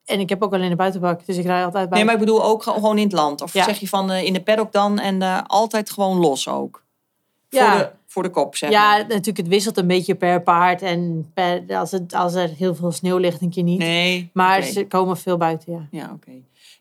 Ja, 0.04 0.14
En 0.14 0.20
ik 0.20 0.28
heb 0.28 0.42
ook 0.42 0.52
alleen 0.54 0.70
de 0.70 0.76
buitenbak, 0.76 1.26
dus 1.26 1.36
ik 1.36 1.44
rij 1.44 1.64
altijd 1.64 1.88
bij. 1.88 1.96
Nee, 1.96 2.04
maar 2.06 2.14
ik 2.14 2.20
bedoel 2.20 2.44
ook 2.44 2.62
gewoon 2.62 2.98
in 2.98 3.04
het 3.04 3.12
land. 3.12 3.40
Of 3.42 3.52
Ja. 3.52 3.64
zeg 3.64 3.78
je 3.78 3.88
van 3.88 4.10
eh, 4.10 4.24
in 4.24 4.32
de 4.32 4.42
paddock 4.42 4.72
dan 4.72 4.98
en 4.98 5.22
eh, 5.22 5.40
altijd 5.46 5.90
gewoon 5.90 6.18
los 6.18 6.48
ook? 6.48 6.84
Ja. 7.48 7.70
Voor, 7.70 7.78
de, 7.80 7.90
voor 8.06 8.22
de 8.22 8.30
kop, 8.30 8.56
zeg 8.56 8.70
ja, 8.70 8.90
maar. 8.90 9.00
natuurlijk, 9.00 9.36
het 9.36 9.48
wisselt 9.48 9.76
een 9.76 9.86
beetje 9.86 10.14
per 10.14 10.42
paard. 10.42 10.82
En 10.82 11.30
per, 11.34 11.64
als, 11.76 11.90
het, 11.90 12.14
als 12.14 12.34
er 12.34 12.48
heel 12.48 12.74
veel 12.74 12.92
sneeuw 12.92 13.16
ligt, 13.16 13.40
een 13.42 13.50
keer 13.50 13.62
niet. 13.62 13.78
Nee. 13.78 14.30
maar 14.32 14.62
ze 14.62 14.86
komen 14.86 15.16
veel 15.16 15.36
buiten, 15.36 15.72
ja. 15.72 15.86
Ja, 15.90 16.10
oké. 16.12 16.32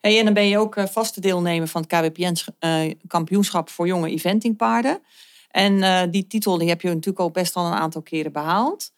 Hey, 0.01 0.19
en 0.19 0.25
dan 0.25 0.33
ben 0.33 0.47
je 0.47 0.57
ook 0.57 0.75
eh, 0.75 0.85
vaste 0.85 1.21
deelnemer 1.21 1.67
van 1.67 1.85
het 1.87 1.89
KWPN 1.89 2.35
eh, 2.59 2.93
kampioenschap 3.07 3.69
voor 3.69 3.87
jonge 3.87 4.09
eventingpaarden. 4.09 4.99
En 5.51 6.11
die 6.11 6.27
titel 6.27 6.57
die 6.57 6.69
heb 6.69 6.81
je 6.81 6.87
natuurlijk 6.87 7.19
ook 7.19 7.33
best 7.33 7.55
al 7.55 7.65
een 7.65 7.73
aantal 7.73 8.01
keren 8.01 8.31
behaald. 8.31 8.91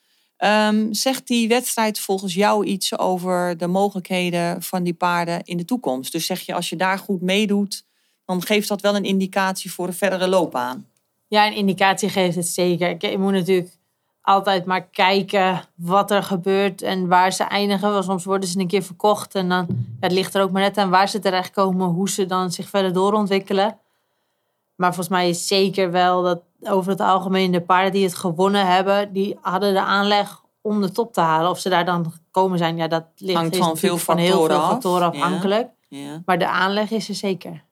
Ehm, 0.44 0.94
zegt 0.94 1.28
die 1.28 1.48
wedstrijd 1.48 2.00
volgens 2.00 2.34
jou 2.34 2.66
iets 2.66 2.98
over 2.98 3.58
de 3.58 3.68
mogelijkheden 3.68 4.62
van 4.62 4.84
die 4.84 4.94
paarden 4.94 5.44
in 5.44 5.58
de 5.58 5.66
toekomst? 5.66 6.12
Dus 6.12 6.26
zeg 6.26 6.42
je, 6.42 6.54
als 6.54 6.70
je 6.70 6.76
daar 6.76 6.98
goed 7.00 7.22
meedoet, 7.22 7.86
dan 8.26 8.42
geeft 8.42 8.68
dat 8.68 8.82
wel 8.82 8.96
een 8.96 9.04
indicatie 9.04 9.72
voor 9.72 9.88
een 9.88 9.94
verdere 9.94 10.28
loopbaan. 10.28 10.88
Ja, 11.28 11.48
een 11.48 11.56
indicatie 11.56 12.10
geeft 12.10 12.36
het 12.36 12.48
zeker. 12.48 13.10
Je 13.10 13.18
moet 13.18 13.32
natuurlijk 13.32 13.78
altijd 14.22 14.66
maar 14.66 14.88
kijken 14.88 15.62
wat 15.76 16.12
er 16.12 16.24
gebeurt 16.24 16.82
en 16.82 17.08
waar 17.08 17.34
ze 17.34 17.44
eindigen. 17.44 17.92
Want 17.92 18.06
soms 18.06 18.24
worden 18.24 18.50
ze 18.50 18.60
een 18.60 18.68
keer 18.68 18.84
verkocht 18.84 19.36
en 19.36 19.50
dan 19.50 19.68
het 20.00 20.12
ligt 20.12 20.34
er 20.34 20.42
ook 20.42 20.52
maar 20.52 20.62
net 20.62 20.78
aan 20.78 20.90
waar 20.90 21.10
ze 21.10 21.20
terechtkomen, 21.20 21.88
hoe 21.88 22.10
ze 22.10 22.26
dan 22.26 22.52
zich 22.52 22.70
verder 22.70 22.94
doorontwikkelen. 22.94 23.78
Maar 24.76 24.94
volgens 24.94 25.16
mij 25.16 25.30
is 25.30 25.48
zeker 25.48 25.92
wel 25.92 26.22
dat 26.22 26.42
over 26.62 26.92
het 26.92 27.00
algemeen 27.00 27.52
de 27.52 27.62
paarden 27.62 27.92
die 27.92 28.04
het 28.04 28.16
gewonnen 28.16 28.68
hebben, 28.68 29.14
die 29.14 29.38
hadden 29.42 29.74
de 29.74 29.82
aanleg 29.82 30.42
om 30.62 30.82
de 30.82 30.92
top 30.92 31.14
te 31.14 31.22
halen. 31.22 31.50
Of 31.50 31.60
ze 31.60 31.70
daar 31.70 31.86
dan 31.86 32.12
gekomen 32.12 32.58
zijn, 32.58 32.78
ja, 32.78 32.88
dat 32.88 33.06
ligt 33.16 33.38
Hangt 33.38 33.58
van 33.58 33.78
veel 33.78 33.98
van 33.98 34.18
heel 34.18 34.32
veel 34.32 34.40
factoren 34.40 34.62
af. 34.62 34.72
factoren 34.72 35.02
Ja. 35.02 35.08
afhankelijk. 35.08 35.70
Ja. 35.88 36.22
Maar 36.26 36.40
de 36.40 36.48
aanleg 36.48 36.92
is 36.92 37.10
er 37.10 37.16
zeker. 37.16 37.64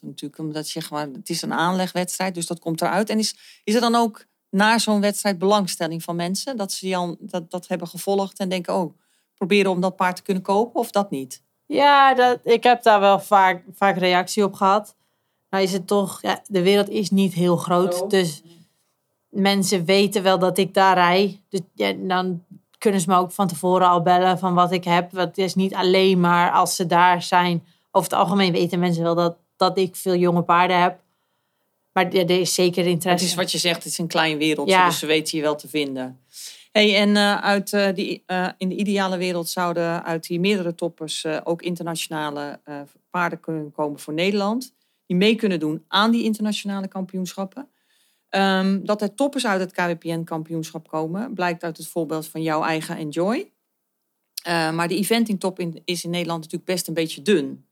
Natuurlijk, 0.00 0.40
omdat 0.40 0.70
je 0.70 0.80
gewoon, 0.80 1.14
het 1.14 1.28
is 1.28 1.42
een 1.42 1.52
aanlegwedstrijd, 1.52 2.34
dus 2.34 2.46
dat 2.46 2.58
komt 2.58 2.80
eruit. 2.82 3.10
En 3.10 3.18
is, 3.18 3.60
is 3.64 3.74
er 3.74 3.80
dan 3.80 3.94
ook 3.94 4.24
na 4.50 4.78
zo'n 4.78 5.00
wedstrijd 5.00 5.38
belangstelling 5.38 6.02
van 6.02 6.16
mensen? 6.16 6.56
Dat 6.56 6.72
ze 6.72 6.84
die 6.84 6.96
al, 6.96 7.16
dat, 7.20 7.50
dat 7.50 7.68
hebben 7.68 7.88
gevolgd 7.88 8.38
en 8.38 8.48
denken, 8.48 8.74
oh, 8.74 8.98
proberen 9.34 9.70
om 9.70 9.80
dat 9.80 9.96
paard 9.96 10.16
te 10.16 10.22
kunnen 10.22 10.42
kopen 10.42 10.80
of 10.80 10.90
dat 10.90 11.10
niet? 11.10 11.42
Ja, 11.66 12.14
dat, 12.14 12.38
ik 12.42 12.62
heb 12.62 12.82
daar 12.82 13.00
wel 13.00 13.20
vaak, 13.20 13.64
vaak 13.74 13.96
reactie 13.96 14.44
op 14.44 14.54
gehad. 14.54 14.95
Nou 15.56 15.68
is 15.68 15.74
het 15.74 15.86
toch, 15.86 16.18
ja, 16.22 16.42
de 16.46 16.62
wereld 16.62 16.88
is 16.88 17.10
niet 17.10 17.34
heel 17.34 17.56
groot. 17.56 18.10
Dus 18.10 18.42
mensen 19.28 19.84
weten 19.84 20.22
wel 20.22 20.38
dat 20.38 20.58
ik 20.58 20.74
daar 20.74 20.94
rij. 20.94 21.40
Dus 21.48 21.60
ja, 21.74 21.92
dan 21.92 22.44
kunnen 22.78 23.00
ze 23.00 23.08
me 23.08 23.16
ook 23.16 23.32
van 23.32 23.48
tevoren 23.48 23.88
al 23.88 24.02
bellen 24.02 24.38
van 24.38 24.54
wat 24.54 24.72
ik 24.72 24.84
heb. 24.84 25.12
Want 25.12 25.28
het 25.28 25.38
is 25.38 25.54
niet 25.54 25.74
alleen 25.74 26.20
maar 26.20 26.50
als 26.52 26.76
ze 26.76 26.86
daar 26.86 27.22
zijn. 27.22 27.64
Over 27.90 28.10
het 28.10 28.18
algemeen 28.18 28.52
weten 28.52 28.78
mensen 28.78 29.02
wel 29.02 29.14
dat, 29.14 29.36
dat 29.56 29.78
ik 29.78 29.96
veel 29.96 30.14
jonge 30.14 30.42
paarden 30.42 30.80
heb. 30.82 30.98
Maar 31.92 32.14
ja, 32.14 32.22
er 32.22 32.40
is 32.40 32.54
zeker 32.54 32.82
Het 32.82 32.92
interesse. 32.92 33.26
is 33.26 33.34
wat 33.34 33.52
je 33.52 33.58
zegt, 33.58 33.76
het 33.76 33.92
is 33.92 33.98
een 33.98 34.06
klein 34.06 34.38
wereldje, 34.38 34.74
Ja. 34.74 34.86
dus 34.86 34.98
ze 34.98 35.06
weten 35.06 35.36
je 35.38 35.44
wel 35.44 35.56
te 35.56 35.68
vinden. 35.68 36.20
Hey, 36.72 36.96
en 36.96 37.16
eh, 37.16 37.36
uit, 37.36 37.72
eh, 37.72 37.94
die, 37.94 38.22
eh, 38.26 38.48
in 38.58 38.68
de 38.68 38.74
ideale 38.74 39.16
wereld 39.16 39.48
zouden 39.48 40.04
uit 40.04 40.26
die 40.26 40.40
meerdere 40.40 40.74
toppers 40.74 41.26
ook 41.44 41.62
internationale 41.62 42.60
paarden 43.10 43.40
kunnen 43.40 43.72
komen 43.72 43.98
voor 43.98 44.14
Nederland. 44.14 44.74
Die 45.06 45.16
mee 45.16 45.34
kunnen 45.34 45.60
doen 45.60 45.84
aan 45.88 46.10
die 46.10 46.24
internationale 46.24 46.88
kampioenschappen. 46.88 47.68
Ehm, 48.28 48.84
dat 48.84 49.02
er 49.02 49.14
toppers 49.14 49.46
uit 49.46 49.60
het 49.60 49.72
KWPN-kampioenschap 49.72 50.88
komen, 50.88 51.34
blijkt 51.34 51.62
uit 51.62 51.76
het 51.76 51.86
voorbeeld 51.86 52.26
van 52.26 52.42
jouw 52.42 52.62
eigen 52.62 52.96
Enjoy. 52.96 53.50
Eh, 54.42 54.72
maar 54.72 54.88
de 54.88 54.96
eventingtop 54.96 55.58
in, 55.58 55.82
is 55.84 56.04
in 56.04 56.10
Nederland 56.10 56.40
natuurlijk 56.40 56.70
best 56.70 56.88
een 56.88 56.94
beetje 56.94 57.22
dun. 57.22 57.66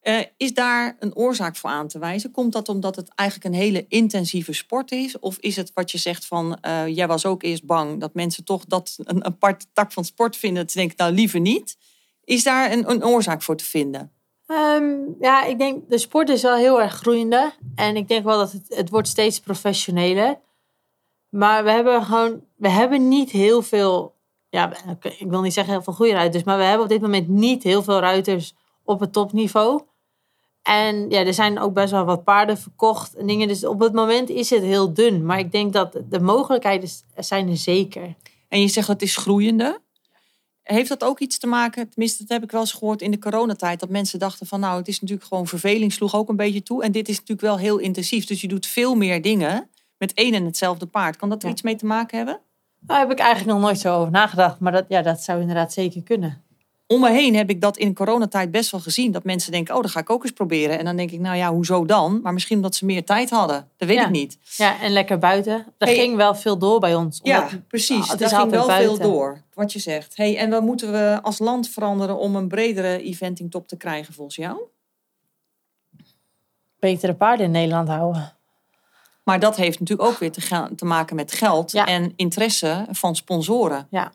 Eh, 0.00 0.20
is 0.36 0.54
daar 0.54 0.96
een 0.98 1.14
oorzaak 1.14 1.56
voor 1.56 1.70
aan 1.70 1.88
te 1.88 1.98
wijzen? 1.98 2.30
Komt 2.30 2.52
dat 2.52 2.68
omdat 2.68 2.96
het 2.96 3.08
eigenlijk 3.14 3.54
een 3.54 3.60
hele 3.60 3.84
intensieve 3.88 4.52
sport 4.52 4.92
is? 4.92 5.18
Of 5.18 5.38
is 5.38 5.56
het 5.56 5.70
wat 5.74 5.90
je 5.90 5.98
zegt 5.98 6.26
van, 6.26 6.60
eh, 6.60 6.86
jij 6.86 7.06
was 7.06 7.26
ook 7.26 7.42
eerst 7.42 7.64
bang 7.64 8.00
dat 8.00 8.14
mensen 8.14 8.44
toch 8.44 8.64
dat 8.64 8.98
een 9.02 9.24
aparte 9.24 9.66
tak 9.72 9.92
van 9.92 10.04
sport 10.04 10.36
vinden, 10.36 10.62
dat 10.62 10.72
ze 10.72 10.78
denken, 10.78 10.96
nou 10.96 11.12
liever 11.12 11.40
niet. 11.40 11.76
Is 12.24 12.42
daar 12.42 12.72
een, 12.72 12.90
een 12.90 13.04
oorzaak 13.04 13.42
voor 13.42 13.56
te 13.56 13.64
vinden? 13.64 14.12
Ehm, 14.48 14.94
ja, 15.20 15.44
ik 15.44 15.58
denk 15.58 15.90
de 15.90 15.98
sport 15.98 16.28
is 16.28 16.42
wel 16.42 16.56
heel 16.56 16.80
erg 16.80 16.94
groeiende. 16.94 17.52
En 17.74 17.96
ik 17.96 18.08
denk 18.08 18.24
wel 18.24 18.38
dat 18.38 18.52
het, 18.52 18.64
het 18.68 18.90
wordt 18.90 19.08
steeds 19.08 19.40
professioneler. 19.40 20.38
Maar 21.28 21.64
we 21.64 21.70
hebben 21.70 22.02
gewoon, 22.02 22.44
we 22.56 22.68
hebben 22.68 23.08
niet 23.08 23.30
heel 23.30 23.62
veel, 23.62 24.14
ja, 24.48 24.72
ik 25.18 25.28
wil 25.28 25.40
niet 25.40 25.52
zeggen 25.52 25.72
heel 25.72 25.82
veel 25.82 25.92
goede 25.92 26.12
ruiters, 26.12 26.44
maar 26.44 26.56
we 26.56 26.64
hebben 26.64 26.82
op 26.82 26.88
dit 26.88 27.00
moment 27.00 27.28
niet 27.28 27.62
heel 27.62 27.82
veel 27.82 27.98
ruiters 27.98 28.54
op 28.84 29.00
het 29.00 29.12
topniveau. 29.12 29.82
En 30.62 31.10
ja, 31.10 31.24
er 31.24 31.34
zijn 31.34 31.58
ook 31.58 31.72
best 31.72 31.90
wel 31.90 32.04
wat 32.04 32.24
paarden 32.24 32.58
verkocht 32.58 33.14
en 33.14 33.26
dingen. 33.26 33.48
Dus 33.48 33.64
op 33.64 33.80
het 33.80 33.92
moment 33.92 34.28
is 34.28 34.50
het 34.50 34.62
heel 34.62 34.94
dun. 34.94 35.26
Maar 35.26 35.38
ik 35.38 35.52
denk 35.52 35.72
dat 35.72 36.00
de 36.08 36.20
mogelijkheden 36.20 36.88
zijn 37.16 37.48
er 37.48 37.56
zeker. 37.56 38.14
En 38.48 38.60
je 38.60 38.68
zegt 38.68 38.88
het 38.88 39.02
is 39.02 39.16
groeiende. 39.16 39.80
Heeft 40.74 40.88
dat 40.88 41.04
ook 41.04 41.18
iets 41.18 41.38
te 41.38 41.46
maken, 41.46 41.88
tenminste 41.88 42.18
dat 42.22 42.28
heb 42.28 42.42
ik 42.42 42.50
wel 42.50 42.60
eens 42.60 42.72
gehoord 42.72 43.02
in 43.02 43.10
de 43.10 43.18
coronatijd, 43.18 43.80
dat 43.80 43.88
mensen 43.88 44.18
dachten 44.18 44.46
van 44.46 44.60
nou 44.60 44.78
het 44.78 44.88
is 44.88 45.00
natuurlijk 45.00 45.28
gewoon 45.28 45.46
verveling, 45.46 45.92
sloeg 45.92 46.14
ook 46.14 46.28
een 46.28 46.36
beetje 46.36 46.62
toe. 46.62 46.82
En 46.82 46.92
dit 46.92 47.08
is 47.08 47.14
natuurlijk 47.14 47.46
wel 47.46 47.58
heel 47.58 47.78
intensief, 47.78 48.24
dus 48.26 48.40
je 48.40 48.48
doet 48.48 48.66
veel 48.66 48.94
meer 48.94 49.22
dingen 49.22 49.68
met 49.98 50.12
één 50.14 50.34
en 50.34 50.44
hetzelfde 50.44 50.86
paard. 50.86 51.16
Kan 51.16 51.28
dat 51.28 51.38
er 51.42 51.46
Ja. 51.46 51.52
iets 51.52 51.62
mee 51.62 51.76
te 51.76 51.86
maken 51.86 52.16
hebben? 52.16 52.40
Daar 52.80 52.98
heb 52.98 53.10
ik 53.10 53.18
eigenlijk 53.18 53.52
nog 53.52 53.60
nooit 53.60 53.78
zo 53.78 53.96
over 53.96 54.10
nagedacht. 54.12 54.60
Maar 54.60 54.72
dat, 54.72 54.84
ja, 54.88 55.02
dat 55.02 55.22
zou 55.22 55.40
inderdaad 55.40 55.72
zeker 55.72 56.02
kunnen. 56.02 56.42
Om 56.90 57.00
me 57.00 57.10
heen 57.10 57.34
heb 57.36 57.50
ik 57.50 57.60
dat 57.60 57.76
in 57.76 57.94
coronatijd 57.94 58.50
best 58.50 58.70
wel 58.70 58.80
gezien. 58.80 59.12
Dat 59.12 59.24
mensen 59.24 59.52
denken, 59.52 59.74
oh, 59.76 59.82
dat 59.82 59.90
ga 59.90 60.00
ik 60.00 60.10
ook 60.10 60.22
eens 60.22 60.32
proberen. 60.32 60.78
En 60.78 60.84
dan 60.84 60.96
denk 60.96 61.10
ik, 61.10 61.20
nou 61.20 61.36
ja, 61.36 61.52
hoezo 61.52 61.84
dan? 61.84 62.20
Maar 62.22 62.32
misschien 62.32 62.56
omdat 62.56 62.74
ze 62.74 62.84
meer 62.84 63.04
tijd 63.04 63.30
hadden. 63.30 63.68
Dat 63.76 63.88
weet 63.88 63.96
Ja. 63.96 64.04
ik 64.04 64.10
niet. 64.10 64.38
Ja, 64.56 64.80
en 64.80 64.90
lekker 64.92 65.18
buiten. 65.18 65.66
Er 65.78 65.86
Hey. 65.86 65.96
ging 65.96 66.16
wel 66.16 66.34
veel 66.34 66.58
door 66.58 66.80
bij 66.80 66.94
ons. 66.94 67.20
Ja, 67.22 67.42
omdat- 67.42 67.68
precies. 67.68 68.08
het 68.10 68.18
Daar 68.18 68.30
is 68.32 68.36
ging 68.38 68.50
wel 68.50 68.68
veel 68.70 68.98
door, 68.98 69.42
wat 69.54 69.72
je 69.72 69.78
zegt. 69.78 70.16
Hey, 70.16 70.36
en 70.36 70.50
wat 70.50 70.62
moeten 70.62 70.92
we 70.92 71.18
als 71.22 71.38
land 71.38 71.68
veranderen 71.68 72.18
om 72.18 72.36
een 72.36 72.48
bredere 72.48 73.02
eventing 73.02 73.50
top 73.50 73.68
te 73.68 73.76
krijgen 73.76 74.14
volgens 74.14 74.36
jou? 74.36 74.58
betere 76.78 77.14
paarden 77.14 77.46
in 77.46 77.52
Nederland 77.52 77.88
houden. 77.88 78.32
Maar 79.24 79.40
dat 79.40 79.56
heeft 79.56 79.80
natuurlijk 79.80 80.08
ook 80.08 80.18
weer 80.18 80.32
te, 80.32 80.40
gel- 80.40 80.68
te 80.76 80.84
maken 80.84 81.16
met 81.16 81.32
geld 81.32 81.72
Ja. 81.72 81.86
en 81.86 82.12
interesse 82.16 82.86
van 82.90 83.16
sponsoren. 83.16 83.86
Ja. 83.90 84.12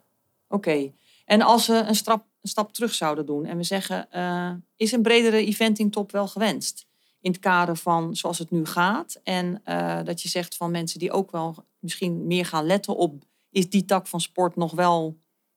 Oké. 0.50 0.92
En 1.26 1.42
als 1.42 1.68
we 1.68 1.74
een 1.74 1.96
stap, 1.96 2.24
een 2.44 2.50
stap 2.50 2.74
terug 2.74 2.94
zouden 2.94 3.26
doen 3.26 3.46
en 3.46 3.58
we 3.58 3.64
zeggen, 3.64 4.12
eh, 4.12 4.52
is 4.76 4.92
een 4.92 5.02
bredere 5.02 5.46
eventing 5.46 5.92
top 5.92 6.12
wel 6.12 6.28
gewenst? 6.28 6.86
In 7.22 7.32
het 7.32 7.40
kader 7.40 7.78
van 7.78 8.16
zoals 8.16 8.40
het 8.40 8.52
nu 8.52 8.66
gaat. 8.66 9.20
En 9.24 9.62
eh, 9.64 10.04
dat 10.04 10.22
je 10.22 10.30
zegt 10.30 10.56
van 10.56 10.72
mensen 10.72 11.00
die 11.00 11.12
ook 11.12 11.32
wel 11.32 11.56
misschien 11.80 12.28
meer 12.28 12.46
gaan 12.46 12.66
letten 12.66 12.96
op, 12.96 13.24
is 13.52 13.70
die 13.70 13.86
tak 13.86 14.08
van 14.08 14.22
sport 14.22 14.56
nog 14.56 14.72
wel 14.72 15.06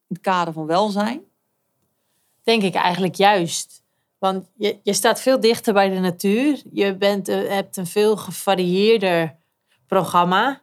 in 0.09 0.15
het 0.15 0.21
kader 0.21 0.53
van 0.53 0.67
welzijn? 0.67 1.21
Denk 2.43 2.63
ik 2.63 2.75
eigenlijk 2.75 3.15
juist. 3.15 3.83
Want 4.19 4.47
je, 4.55 4.79
je 4.83 4.93
staat 4.93 5.21
veel 5.21 5.41
dichter 5.41 5.73
bij 5.73 5.89
de 5.89 6.01
natuur. 6.01 6.63
Je 6.73 6.97
bent, 6.97 7.29
eh, 7.29 7.49
hebt 7.49 7.77
een 7.77 7.87
veel 7.87 8.17
gevarieerder 8.17 9.37
programma. 9.87 10.63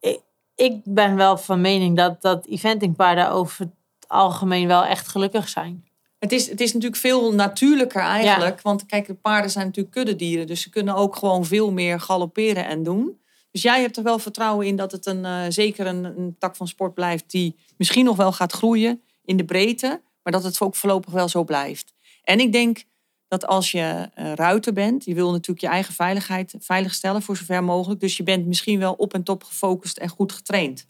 Ik, 0.00 0.20
ik 0.54 0.80
ben 0.84 1.16
wel 1.16 1.38
van 1.38 1.60
mening 1.60 1.96
dat, 1.96 2.22
dat 2.22 2.46
eventingpaarden 2.46 3.30
over 3.30 3.70
algemeen 4.10 4.66
wel 4.66 4.84
echt 4.84 5.08
gelukkig 5.08 5.48
zijn. 5.48 5.84
Het 6.18 6.32
is, 6.32 6.48
het 6.48 6.60
is 6.60 6.72
natuurlijk 6.72 7.00
veel 7.00 7.34
natuurlijker 7.34 8.02
eigenlijk. 8.02 8.60
Want 8.60 8.86
kijk, 8.86 9.06
de 9.06 9.14
paarden 9.14 9.50
zijn 9.50 9.66
natuurlijk 9.66 9.94
kuddedieren. 9.94 10.46
Dus 10.46 10.62
ze 10.62 10.70
kunnen 10.70 10.94
ook 10.94 11.16
gewoon 11.16 11.44
veel 11.44 11.72
meer 11.72 12.00
galopperen 12.00 12.66
en 12.66 12.82
doen. 12.82 13.20
Dus 13.50 13.62
jij 13.62 13.80
hebt 13.80 13.96
er 13.96 14.02
wel 14.02 14.18
vertrouwen 14.18 14.66
in 14.66 14.76
dat 14.76 14.92
het 14.92 15.06
een, 15.06 15.24
eh, 15.24 15.40
zeker 15.48 15.86
een, 15.86 16.04
een 16.04 16.36
tak 16.38 16.56
van 16.56 16.68
sport 16.68 16.94
blijft... 16.94 17.30
die 17.30 17.56
misschien 17.76 18.04
nog 18.04 18.16
wel 18.16 18.32
gaat 18.32 18.52
groeien 18.52 19.02
in 19.24 19.36
de 19.36 19.44
breedte. 19.44 20.00
Maar 20.22 20.32
dat 20.32 20.44
het 20.44 20.60
ook 20.60 20.76
voorlopig 20.76 21.12
wel 21.12 21.28
zo 21.28 21.44
blijft. 21.44 21.94
En 22.22 22.40
ik 22.40 22.52
denk 22.52 22.84
dat 23.28 23.46
als 23.46 23.70
je 23.70 24.08
eh, 24.14 24.32
ruiter 24.32 24.72
bent... 24.72 25.04
je 25.04 25.14
wil 25.14 25.30
natuurlijk 25.30 25.60
je 25.60 25.68
eigen 25.68 25.94
veiligheid 25.94 26.54
veiligstellen 26.58 27.22
voor 27.22 27.36
zover 27.36 27.64
mogelijk. 27.64 28.00
Dus 28.00 28.16
je 28.16 28.22
bent 28.22 28.46
misschien 28.46 28.78
wel 28.78 28.92
op 28.92 29.14
en 29.14 29.22
top 29.22 29.44
gefocust 29.44 29.98
en 29.98 30.08
goed 30.08 30.32
getraind. 30.32 30.86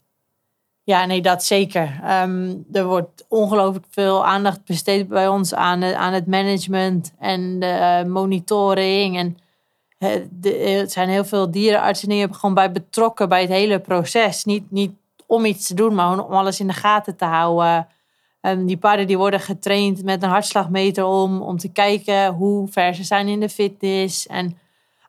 Ja, 0.91 1.05
nee, 1.05 1.21
dat 1.21 1.43
zeker. 1.43 1.99
Ehm, 2.03 2.53
er 2.71 2.85
wordt 2.85 3.25
ongelooflijk 3.27 3.85
veel 3.89 4.25
aandacht 4.25 4.65
besteed 4.65 5.07
bij 5.07 5.27
ons 5.27 5.53
aan, 5.53 5.81
het- 5.81 5.95
aan 5.95 6.13
het 6.13 6.27
management 6.27 7.13
en 7.19 7.59
de 7.59 7.65
eh, 7.65 8.03
monitoring. 8.03 9.17
En 9.17 9.37
eh, 9.97 10.09
de, 10.29 10.57
er 10.57 10.89
zijn 10.89 11.09
heel 11.09 11.25
veel 11.25 11.51
dierenartsen 11.51 12.09
die 12.09 12.27
er 12.27 12.33
gewoon 12.33 12.55
bij 12.55 12.71
betrokken 12.71 13.29
bij 13.29 13.41
het 13.41 13.49
hele 13.49 13.79
proces. 13.79 14.43
Niet, 14.45 14.71
niet 14.71 14.91
om 15.25 15.45
iets 15.45 15.67
te 15.67 15.73
doen, 15.73 15.95
maar 15.95 16.11
om 16.25 16.33
alles 16.35 16.59
in 16.59 16.67
de 16.67 16.73
gaten 16.73 17.15
te 17.15 17.25
houden. 17.25 17.87
Ehm, 18.41 18.65
die 18.65 18.77
paarden 18.77 19.07
die 19.07 19.17
worden 19.17 19.39
getraind 19.39 20.03
met 20.03 20.23
een 20.23 20.29
hartslagmeter 20.29 21.05
om, 21.05 21.41
om 21.41 21.57
te 21.57 21.71
kijken 21.71 22.33
hoe 22.33 22.67
ver 22.67 22.95
ze 22.95 23.03
zijn 23.03 23.27
in 23.27 23.39
de 23.39 23.49
fitness. 23.49 24.27
En 24.27 24.57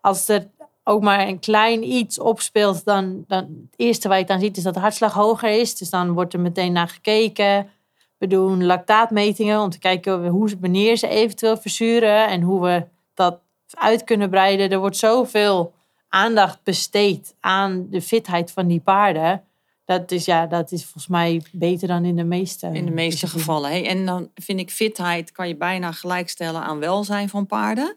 als 0.00 0.28
er 0.28 0.46
ook 0.84 1.02
maar 1.02 1.28
een 1.28 1.38
klein 1.38 1.92
iets 1.92 2.18
opspeelt, 2.18 2.84
dan, 2.84 3.24
dan 3.26 3.38
het 3.38 3.74
eerste 3.76 4.08
wat 4.08 4.18
je 4.18 4.24
dan 4.24 4.40
ziet 4.40 4.56
is 4.56 4.62
dat 4.62 4.74
de 4.74 4.80
hartslag 4.80 5.12
hoger 5.12 5.60
is. 5.60 5.76
Dus 5.76 5.90
dan 5.90 6.12
wordt 6.12 6.32
er 6.32 6.40
meteen 6.40 6.72
naar 6.72 6.88
gekeken. 6.88 7.70
We 8.18 8.26
doen 8.26 8.64
lactaatmetingen 8.64 9.60
om 9.60 9.70
te 9.70 9.78
kijken 9.78 10.26
hoe, 10.26 10.50
wanneer 10.60 10.96
ze 10.96 11.08
eventueel 11.08 11.56
verzuren 11.56 12.28
en 12.28 12.42
hoe 12.42 12.62
we 12.62 12.84
dat 13.14 13.40
uit 13.70 14.04
kunnen 14.04 14.30
breiden. 14.30 14.70
Er 14.70 14.78
wordt 14.78 14.96
zoveel 14.96 15.72
aandacht 16.08 16.62
besteed 16.62 17.34
aan 17.40 17.86
de 17.90 18.02
fitheid 18.02 18.50
van 18.50 18.66
die 18.66 18.80
paarden. 18.80 19.42
Dat 19.84 20.10
is, 20.10 20.24
ja, 20.24 20.46
dat 20.46 20.72
is 20.72 20.82
volgens 20.82 21.06
mij 21.06 21.42
beter 21.52 21.88
dan 21.88 22.04
in 22.04 22.16
de 22.16 22.24
meeste 22.24 22.66
In 22.66 22.84
de 22.84 22.90
meeste 22.90 23.26
gevallen. 23.26 23.70
Hey, 23.70 23.86
en 23.88 24.06
dan 24.06 24.30
vind 24.34 24.60
ik 24.60 24.70
fitheid 24.70 25.32
kan 25.32 25.48
je 25.48 25.56
bijna 25.56 25.92
gelijkstellen 25.92 26.62
aan 26.62 26.78
welzijn 26.78 27.28
van 27.28 27.46
paarden. 27.46 27.96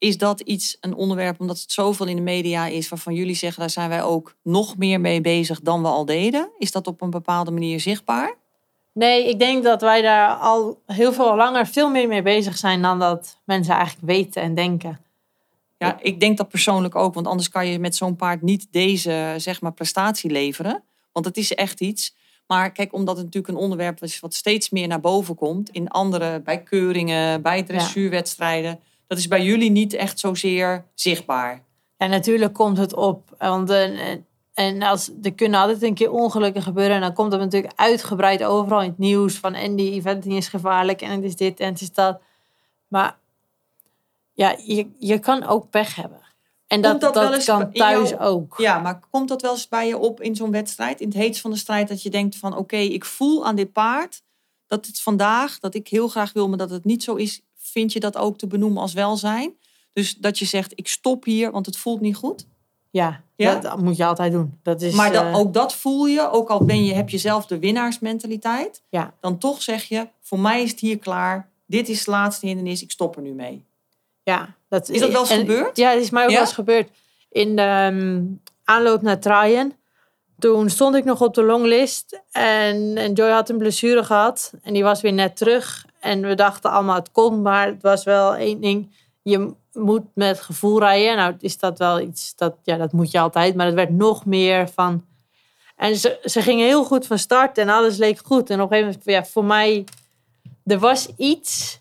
Is 0.00 0.18
dat 0.18 0.40
iets, 0.40 0.76
een 0.80 0.94
onderwerp, 0.94 1.40
omdat 1.40 1.60
het 1.60 1.72
zoveel 1.72 2.06
in 2.06 2.16
de 2.16 2.22
media 2.22 2.66
is, 2.66 2.88
waarvan 2.88 3.14
jullie 3.14 3.34
zeggen, 3.34 3.60
daar 3.60 3.70
zijn 3.70 3.88
wij 3.88 4.02
ook 4.02 4.34
nog 4.42 4.76
meer 4.76 5.00
mee 5.00 5.20
bezig 5.20 5.60
dan 5.60 5.82
we 5.82 5.88
al 5.88 6.04
deden? 6.04 6.50
Is 6.58 6.72
dat 6.72 6.86
op 6.86 7.00
een 7.00 7.10
bepaalde 7.10 7.50
manier 7.50 7.80
zichtbaar? 7.80 8.34
Nee, 8.92 9.28
ik 9.28 9.38
denk 9.38 9.64
dat 9.64 9.80
wij 9.80 10.02
daar 10.02 10.34
al 10.34 10.82
heel 10.86 11.12
veel 11.12 11.36
langer 11.36 11.66
veel 11.66 11.90
meer 11.90 12.08
mee 12.08 12.22
bezig 12.22 12.56
zijn 12.56 12.82
dan 12.82 12.98
dat 12.98 13.40
mensen 13.44 13.74
eigenlijk 13.74 14.06
weten 14.06 14.42
en 14.42 14.54
denken. 14.54 15.00
Ja, 15.78 15.98
ik 16.02 16.20
denk 16.20 16.36
dat 16.36 16.48
persoonlijk 16.48 16.94
ook, 16.94 17.14
want 17.14 17.26
anders 17.26 17.48
kan 17.48 17.66
je 17.66 17.78
met 17.78 17.96
zo'n 17.96 18.16
paard 18.16 18.42
niet 18.42 18.66
deze 18.70 19.34
zeg 19.36 19.60
maar, 19.60 19.72
prestatie 19.72 20.30
leveren. 20.30 20.82
Want 21.12 21.26
het 21.26 21.36
is 21.36 21.54
echt 21.54 21.80
iets. 21.80 22.14
Maar 22.46 22.72
kijk, 22.72 22.92
omdat 22.92 23.16
het 23.16 23.24
natuurlijk 23.24 23.54
een 23.54 23.62
onderwerp 23.62 24.02
is 24.02 24.20
wat 24.20 24.34
steeds 24.34 24.70
meer 24.70 24.88
naar 24.88 25.00
boven 25.00 25.34
komt. 25.34 25.70
In 25.70 25.88
andere, 25.88 26.40
bij 26.40 26.62
keuringen, 26.62 27.42
bij 27.42 27.62
dressuurwedstrijden. 27.62 28.80
Dat 29.10 29.18
is 29.18 29.28
bij 29.28 29.42
jullie 29.42 29.70
niet 29.70 29.92
echt 29.92 30.18
zozeer 30.18 30.84
zichtbaar. 30.94 31.64
Ja, 31.96 32.06
natuurlijk 32.06 32.52
komt 32.52 32.78
het 32.78 32.94
op. 32.94 33.34
Want 33.38 33.70
eh, 33.70 34.10
en 34.54 34.82
als, 34.82 35.10
er 35.22 35.32
kunnen 35.32 35.60
altijd 35.60 35.82
een 35.82 35.94
keer 35.94 36.10
ongelukken 36.10 36.62
gebeuren. 36.62 36.94
En 36.94 37.00
dan 37.00 37.12
komt 37.12 37.32
het 37.32 37.40
natuurlijk 37.40 37.72
uitgebreid 37.76 38.42
overal 38.42 38.82
in 38.82 38.88
het 38.88 38.98
nieuws. 38.98 39.34
Van 39.34 39.54
en 39.54 39.76
die 39.76 39.92
eventing 39.92 40.36
is 40.36 40.48
gevaarlijk. 40.48 41.02
En 41.02 41.10
het 41.10 41.24
is 41.24 41.36
dit 41.36 41.60
en 41.60 41.72
het 41.72 41.80
is 41.80 41.92
dat. 41.92 42.20
Maar 42.88 43.16
ja, 44.32 44.56
je, 44.64 44.88
je 44.98 45.18
kan 45.18 45.46
ook 45.46 45.70
pech 45.70 45.94
hebben. 45.94 46.20
En 46.66 46.80
dat, 46.80 47.00
dat, 47.00 47.14
dat 47.14 47.44
kan 47.44 47.72
thuis 47.72 48.18
ook. 48.18 48.54
Ja, 48.58 48.78
maar 48.78 49.00
komt 49.10 49.28
dat 49.28 49.42
wel 49.42 49.52
eens 49.52 49.68
bij 49.68 49.88
je 49.88 49.98
op 49.98 50.20
in 50.20 50.36
zo'n 50.36 50.50
wedstrijd? 50.50 51.00
In 51.00 51.08
het 51.08 51.16
heetst 51.16 51.40
van 51.40 51.50
de 51.50 51.56
strijd 51.56 51.88
dat 51.88 52.02
je 52.02 52.10
denkt 52.10 52.36
van... 52.36 52.56
Oké, 52.56 52.76
ik 52.76 53.04
voel 53.04 53.46
aan 53.46 53.56
dit 53.56 53.72
paard 53.72 54.22
dat 54.66 54.86
het 54.86 55.00
vandaag... 55.00 55.58
Dat 55.58 55.74
ik 55.74 55.88
heel 55.88 56.08
graag 56.08 56.32
wil, 56.32 56.48
maar 56.48 56.58
dat 56.58 56.70
het 56.70 56.84
niet 56.84 57.02
zo 57.02 57.14
is. 57.14 57.42
Vind 57.70 57.92
je 57.92 58.00
dat 58.00 58.16
ook 58.16 58.38
te 58.38 58.46
benoemen 58.46 58.82
als 58.82 58.92
welzijn? 58.92 59.54
Dus 59.92 60.16
dat 60.16 60.38
je 60.38 60.44
zegt, 60.44 60.72
ik 60.74 60.88
stop 60.88 61.24
hier, 61.24 61.50
want 61.50 61.66
het 61.66 61.76
voelt 61.76 62.00
niet 62.00 62.16
goed? 62.16 62.46
Ja, 62.90 63.22
ja? 63.36 63.54
Dat, 63.54 63.80
moet 63.80 63.96
je 63.96 64.04
altijd 64.04 64.32
doen. 64.32 64.58
Dat 64.62 64.82
is, 64.82 64.94
maar 64.94 65.12
dan, 65.12 65.26
uh... 65.26 65.36
ook 65.36 65.54
dat 65.54 65.74
voel 65.74 66.06
je, 66.06 66.30
ook 66.30 66.48
al 66.48 66.64
ben 66.64 66.84
je, 66.84 66.94
heb 66.94 67.08
je 67.08 67.18
zelf 67.18 67.46
de 67.46 67.58
winnaarsmentaliteit. 67.58 68.82
Ja. 68.88 69.14
Dan 69.20 69.38
toch 69.38 69.62
zeg 69.62 69.84
je, 69.84 70.08
voor 70.20 70.38
mij 70.38 70.62
is 70.62 70.70
het 70.70 70.80
hier 70.80 70.98
klaar. 70.98 71.48
Dit 71.66 71.88
is 71.88 71.98
het 71.98 72.06
laatste 72.06 72.46
hindernis, 72.46 72.82
ik 72.82 72.90
stop 72.90 73.16
er 73.16 73.22
nu 73.22 73.32
mee. 73.32 73.64
Ja, 74.22 74.54
dat 74.68 74.88
is 74.88 75.00
dat 75.00 75.10
wel 75.10 75.20
eens 75.20 75.32
gebeurd? 75.32 75.76
Ja, 75.76 75.92
dat 75.92 76.02
is 76.02 76.10
mij 76.10 76.24
ook 76.24 76.30
wel 76.30 76.40
eens 76.40 76.52
gebeurd. 76.52 76.90
In 77.28 77.56
de 77.56 77.90
um, 77.92 78.40
aanloop 78.64 79.02
naar 79.02 79.20
Traaien. 79.20 79.72
Toen 80.38 80.70
stond 80.70 80.94
ik 80.94 81.04
nog 81.04 81.20
op 81.20 81.34
de 81.34 81.42
longlist. 81.42 82.20
En, 82.30 82.96
en 82.96 83.12
Joy 83.12 83.30
had 83.30 83.48
een 83.48 83.58
blessure 83.58 84.04
gehad. 84.04 84.52
En 84.62 84.72
die 84.72 84.82
was 84.82 85.00
weer 85.00 85.12
net 85.12 85.36
terug. 85.36 85.86
En 86.00 86.20
we 86.20 86.34
dachten 86.34 86.70
allemaal, 86.70 86.94
het 86.94 87.12
kon. 87.12 87.42
Maar 87.42 87.66
het 87.66 87.82
was 87.82 88.04
wel 88.04 88.34
één 88.34 88.60
ding. 88.60 88.94
Je 89.22 89.54
moet 89.72 90.04
met 90.14 90.40
gevoel 90.40 90.78
rijden. 90.78 91.16
Nou, 91.16 91.34
is 91.38 91.58
dat 91.58 91.78
wel 91.78 92.00
iets, 92.00 92.34
dat, 92.36 92.54
ja, 92.62 92.76
dat 92.76 92.92
moet 92.92 93.10
je 93.10 93.20
altijd. 93.20 93.54
Maar 93.54 93.66
het 93.66 93.74
werd 93.74 93.90
nog 93.90 94.24
meer 94.26 94.68
van... 94.68 95.04
En 95.76 95.96
ze, 95.96 96.18
ze 96.24 96.42
gingen 96.42 96.66
heel 96.66 96.84
goed 96.84 97.06
van 97.06 97.18
start 97.18 97.58
en 97.58 97.68
alles 97.68 97.96
leek 97.96 98.18
goed. 98.24 98.50
En 98.50 98.60
op 98.60 98.70
een 98.70 98.76
gegeven 98.76 99.00
moment, 99.06 99.26
ja, 99.26 99.32
voor 99.32 99.44
mij... 99.44 99.84
Er 100.64 100.78
was 100.78 101.08
iets 101.16 101.80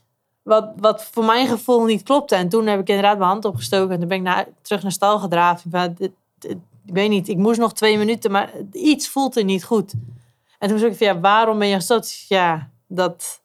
wat, 0.49 0.69
wat 0.75 1.03
voor 1.12 1.25
mijn 1.25 1.47
gevoel 1.47 1.86
niet 1.86 2.03
klopte. 2.03 2.36
En 2.36 2.49
toen 2.49 2.67
heb 2.67 2.79
ik 2.79 2.88
inderdaad 2.88 3.17
mijn 3.17 3.29
hand 3.29 3.45
opgestoken. 3.45 3.93
En 3.93 3.99
toen 3.99 4.08
ben 4.08 4.17
ik 4.17 4.23
naar, 4.23 4.47
terug 4.62 4.82
naar 4.82 4.91
stal 4.91 5.19
gedraafd. 5.19 5.65
Ik, 6.39 6.62
weet 6.86 7.10
niet, 7.10 7.27
ik 7.27 7.38
moest 7.38 7.60
nog 7.60 7.73
twee 7.73 7.97
minuten, 7.97 8.32
maar 8.32 8.51
iets 8.71 9.08
voelt 9.08 9.38
er 9.38 9.43
niet 9.43 9.63
goed. 9.63 9.93
En 10.60 10.69
toen 10.69 10.79
zei 10.79 10.91
ik 10.91 10.99
ja, 10.99 11.19
waarom 11.19 11.60
ben 11.60 11.67
je 11.67 11.75
gestopt? 11.75 12.25
Ja, 12.27 12.69
dat... 12.88 13.41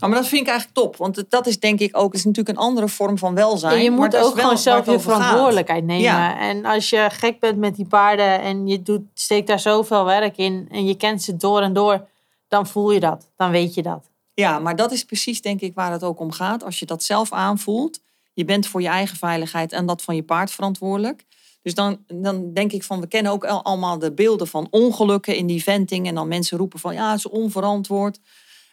maar 0.00 0.18
dat 0.18 0.28
vind 0.28 0.40
ik 0.40 0.48
eigenlijk 0.48 0.78
top. 0.78 0.96
Want 0.96 1.24
dat 1.28 1.46
is 1.46 1.60
denk 1.60 1.80
ik 1.80 1.96
ook 1.96 2.14
is 2.14 2.24
natuurlijk 2.24 2.58
een 2.58 2.64
andere 2.64 2.88
vorm 2.88 3.18
van 3.18 3.34
welzijn. 3.34 3.72
En 3.72 3.82
je 3.82 3.90
moet 3.90 4.16
ook 4.16 4.40
gewoon 4.40 4.58
zelf 4.58 4.86
je 4.86 5.00
verantwoordelijkheid 5.00 5.84
nemen. 5.84 6.38
En 6.38 6.64
als 6.64 6.90
je 6.90 7.08
gek 7.10 7.40
bent 7.40 7.58
met 7.58 7.76
die 7.76 7.86
paarden 7.86 8.40
en 8.40 8.66
je 8.66 8.82
doet, 8.82 9.02
steekt 9.14 9.46
daar 9.46 9.60
zoveel 9.60 10.04
werk 10.04 10.36
in 10.36 10.68
en 10.70 10.86
je 10.86 10.96
kent 10.96 11.22
ze 11.22 11.36
door 11.36 11.60
en 11.60 11.72
door, 11.72 12.06
dan 12.48 12.66
voel 12.66 12.90
je 12.90 13.00
dat. 13.00 13.30
Dan 13.36 13.50
weet 13.50 13.74
je 13.74 13.82
dat. 13.82 14.10
Ja, 14.34 14.58
maar 14.58 14.76
dat 14.76 14.92
is 14.92 15.04
precies 15.04 15.42
denk 15.42 15.60
ik 15.60 15.74
waar 15.74 15.92
het 15.92 16.02
ook 16.04 16.20
om 16.20 16.32
gaat. 16.32 16.64
Als 16.64 16.78
je 16.78 16.86
dat 16.86 17.02
zelf 17.02 17.32
aanvoelt, 17.32 18.00
je 18.32 18.44
bent 18.44 18.66
voor 18.66 18.82
je 18.82 18.88
eigen 18.88 19.16
veiligheid 19.16 19.72
en 19.72 19.86
dat 19.86 20.02
van 20.02 20.14
je 20.14 20.22
paard 20.22 20.50
verantwoordelijk. 20.50 21.24
Dus 21.62 21.74
dan, 21.74 22.04
dan 22.06 22.52
denk 22.52 22.72
ik 22.72 22.82
van, 22.82 23.00
we 23.00 23.06
kennen 23.06 23.32
ook 23.32 23.44
allemaal 23.44 23.98
de 23.98 24.12
beelden 24.12 24.46
van 24.46 24.66
ongelukken 24.70 25.36
in 25.36 25.46
die 25.46 25.62
venting. 25.62 26.06
En 26.06 26.14
dan 26.14 26.28
mensen 26.28 26.58
roepen 26.58 26.78
van, 26.78 26.94
ja, 26.94 27.10
het 27.10 27.18
is 27.18 27.28
onverantwoord. 27.28 28.18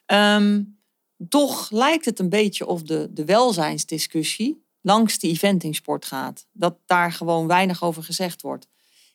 Ehm, 0.06 0.62
toch 1.30 1.72
lijkt 1.72 2.06
het 2.06 2.20
een 2.20 2.30
beetje 2.30 2.66
of 2.66 2.84
de, 2.84 3.08
de 3.12 3.26
welzijnsdiscussie 3.26 4.64
langs 4.82 5.20
die 5.20 5.32
eventingsport 5.32 6.06
gaat. 6.06 6.48
Dat 6.52 6.78
daar 6.86 7.12
gewoon 7.12 7.48
weinig 7.48 7.84
over 7.84 8.04
gezegd 8.04 8.42
wordt. 8.42 8.68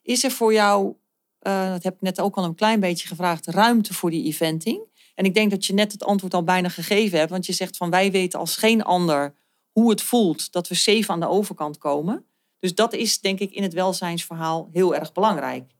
Is 0.03 0.25
er 0.25 0.31
voor 0.31 0.53
jou, 0.53 0.95
uh, 1.43 1.71
dat 1.71 1.83
heb 1.83 1.95
ik 1.95 2.01
net 2.01 2.21
ook 2.21 2.37
al 2.37 2.45
een 2.45 2.55
klein 2.55 2.81
beetje 2.81 3.09
gevraagd, 3.09 3.47
ruimte 3.47 3.95
voor 3.95 4.11
die 4.11 4.25
eventing? 4.25 4.89
En 5.15 5.25
ik 5.25 5.35
denk 5.35 5.51
dat 5.51 5.67
je 5.67 5.73
net 5.75 5.93
het 5.93 6.05
antwoord 6.05 6.35
al 6.35 6.45
bijna 6.45 6.69
gegeven 6.69 7.19
hebt. 7.19 7.31
Want 7.31 7.47
je 7.47 7.53
zegt 7.53 7.77
van 7.77 7.91
wij 7.91 8.11
weten 8.11 8.39
als 8.39 8.57
geen 8.57 8.83
ander 8.83 9.35
hoe 9.73 9.91
het 9.91 10.03
voelt 10.03 10.53
dat 10.53 10.69
we 10.69 10.75
safe 10.75 11.13
aan 11.13 11.21
de 11.21 11.29
overkant 11.29 11.79
komen. 11.79 12.25
Dus 12.59 12.75
dat 12.75 12.93
is 12.93 13.21
denk 13.21 13.39
ik 13.39 13.53
in 13.53 13.63
het 13.63 13.73
welzijnsverhaal 13.73 14.69
heel 14.73 14.95
erg 14.95 15.13
belangrijk. 15.13 15.71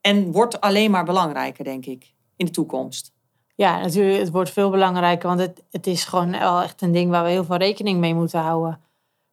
En 0.00 0.32
wordt 0.32 0.60
alleen 0.60 0.90
maar 0.90 1.04
belangrijker, 1.04 1.64
denk 1.64 1.86
ik, 1.86 2.14
in 2.36 2.46
de 2.46 2.52
toekomst. 2.52 3.12
Ja, 3.60 3.80
natuurlijk, 3.80 4.18
het 4.18 4.30
wordt 4.30 4.50
veel 4.50 4.70
belangrijker, 4.70 5.28
want 5.28 5.40
het, 5.40 5.62
het 5.70 5.86
is 5.86 6.04
gewoon 6.04 6.30
wel 6.30 6.60
echt 6.62 6.82
een 6.82 6.92
ding 6.92 7.10
waar 7.10 7.24
we 7.24 7.30
heel 7.30 7.44
veel 7.44 7.56
rekening 7.56 7.98
mee 7.98 8.14
moeten 8.14 8.40
houden. 8.40 8.80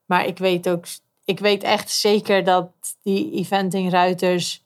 Maar 0.05 0.25
ik 0.25 0.37
weet 0.37 0.69
ook, 0.69 0.85
ik 1.25 1.39
weet 1.39 1.63
echt 1.63 1.89
zeker 1.89 2.43
dat 2.43 2.69
die 3.01 3.31
eventingruiters 3.31 4.63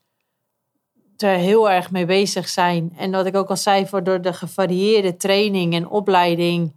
er 1.17 1.36
heel 1.36 1.69
erg 1.69 1.91
mee 1.91 2.06
bezig 2.06 2.50
zijn. 2.50 2.93
En 2.97 3.12
wat 3.12 3.26
ik 3.26 3.36
ook 3.36 3.50
al 3.50 3.58
zei, 3.58 3.88
voor 3.88 4.04
door 4.04 4.21
de 4.21 4.34
gevarieerde 4.34 5.17
training 5.17 5.74
en 5.74 5.88
opleiding, 5.88 6.74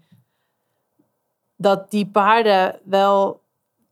dat 1.57 1.91
die 1.91 2.07
paarden 2.07 2.81
wel, 2.83 3.41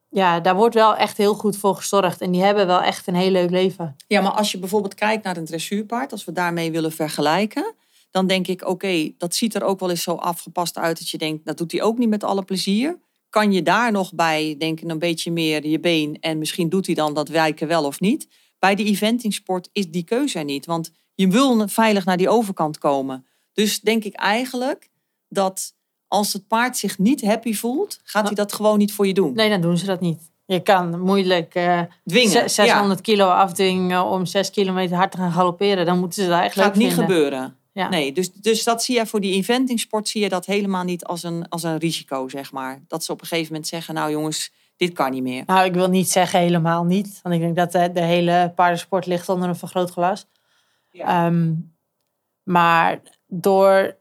ja, 0.08 0.40
daar 0.40 0.56
wordt 0.56 0.74
wel 0.74 0.96
echt 0.96 1.16
heel 1.16 1.34
goed 1.34 1.56
voor 1.56 1.76
gezorgd. 1.76 2.20
En 2.20 2.30
die 2.30 2.42
hebben 2.42 2.66
wel 2.66 2.82
echt 2.82 3.06
een 3.06 3.14
heel 3.14 3.30
leuk 3.30 3.50
leven. 3.50 3.96
Ja, 4.06 4.20
maar 4.20 4.32
als 4.32 4.52
je 4.52 4.58
bijvoorbeeld 4.58 4.94
kijkt 4.94 5.24
naar 5.24 5.36
een 5.36 5.44
dressuurpaard, 5.44 6.12
als 6.12 6.24
we 6.24 6.32
daarmee 6.32 6.70
willen 6.70 6.92
vergelijken, 6.92 7.74
dan 8.12 8.26
denk 8.26 8.46
ik, 8.46 8.68
oké, 8.68 9.12
dat 9.18 9.34
ziet 9.34 9.54
er 9.54 9.62
ook 9.62 9.80
wel 9.80 9.90
eens 9.90 10.02
zo 10.02 10.14
afgepast 10.14 10.78
uit 10.78 10.98
dat 10.98 11.08
je 11.08 11.18
denkt, 11.18 11.44
dat 11.44 11.58
doet 11.58 11.72
hij 11.72 11.82
ook 11.82 11.98
niet 11.98 12.08
met 12.08 12.24
alle 12.24 12.42
plezier. 12.44 12.98
Kan 13.28 13.52
je 13.52 13.62
daar 13.62 13.92
nog 13.92 14.14
bij 14.14 14.54
denken, 14.58 14.90
een 14.90 14.98
beetje 14.98 15.30
meer 15.30 15.66
je 15.66 15.80
been 15.80 16.16
en 16.20 16.38
misschien 16.38 16.68
doet 16.68 16.86
hij 16.86 16.94
dan 16.94 17.14
dat 17.14 17.28
wijken 17.28 17.68
wel 17.68 17.84
of 17.84 18.00
niet. 18.00 18.28
Bij 18.58 18.74
de 18.74 18.84
eventingsport 18.84 19.68
is 19.72 19.90
die 19.90 20.04
keuze 20.04 20.38
er 20.38 20.44
niet, 20.44 20.66
want 20.66 20.90
je 21.14 21.28
wil 21.28 21.68
veilig 21.68 22.04
naar 22.04 22.16
die 22.16 22.28
overkant 22.28 22.78
komen. 22.78 23.26
Dus 23.52 23.80
denk 23.80 24.04
ik 24.04 24.14
eigenlijk 24.14 24.90
dat 25.28 25.74
als 26.08 26.32
het 26.32 26.46
paard 26.46 26.76
zich 26.76 26.98
niet 26.98 27.22
happy 27.22 27.54
voelt, 27.54 28.00
gaat 28.02 28.26
hij 28.26 28.34
dat 28.34 28.52
gewoon 28.52 28.78
niet 28.78 28.92
voor 28.92 29.06
je 29.06 29.14
doen. 29.14 29.34
Nee, 29.34 29.48
dan 29.48 29.60
doen 29.60 29.78
ze 29.78 29.86
dat 29.86 30.00
niet. 30.00 30.30
Je 30.44 30.60
kan 30.60 31.00
moeilijk 31.00 31.54
uh, 31.54 31.80
Dwingen, 32.04 32.50
600 32.50 33.00
kilo 33.00 33.28
afdwingen 33.28 34.04
om 34.04 34.26
6 34.26 34.50
kilometer 34.50 34.96
hard 34.96 35.10
te 35.10 35.16
gaan 35.16 35.32
galopperen. 35.32 35.86
Dan 35.86 35.98
moeten 35.98 36.22
ze 36.22 36.28
dat 36.28 36.38
eigenlijk 36.38 36.74
Gaat 36.74 36.82
niet 36.82 36.94
gebeuren. 36.94 37.56
Ja. 37.72 37.88
Nee, 37.88 38.12
dus, 38.12 38.32
dus 38.32 38.64
dat 38.64 38.82
zie 38.82 38.96
je 38.96 39.06
voor 39.06 39.20
die 39.20 39.34
eventingsport 39.34 40.08
zie 40.08 40.22
je 40.22 40.28
dat 40.28 40.46
helemaal 40.46 40.84
niet 40.84 41.04
als 41.04 41.22
een, 41.22 41.48
als 41.48 41.62
een 41.62 41.78
risico, 41.78 42.28
zeg 42.28 42.52
maar. 42.52 42.82
Dat 42.88 43.04
ze 43.04 43.12
op 43.12 43.20
een 43.20 43.26
gegeven 43.26 43.52
moment 43.52 43.70
zeggen, 43.70 43.94
nou 43.94 44.10
jongens, 44.10 44.52
dit 44.76 44.92
kan 44.92 45.10
niet 45.10 45.22
meer. 45.22 45.42
Nou, 45.46 45.64
ik 45.64 45.74
wil 45.74 45.88
niet 45.88 46.10
zeggen 46.10 46.40
helemaal 46.40 46.84
niet. 46.84 47.20
Want 47.22 47.34
ik 47.34 47.40
denk 47.40 47.56
dat 47.56 47.72
de, 47.72 47.92
de 47.92 48.00
hele 48.00 48.52
paardensport 48.54 49.06
ligt 49.06 49.28
onder 49.28 49.48
een 49.48 49.56
vergrootglas. 49.56 50.26
Ja. 50.90 51.26
Ehm, 51.26 51.54
maar 52.42 53.00
door... 53.26 53.96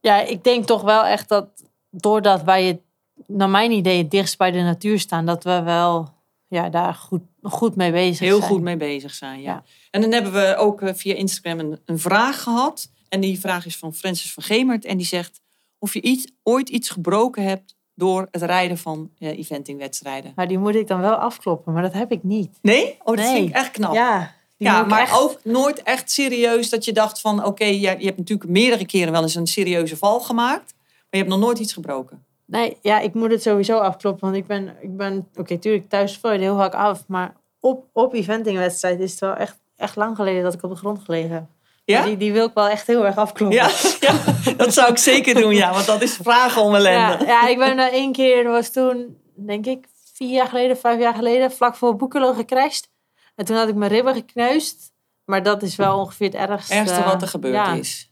Ja, 0.00 0.20
ik 0.20 0.44
denk 0.44 0.66
toch 0.66 0.82
wel 0.82 1.04
echt 1.04 1.28
dat 1.28 1.48
doordat 1.90 2.42
wij 2.42 2.64
het, 2.64 2.80
naar 3.26 3.48
mijn 3.50 3.70
idee, 3.70 3.98
het 3.98 4.10
dichtst 4.10 4.38
bij 4.38 4.50
de 4.50 4.62
natuur 4.62 4.98
staan, 4.98 5.26
dat 5.26 5.44
we 5.44 5.62
wel 5.62 6.15
ja, 6.48 6.68
daar 6.68 6.94
goed, 6.94 7.22
goed 7.42 7.76
mee 7.76 7.92
bezig 7.92 8.16
zijn. 8.16 8.30
Heel 8.30 8.40
goed 8.40 8.60
mee 8.60 8.76
bezig 8.76 9.14
zijn, 9.14 9.40
ja. 9.40 9.62
En 9.90 10.00
dan 10.00 10.12
hebben 10.12 10.32
we 10.32 10.56
ook 10.56 10.82
eh, 10.82 10.94
via 10.94 11.14
Instagram 11.14 11.58
een, 11.58 11.78
een 11.84 11.98
vraag 11.98 12.42
gehad. 12.42 12.90
En 13.08 13.20
die 13.20 13.40
vraag 13.40 13.66
is 13.66 13.76
van 13.76 13.94
Francis 13.94 14.32
van 14.32 14.42
Gemert. 14.42 14.84
En 14.84 14.96
die 14.96 15.06
zegt 15.06 15.40
of 15.78 15.94
je 15.94 16.00
iets, 16.02 16.26
ooit 16.42 16.68
iets 16.68 16.90
gebroken 16.90 17.42
hebt 17.42 17.74
door 17.94 18.28
het 18.30 18.42
rijden 18.42 18.78
van 18.78 19.10
uh, 19.18 19.38
eventingwedstrijden. 19.38 20.32
Maar 20.34 20.48
die 20.48 20.58
moet 20.58 20.74
ik 20.74 20.86
dan 20.86 21.00
wel 21.00 21.14
afkloppen, 21.14 21.72
maar 21.72 21.82
dat 21.82 21.92
heb 21.92 22.12
ik 22.12 22.22
niet. 22.22 22.58
Nee? 22.62 22.96
Oh, 23.04 23.16
dat 23.16 23.26
vind 23.26 23.48
ik 23.48 23.54
echt 23.54 23.70
knap. 23.70 23.94
Ja, 23.94 24.34
ja, 24.56 24.82
maar 24.82 25.00
echt- 25.00 25.18
ook 25.20 25.38
nooit 25.44 25.82
echt 25.82 26.10
serieus 26.10 26.70
dat 26.70 26.84
je 26.84 26.92
dacht 26.92 27.20
van... 27.20 27.44
oké, 27.44 27.64
je, 27.64 27.80
je 27.80 28.04
hebt 28.04 28.18
natuurlijk 28.18 28.50
meerdere 28.50 28.86
keren 28.86 29.12
wel 29.12 29.22
eens 29.22 29.34
een 29.34 29.46
serieuze 29.46 29.96
val 29.96 30.20
gemaakt... 30.20 30.74
maar 30.76 31.06
je 31.10 31.16
hebt 31.18 31.30
nog 31.30 31.38
nooit 31.38 31.58
iets 31.58 31.72
gebroken. 31.72 32.24
Nee, 32.46 32.78
ja, 32.82 32.98
ik 33.00 33.14
moet 33.14 33.30
het 33.30 33.42
sowieso 33.42 33.78
afkloppen. 33.78 34.24
Want 34.24 34.36
ik 34.36 34.46
ben, 34.46 34.76
ik 34.80 34.96
ben 34.96 35.28
oké, 35.34 35.58
tuurlijk 35.58 35.88
thuis 35.88 36.18
val 36.18 36.32
je 36.32 36.38
heel 36.38 36.56
vaak 36.56 36.74
af. 36.74 37.04
Maar 37.06 37.34
op, 37.60 37.84
op 37.92 38.14
eventingwedstrijd 38.14 39.00
is 39.00 39.10
het 39.10 39.20
wel 39.20 39.34
echt, 39.34 39.56
echt 39.76 39.96
lang 39.96 40.16
geleden 40.16 40.42
dat 40.42 40.54
ik 40.54 40.62
op 40.62 40.70
de 40.70 40.76
grond 40.76 41.04
gelegen 41.04 41.30
heb. 41.30 41.44
Ja? 41.84 42.04
Die, 42.04 42.16
die 42.16 42.32
wil 42.32 42.46
ik 42.46 42.54
wel 42.54 42.68
echt 42.68 42.86
heel 42.86 43.06
erg 43.06 43.16
afkloppen. 43.16 43.58
Ja, 43.58 43.70
ja, 44.06 44.14
dat 44.56 44.72
zou 44.72 44.90
ik 44.90 44.98
zeker 44.98 45.34
doen, 45.34 45.54
ja. 45.54 45.72
Want 45.72 45.86
dat 45.86 46.02
is 46.02 46.16
vragen 46.22 46.62
om 46.62 46.74
ellende. 46.74 47.24
Ja, 47.24 47.30
ja, 47.30 47.48
ik 47.48 47.58
ben 47.58 47.78
er 47.78 47.92
één 47.92 48.12
keer, 48.12 48.44
dat 48.44 48.52
was 48.52 48.70
toen, 48.70 49.18
denk 49.34 49.66
ik, 49.66 49.86
vier 50.12 50.30
jaar 50.30 50.48
geleden, 50.48 50.76
vijf 50.76 51.00
jaar 51.00 51.14
geleden, 51.14 51.52
vlak 51.52 51.76
voor 51.76 51.96
Boekelo 51.96 52.32
gecrashed. 52.32 52.88
En 53.34 53.44
toen 53.44 53.56
had 53.56 53.68
ik 53.68 53.74
mijn 53.74 53.90
ribben 53.90 54.14
gekneusd. 54.14 54.94
Maar 55.26 55.42
dat 55.42 55.62
is 55.62 55.76
wel 55.76 55.98
ongeveer 55.98 56.26
het 56.26 56.36
ergste. 56.36 56.74
ergste 56.74 57.02
wat 57.02 57.22
er 57.22 57.28
gebeurd 57.28 57.54
ja. 57.54 57.72
is. 57.72 58.05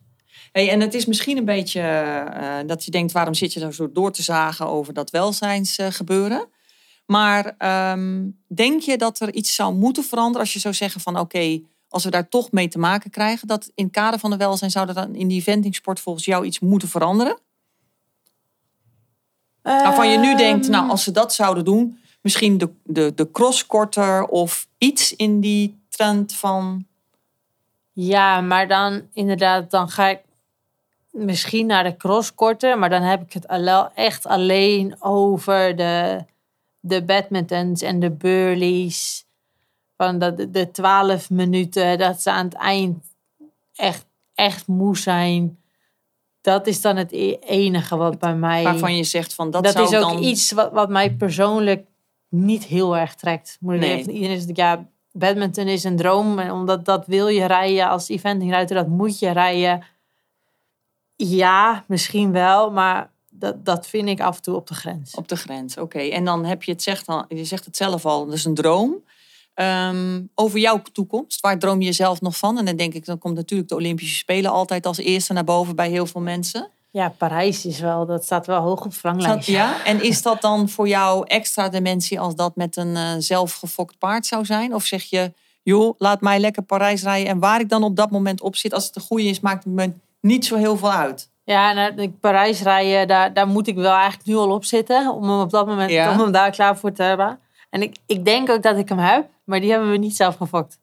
Hey, 0.55 0.71
en 0.71 0.81
het 0.81 0.95
is 0.95 1.07
misschien 1.07 1.37
een 1.37 1.45
beetje 1.45 1.81
eh, 1.81 2.57
dat 2.67 2.85
je 2.85 2.91
denkt, 2.91 3.13
waarom 3.13 3.35
zit 3.35 3.53
je 3.53 3.61
daar 3.61 3.75
zo 3.75 3.93
door 3.93 4.13
te 4.13 4.23
zagen 4.23 4.67
over 4.67 4.95
dat 4.95 5.11
welzijnsgebeuren? 5.11 6.49
maar 7.07 7.55
ehm, 7.59 8.29
denk 8.47 8.83
je 8.83 8.99
dat 8.99 9.21
er 9.21 9.35
iets 9.35 9.55
zou 9.55 9.75
moeten 9.75 10.05
veranderen 10.05 10.41
als 10.41 10.53
je 10.53 10.59
zou 10.59 10.75
zeggen 10.75 11.01
van 11.01 11.19
oké, 11.19 11.61
als 11.89 12.05
we 12.05 12.11
daar 12.11 12.29
toch 12.29 12.53
mee 12.53 12.69
te 12.69 12.79
maken 12.79 13.11
krijgen, 13.11 13.49
dat 13.49 13.71
in 13.75 13.85
het 13.85 13.93
kader 13.93 14.19
van 14.19 14.31
de 14.31 14.37
welzijn 14.37 14.71
zou 14.71 14.89
er 14.89 14.95
dan 14.95 15.15
in 15.15 15.29
die 15.29 15.39
eventingsport 15.39 16.01
volgens 16.01 16.25
jou 16.25 16.45
iets 16.45 16.61
moeten 16.61 16.89
veranderen? 16.89 17.39
Waarvan 19.63 20.11
je 20.11 20.19
nu 20.19 20.37
denkt, 20.37 20.69
nou 20.69 20.91
als 20.91 21.03
ze 21.03 21.11
dat 21.11 21.35
zouden 21.35 21.65
doen, 21.65 21.99
misschien 22.21 22.59
de, 22.59 22.71
de, 22.83 23.13
de 23.15 23.31
cross 23.31 23.67
korter 23.67 24.25
of 24.25 24.69
iets 24.79 25.17
in 25.17 25.41
die 25.41 25.83
trend 25.89 26.35
van... 26.35 26.87
Ja, 27.93 28.41
maar 28.41 28.69
dan 28.69 29.03
inderdaad, 29.13 29.71
dan 29.71 29.89
ga 29.89 30.09
ik 30.09 30.21
misschien 31.15 31.67
naar 31.67 31.85
de 31.85 31.97
crosskorten. 31.97 32.79
Maar 32.79 32.91
dan 32.91 33.03
heb 33.03 33.23
ik 33.23 33.33
het 33.33 33.49
al- 33.49 33.93
echt 33.95 34.27
alleen 34.27 34.97
over 35.03 35.77
de, 35.77 36.25
de 36.81 37.05
badmintons 37.05 37.83
en 37.83 38.01
de 38.01 38.11
burleys. 38.11 39.27
Van 39.97 40.19
de, 40.19 40.51
de 40.51 40.71
12 40.71 41.31
minuten, 41.31 41.99
dat 41.99 42.23
ze 42.23 42.31
aan 42.31 42.45
het 42.45 42.55
eind 42.55 43.05
echt, 43.75 44.07
echt 44.35 44.67
moe 44.67 44.97
zijn. 44.99 45.59
Dat 46.41 46.67
is 46.67 46.81
dan 46.81 46.97
het 46.97 47.13
e- 47.13 47.37
enige 47.41 47.97
wat 47.97 48.19
bij 48.19 48.35
mij... 48.35 48.63
Waarvan 48.63 48.97
je 48.97 49.05
zegt 49.05 49.35
van 49.35 49.51
dat, 49.51 49.65
dat 49.65 49.73
zou 49.73 49.85
is 49.89 49.95
ook 49.95 50.01
dan... 50.13 50.23
iets 50.23 50.53
wat, 50.53 50.73
wat 50.73 50.89
mij 50.89 51.13
persoonlijk 51.15 51.87
niet 52.29 52.65
heel 52.65 52.97
erg 52.97 53.15
trekt. 53.15 53.57
Moet 53.61 53.75
ik 53.75 53.81
Nee. 53.81 53.97
even, 53.99 54.13
iedereen 54.13 54.41
zegt, 54.41 54.57
ja, 54.57 54.87
badminton 55.13 55.67
is 55.67 55.85
een 55.85 55.97
droom. 55.97 56.39
En 56.39 56.51
omdat 56.51 56.85
dat 56.85 57.07
wil 57.07 57.29
je 57.29 57.45
rijden 57.47 57.89
als 57.89 58.09
eventingruiter, 58.09 58.77
dat 58.77 58.89
moet 58.89 59.19
je 59.19 59.31
rijden. 59.31 59.83
Ja, 61.17 61.85
misschien 61.87 62.33
wel, 62.33 62.71
maar 62.71 63.11
dat, 63.31 63.65
dat 63.65 63.87
vind 63.87 64.09
ik 64.09 64.21
af 64.21 64.37
en 64.37 64.43
toe 64.43 64.55
op 64.55 64.67
de 64.67 64.75
grens. 64.75 65.15
Op 65.15 65.29
de 65.29 65.37
grens, 65.37 65.77
oké. 65.77 65.99
En 65.99 66.25
dan 66.25 66.45
heb 66.45 66.63
je 66.63 66.73
het, 66.73 66.83
zegt 66.83 67.07
al, 67.07 67.25
je 67.29 67.45
zegt 67.45 67.65
het 67.65 67.77
zelf 67.77 68.07
al, 68.07 68.25
dat 68.27 68.35
is 68.35 68.45
een 68.45 68.55
droom. 68.55 69.03
Ehm, 69.55 70.23
over 70.35 70.59
jouw 70.59 70.83
toekomst, 70.93 71.41
waar 71.41 71.59
droom 71.59 71.81
je 71.81 71.93
zelf 71.93 72.21
nog 72.21 72.37
van? 72.37 72.59
En 72.59 72.65
dan 72.65 72.77
denk 72.77 72.95
ik, 72.95 73.05
dan 73.05 73.19
komt 73.19 73.35
natuurlijk 73.35 73.69
de 73.69 73.75
Olympische 73.75 74.17
Spelen 74.17 74.51
altijd 74.51 74.87
als 74.87 74.99
eerste 74.99 75.33
naar 75.33 75.45
boven 75.45 75.77
bij 75.77 75.91
heel 75.91 76.07
veel 76.07 76.21
mensen. 76.21 76.69
Ja, 76.91 77.09
Parijs 77.09 77.67
is 77.67 77.81
wel, 77.81 78.07
dat 78.07 78.25
staat 78.25 78.47
wel 78.47 78.61
hoog 78.61 78.85
op 78.85 78.95
verlanglijstje. 78.95 79.53
ja? 79.53 79.85
En 79.85 80.03
is 80.03 80.23
dat 80.23 80.41
dan 80.41 80.69
voor 80.69 80.89
jou 80.89 81.27
extra 81.27 81.69
dimensie 81.69 82.21
als 82.21 82.35
dat 82.35 82.57
met 82.57 82.77
een 82.77 82.97
eh, 82.97 83.13
zelfgefokt 83.19 83.99
paard 83.99 84.27
zou 84.27 84.45
zijn? 84.45 84.75
Of 84.75 84.85
zeg 84.85 85.03
je, 85.03 85.33
joh, 85.63 85.95
laat 85.99 86.21
mij 86.21 86.39
lekker 86.39 86.63
Parijs 86.63 87.03
rijden 87.03 87.29
en 87.29 87.39
waar 87.39 87.61
ik 87.61 87.69
dan 87.69 87.83
op 87.83 87.97
dat 87.97 88.11
moment 88.11 88.41
op 88.41 88.57
zit, 88.57 88.73
als 88.73 88.87
het 88.87 88.97
een 88.97 89.03
goede 89.03 89.25
is, 89.25 89.41
maakt 89.41 89.65
het 89.65 89.73
me 89.73 89.93
niet 90.25 90.45
zo 90.45 90.57
heel 90.57 90.77
veel 90.77 90.93
uit. 90.93 91.31
Ja, 91.45 91.73
nou, 91.73 91.95
ik 92.03 92.21
Parijs 92.21 92.63
rijden, 92.63 93.09
daar, 93.09 93.33
daar 93.35 93.47
moet 93.49 93.67
ik 93.67 93.75
wel 93.77 93.93
eigenlijk 93.95 94.27
nu 94.27 94.35
al 94.37 94.51
op 94.51 94.65
zitten. 94.65 95.11
Om 95.13 95.23
hem 95.29 95.41
op 95.41 95.51
dat 95.51 95.67
moment 95.67 95.91
Ja. 95.91 96.11
om 96.13 96.19
hem 96.19 96.33
daar 96.33 96.51
klaar 96.51 96.77
voor 96.79 96.93
te 96.93 97.03
hebben. 97.03 97.39
En 97.71 97.83
ik, 97.83 97.97
ik 98.07 98.25
denk 98.25 98.51
ook 98.51 98.63
dat 98.63 98.77
ik 98.77 98.89
hem 98.89 98.99
heb, 98.99 99.27
maar 99.45 99.61
die 99.61 99.71
hebben 99.71 99.91
we 99.91 99.97
niet 99.97 100.17
zelf 100.17 100.37
gefokt. 100.37 100.79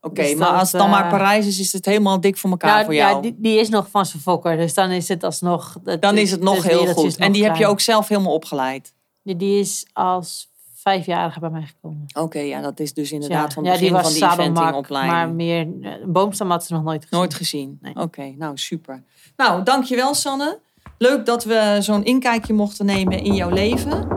Oké, 0.00 0.22
Dus 0.22 0.34
maar 0.34 0.48
als 0.48 0.72
het 0.72 0.80
dan 0.80 0.90
maar 0.90 1.04
eh, 1.04 1.10
Parijs 1.10 1.46
is, 1.46 1.60
is 1.60 1.72
het 1.72 1.84
helemaal 1.86 2.20
dik 2.20 2.36
voor 2.36 2.50
elkaar 2.50 2.78
Ja, 2.78 2.84
voor 2.84 2.94
jou. 2.94 3.14
ja 3.14 3.20
die, 3.20 3.34
die 3.38 3.58
is 3.58 3.68
nog 3.68 3.86
van 3.90 4.06
zijn 4.06 4.22
fokker, 4.22 4.56
dus 4.56 4.74
dan 4.74 4.90
is 4.90 5.08
het 5.08 5.24
alsnog... 5.24 5.76
het- 5.84 6.02
dan 6.02 6.16
is 6.18 6.30
het 6.30 6.40
nog 6.42 6.62
heel 6.62 6.86
goed. 6.86 7.16
En 7.16 7.32
die 7.32 7.44
heb 7.44 7.56
je 7.56 7.66
ook 7.66 7.80
zelf 7.80 8.08
helemaal 8.08 8.32
opgeleid. 8.34 8.94
Die, 9.22 9.36
die 9.36 9.60
is 9.60 9.86
als 9.92 10.48
vijfjarige 10.84 11.40
bij 11.40 11.50
mij 11.50 11.62
gekomen. 11.62 12.06
Oké, 12.14 12.38
ja, 12.38 12.60
dat 12.60 12.80
is 12.80 12.94
dus 12.94 13.12
inderdaad 13.12 13.48
ja, 13.48 13.54
van 13.54 13.64
het 13.64 13.74
ja, 13.74 13.80
die 13.80 13.90
begin 13.90 14.04
was 14.04 14.18
van 14.18 14.28
die 14.28 14.38
eventingopleiding. 14.38 15.16
maar 15.16 15.28
meer... 15.30 15.60
Een 15.60 16.12
boomstam 16.12 16.50
had 16.50 16.64
ze 16.64 16.72
nog 16.72 16.82
nooit 16.82 17.02
gezien. 17.02 17.18
Nooit 17.18 17.34
gezien. 17.34 17.78
Nee. 17.80 17.94
Oké, 17.96 18.34
nou 18.36 18.56
super. 18.56 19.02
Nou, 19.36 19.62
dankjewel 19.62 20.14
Sanne. 20.14 20.58
Leuk 20.98 21.26
dat 21.26 21.44
we 21.44 21.76
zo'n 21.80 22.04
inkijkje 22.04 22.52
mochten 22.52 22.86
nemen 22.86 23.22
in 23.22 23.34
jouw 23.34 23.50
leven. 23.50 24.08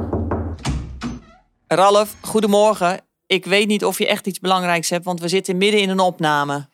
Ralf, 1.67 2.15
goedemorgen. 2.21 2.99
Ik 3.25 3.45
weet 3.45 3.67
niet 3.67 3.85
of 3.85 3.97
je 3.97 4.07
echt 4.07 4.27
iets 4.27 4.39
belangrijks 4.39 4.89
hebt, 4.89 5.05
want 5.05 5.19
we 5.19 5.27
zitten 5.27 5.57
midden 5.57 5.81
in 5.81 5.89
een 5.89 5.99
opname. 5.99 6.67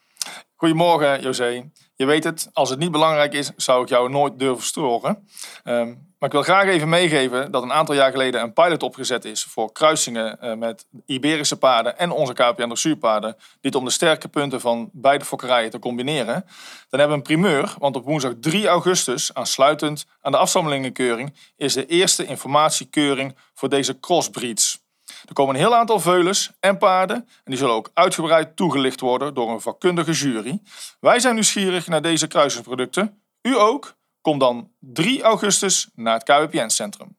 Goedemorgen, 0.55 1.21
José. 1.21 1.69
Je 1.95 2.05
weet 2.05 2.23
het, 2.23 2.49
als 2.53 2.69
het 2.69 2.79
niet 2.79 2.91
belangrijk 2.91 3.33
is, 3.33 3.51
zou 3.55 3.81
ik 3.81 3.89
jou 3.89 4.09
nooit 4.09 4.39
durven 4.39 4.65
storen. 4.65 5.27
Ehm, 5.63 5.93
maar 6.23 6.31
ik 6.31 6.45
wil 6.45 6.55
graag 6.55 6.67
even 6.67 6.89
meegeven 6.89 7.51
dat 7.51 7.63
een 7.63 7.73
aantal 7.73 7.95
jaar 7.95 8.11
geleden 8.11 8.41
een 8.41 8.53
pilot 8.53 8.83
opgezet 8.83 9.25
is 9.25 9.43
voor 9.43 9.71
kruisingen 9.71 10.39
eh, 10.39 10.53
met 10.53 10.85
Iberische 11.05 11.57
paarden 11.57 11.97
en 11.97 12.11
onze 12.11 12.33
KPN 12.33 12.67
dressuurpaarden. 12.67 13.35
Dit 13.61 13.75
om 13.75 13.85
de 13.85 13.91
sterke 13.91 14.27
punten 14.27 14.61
van 14.61 14.89
beide 14.93 15.25
fokkerijen 15.25 15.69
te 15.69 15.79
combineren. 15.79 16.45
Dan 16.89 16.99
hebben 16.99 17.07
we 17.07 17.13
een 17.13 17.21
primeur, 17.21 17.73
want 17.77 17.95
op 17.95 18.05
woensdag 18.05 18.33
3 18.39 18.67
augustus, 18.67 19.33
aansluitend 19.33 20.05
aan 20.21 20.31
de 20.31 20.37
afstammelingenkeuring, 20.37 21.33
is 21.55 21.73
de 21.73 21.85
eerste 21.85 22.25
informatiekeuring 22.25 23.35
voor 23.53 23.69
deze 23.69 23.99
crossbreeds. 23.99 24.81
Er 25.27 25.33
komen 25.33 25.55
een 25.55 25.61
heel 25.61 25.75
aantal 25.75 25.99
veulens 25.99 26.51
en 26.59 26.77
paarden 26.77 27.15
en 27.15 27.27
die 27.43 27.57
zullen 27.57 27.75
ook 27.75 27.91
uitgebreid 27.93 28.55
toegelicht 28.55 28.99
worden 28.99 29.33
door 29.33 29.49
een 29.51 29.61
vakkundige 29.61 30.11
jury. 30.11 30.61
Wij 30.99 31.19
zijn 31.19 31.33
nieuwsgierig 31.33 31.87
naar 31.87 32.01
deze 32.01 32.27
kruisingsproducten. 32.27 33.21
U 33.41 33.57
ook? 33.57 33.95
Kom 34.23 34.37
dan 34.37 34.69
3 34.79 35.21
augustus 35.21 35.89
naar 35.95 36.13
het 36.13 36.23
KWPN-centrum. 36.23 37.17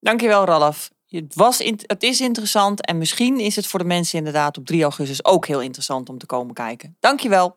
Dankjewel 0.00 0.44
Ralf. 0.44 0.90
Het, 1.06 1.34
was 1.34 1.58
het 1.86 2.02
is 2.02 2.20
interessant 2.20 2.86
en 2.86 2.98
misschien 2.98 3.40
is 3.40 3.56
het 3.56 3.66
voor 3.66 3.78
de 3.78 3.84
mensen 3.84 4.18
inderdaad 4.18 4.58
op 4.58 4.66
3 4.66 4.82
augustus 4.82 5.24
ook 5.24 5.46
heel 5.46 5.60
interessant 5.60 6.08
om 6.08 6.18
te 6.18 6.26
komen 6.26 6.54
kijken. 6.54 6.96
Dankjewel. 7.00 7.56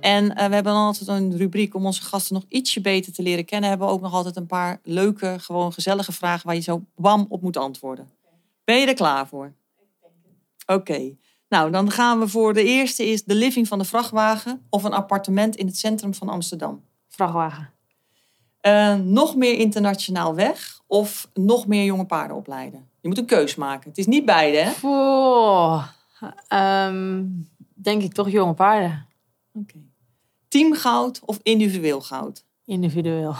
En 0.00 0.34
eh, 0.34 0.46
we 0.46 0.54
hebben 0.54 0.72
dan 0.72 0.84
altijd 0.84 1.08
een 1.08 1.36
rubriek 1.36 1.74
om 1.74 1.86
onze 1.86 2.02
gasten 2.02 2.34
nog 2.34 2.44
ietsje 2.48 2.80
beter 2.80 3.12
te 3.12 3.22
leren 3.22 3.44
kennen. 3.44 3.68
Hebben 3.68 3.86
we 3.86 3.92
ook 3.92 4.00
nog 4.00 4.12
altijd 4.12 4.36
een 4.36 4.46
paar 4.46 4.80
leuke, 4.82 5.36
gewoon 5.40 5.72
gezellige 5.72 6.12
vragen 6.12 6.46
waar 6.46 6.54
je 6.54 6.60
zo 6.60 6.84
bam 6.96 7.26
op 7.28 7.42
moet 7.42 7.56
antwoorden. 7.56 8.10
Ben 8.64 8.80
je 8.80 8.86
er 8.86 8.94
klaar 8.94 9.26
voor? 9.26 9.54
Oké. 10.66 11.16
Nou, 11.48 11.70
dan 11.70 11.90
gaan 11.90 12.18
we 12.18 12.28
voor 12.28 12.54
de 12.54 12.64
eerste 12.64 13.06
is 13.06 13.24
de 13.24 13.34
living 13.34 13.68
van 13.68 13.78
de 13.78 13.84
vrachtwagen 13.84 14.66
of 14.70 14.84
een 14.84 14.92
appartement 14.92 15.56
in 15.56 15.66
het 15.66 15.78
centrum 15.78 16.14
van 16.14 16.28
Amsterdam. 16.28 16.84
Vrachtwagen. 17.08 17.72
Eh, 18.60 18.94
nog 18.94 19.36
meer 19.36 19.54
internationaal 19.54 20.34
weg 20.34 20.80
of 20.86 21.30
nog 21.34 21.66
meer 21.66 21.84
jonge 21.84 22.06
paarden 22.06 22.36
opleiden? 22.36 22.88
Je 23.00 23.08
moet 23.08 23.18
een 23.18 23.26
keus 23.26 23.54
maken. 23.54 23.88
Het 23.88 23.98
is 23.98 24.06
niet 24.06 24.24
beide, 24.24 24.56
hè? 24.56 24.72
Ehm, 26.48 27.24
denk 27.74 28.02
ik 28.02 28.12
toch 28.12 28.30
jonge 28.30 28.54
paarden. 28.54 29.06
Oké. 29.54 29.78
Teamgoud 30.48 31.20
of 31.24 31.38
individueel 31.42 32.00
goud? 32.00 32.44
Individueel. 32.64 33.34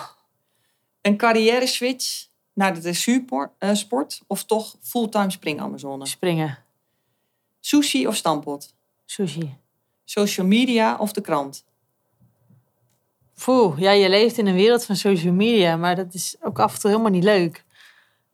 Een 1.00 1.16
carrière 1.16 1.66
switch 1.66 2.26
naar 2.52 2.74
de 2.74 2.80
dressuursport 2.80 3.52
eh, 3.58 3.74
sport 3.74 4.22
of 4.26 4.44
toch 4.44 4.76
fulltime 4.80 5.30
spring 5.30 5.60
Amazone? 5.60 6.06
Springen. 6.06 6.58
Sushi 7.68 8.06
of 8.06 8.16
stampot? 8.16 8.74
Sushi. 9.06 9.54
Social 10.04 10.46
media 10.46 10.96
of 10.98 11.12
de 11.12 11.20
krant? 11.20 11.64
Poeh, 13.44 13.78
ja, 13.78 13.90
je 13.90 14.08
leeft 14.08 14.38
in 14.38 14.46
een 14.46 14.54
wereld 14.54 14.84
van 14.84 14.96
social 14.96 15.32
media, 15.32 15.76
maar 15.76 15.96
dat 15.96 16.14
is 16.14 16.36
ook 16.40 16.58
af 16.58 16.74
en 16.74 16.80
toe 16.80 16.90
helemaal 16.90 17.10
niet 17.12 17.24
leuk. 17.24 17.64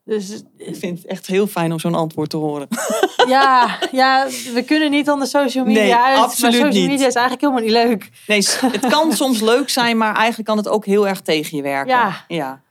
Dus 0.03 0.43
Ik 0.57 0.75
vind 0.75 0.97
het 0.97 1.07
echt 1.07 1.27
heel 1.27 1.47
fijn 1.47 1.71
om 1.71 1.79
zo'n 1.79 1.95
antwoord 1.95 2.29
te 2.29 2.37
horen. 2.37 2.67
ja, 3.27 3.79
ja, 3.91 4.27
we 4.53 4.63
kunnen 4.65 4.91
niet 4.91 5.09
onder 5.09 5.27
social 5.27 5.65
media 5.65 5.81
Nee, 5.83 5.95
uit. 5.95 6.17
absoluut 6.19 6.41
maar 6.51 6.61
social 6.61 6.81
niet. 6.81 6.89
media 6.91 7.07
is 7.07 7.13
eigenlijk 7.15 7.41
helemaal 7.41 7.63
niet 7.63 7.89
leuk. 7.89 8.09
Nee, 8.27 8.71
het 8.71 8.85
kan 8.87 9.11
soms 9.23 9.41
leuk 9.41 9.69
zijn, 9.69 9.97
maar 9.97 10.15
eigenlijk 10.15 10.47
kan 10.47 10.57
het 10.57 10.67
ook 10.67 10.85
heel 10.85 11.07
erg 11.07 11.21
tegen 11.21 11.57
je 11.57 11.63
werken. 11.63 11.93
Ja. 11.95 12.25
ja. 12.27 12.61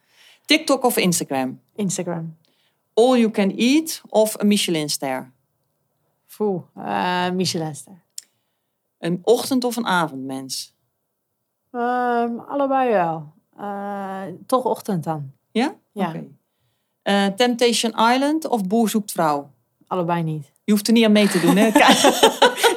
TikTok 0.44 0.84
of 0.84 0.96
Instagram? 0.96 1.60
Instagram. 1.76 2.36
All 2.94 3.18
you 3.18 3.30
can 3.30 3.54
eat 3.56 4.00
of 4.08 4.34
een 4.40 4.46
Michelinster? 4.46 5.32
Poeh, 6.37 6.62
eh 6.76 7.30
Michelinster. 7.30 8.03
Een 8.99 9.20
ochtend- 9.22 9.64
of 9.64 9.76
een 9.76 9.87
avondmens? 9.87 10.74
Ehm, 11.70 12.39
allebei 12.49 12.91
wel. 12.91 13.32
Eh, 13.59 14.22
toch 14.47 14.64
ochtend 14.64 15.05
dan. 15.05 15.30
Ja? 15.53 15.74
Ja. 15.93 16.09
Oké. 16.09 16.24
Eh, 17.03 17.26
Temptation 17.26 17.93
Island 18.12 18.47
of 18.49 18.66
Boer 18.66 18.89
zoekt 18.89 19.12
vrouw? 19.12 19.51
Allebei 19.87 20.22
niet. 20.22 20.53
Je 20.64 20.72
hoeft 20.72 20.87
er 20.87 20.93
niet 20.93 21.05
aan 21.05 21.12
mee 21.12 21.28
te 21.28 21.41
doen, 21.41 21.57
hè? 21.57 21.70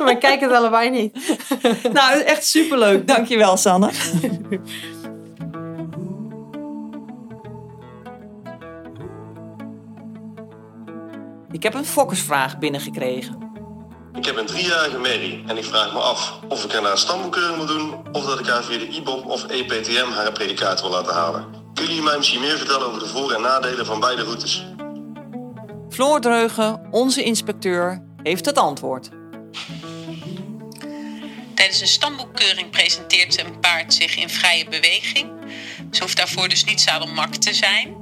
maar 0.04 0.18
kijk 0.28 0.40
het 0.42 0.52
allebei 0.52 0.90
niet. 0.90 1.38
nou, 1.94 2.22
echt 2.22 2.46
superleuk. 2.46 3.08
Dankjewel, 3.08 3.58
Sanne. 3.58 3.92
Ik 11.52 11.64
heb 11.64 11.74
een 11.74 11.86
fokkersvraag 11.86 12.60
binnengekregen. 12.60 13.47
Ik 14.18 14.26
heb 14.26 14.38
een 14.38 14.46
driejarige 14.46 14.98
Mary 14.98 15.44
en 15.48 15.58
ik 15.58 15.66
vraag 15.66 15.94
me 15.94 16.00
af 16.00 16.40
of 16.48 16.64
ik 16.64 16.72
haar 16.72 16.82
naar 16.82 16.92
een 16.92 16.98
stamboekkeuring 16.98 17.58
moet 17.58 17.68
doen 17.68 17.96
of 18.12 18.26
dat 18.26 18.40
ik 18.40 18.48
haar 18.48 18.64
via 18.64 18.78
de 18.78 18.88
IBOP 18.88 19.26
of 19.26 19.46
EPTM 19.46 20.12
haar 20.12 20.32
predicaat 20.32 20.82
wil 20.82 20.90
laten 20.90 21.14
halen. 21.14 21.46
Kunnen 21.74 21.94
jullie 21.94 22.02
mij 22.02 22.18
misschien 22.18 22.42
meer 22.42 22.58
vertellen 22.58 22.88
over 22.88 23.00
de 23.00 23.08
voor- 23.08 23.32
en 23.32 23.42
nadelen 23.42 23.86
van 23.86 24.00
beide 24.00 24.24
routes? 24.24 24.66
Floor 25.90 26.22
Dreugen, 26.22 26.88
onze 26.92 27.24
inspecteur, 27.24 28.04
heeft 28.24 28.46
het 28.46 28.58
antwoord. 28.58 29.10
Tijdens 31.54 31.82
een 31.82 31.88
stamboekkeuring 31.88 32.70
presenteert 32.70 33.40
een 33.40 33.60
paard 33.60 33.94
zich 33.94 34.16
in 34.16 34.30
vrije 34.30 34.66
beweging. 34.70 35.32
Ze 35.92 36.02
hoeft 36.02 36.18
daarvoor 36.18 36.48
dus 36.48 36.64
niet 36.64 36.82
zadelmak 36.82 37.36
te 37.36 37.54
zijn. 37.54 37.97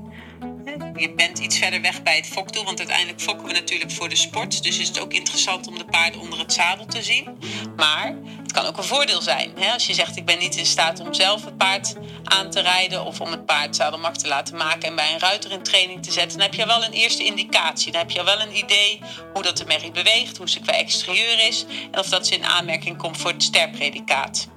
Je 0.97 1.13
bent 1.13 1.39
iets 1.39 1.57
verder 1.57 1.81
weg 1.81 2.03
bij 2.03 2.15
het 2.15 2.27
fokdoel, 2.27 2.63
want 2.63 2.77
uiteindelijk 2.77 3.21
fokken 3.21 3.47
we 3.47 3.53
natuurlijk 3.53 3.91
voor 3.91 4.09
de 4.09 4.15
sport. 4.15 4.63
Dus 4.63 4.79
is 4.79 4.87
het 4.87 4.99
ook 4.99 5.13
interessant 5.13 5.67
om 5.67 5.77
de 5.77 5.85
paarden 5.85 6.21
onder 6.21 6.39
het 6.39 6.53
zadel 6.53 6.85
te 6.85 7.03
zien. 7.03 7.37
Maar 7.75 8.15
het 8.41 8.51
kan 8.51 8.65
ook 8.65 8.77
een 8.77 8.83
voordeel 8.83 9.21
zijn. 9.21 9.51
Hè? 9.55 9.73
Als 9.73 9.87
je 9.87 9.93
zegt, 9.93 10.17
ik 10.17 10.25
ben 10.25 10.39
niet 10.39 10.55
in 10.55 10.65
staat 10.65 10.99
om 10.99 11.13
zelf 11.13 11.45
het 11.45 11.57
paard 11.57 11.95
aan 12.23 12.49
te 12.49 12.59
rijden... 12.59 13.05
of 13.05 13.21
om 13.21 13.31
het 13.31 13.45
paard 13.45 13.75
zadelmak 13.75 14.15
te 14.15 14.27
laten 14.27 14.57
maken 14.57 14.89
en 14.89 14.95
bij 14.95 15.13
een 15.13 15.19
ruiter 15.19 15.51
in 15.51 15.63
training 15.63 16.03
te 16.03 16.11
zetten... 16.11 16.37
dan 16.37 16.47
heb 16.47 16.55
je 16.55 16.65
wel 16.65 16.83
een 16.83 16.91
eerste 16.91 17.23
indicatie. 17.23 17.91
Dan 17.91 18.01
heb 18.01 18.11
je 18.11 18.23
wel 18.23 18.41
een 18.41 18.57
idee 18.57 19.01
hoe 19.33 19.43
dat 19.43 19.57
de 19.57 19.65
merrie 19.65 19.91
beweegt, 19.91 20.37
hoe 20.37 20.49
ze 20.49 20.59
qua 20.59 20.73
exterieur 20.73 21.47
is... 21.47 21.65
en 21.91 21.99
of 21.99 22.09
dat 22.09 22.27
ze 22.27 22.35
in 22.35 22.45
aanmerking 22.45 22.97
komt 22.97 23.17
voor 23.17 23.31
het 23.31 23.43
sterpredicaat. 23.43 24.47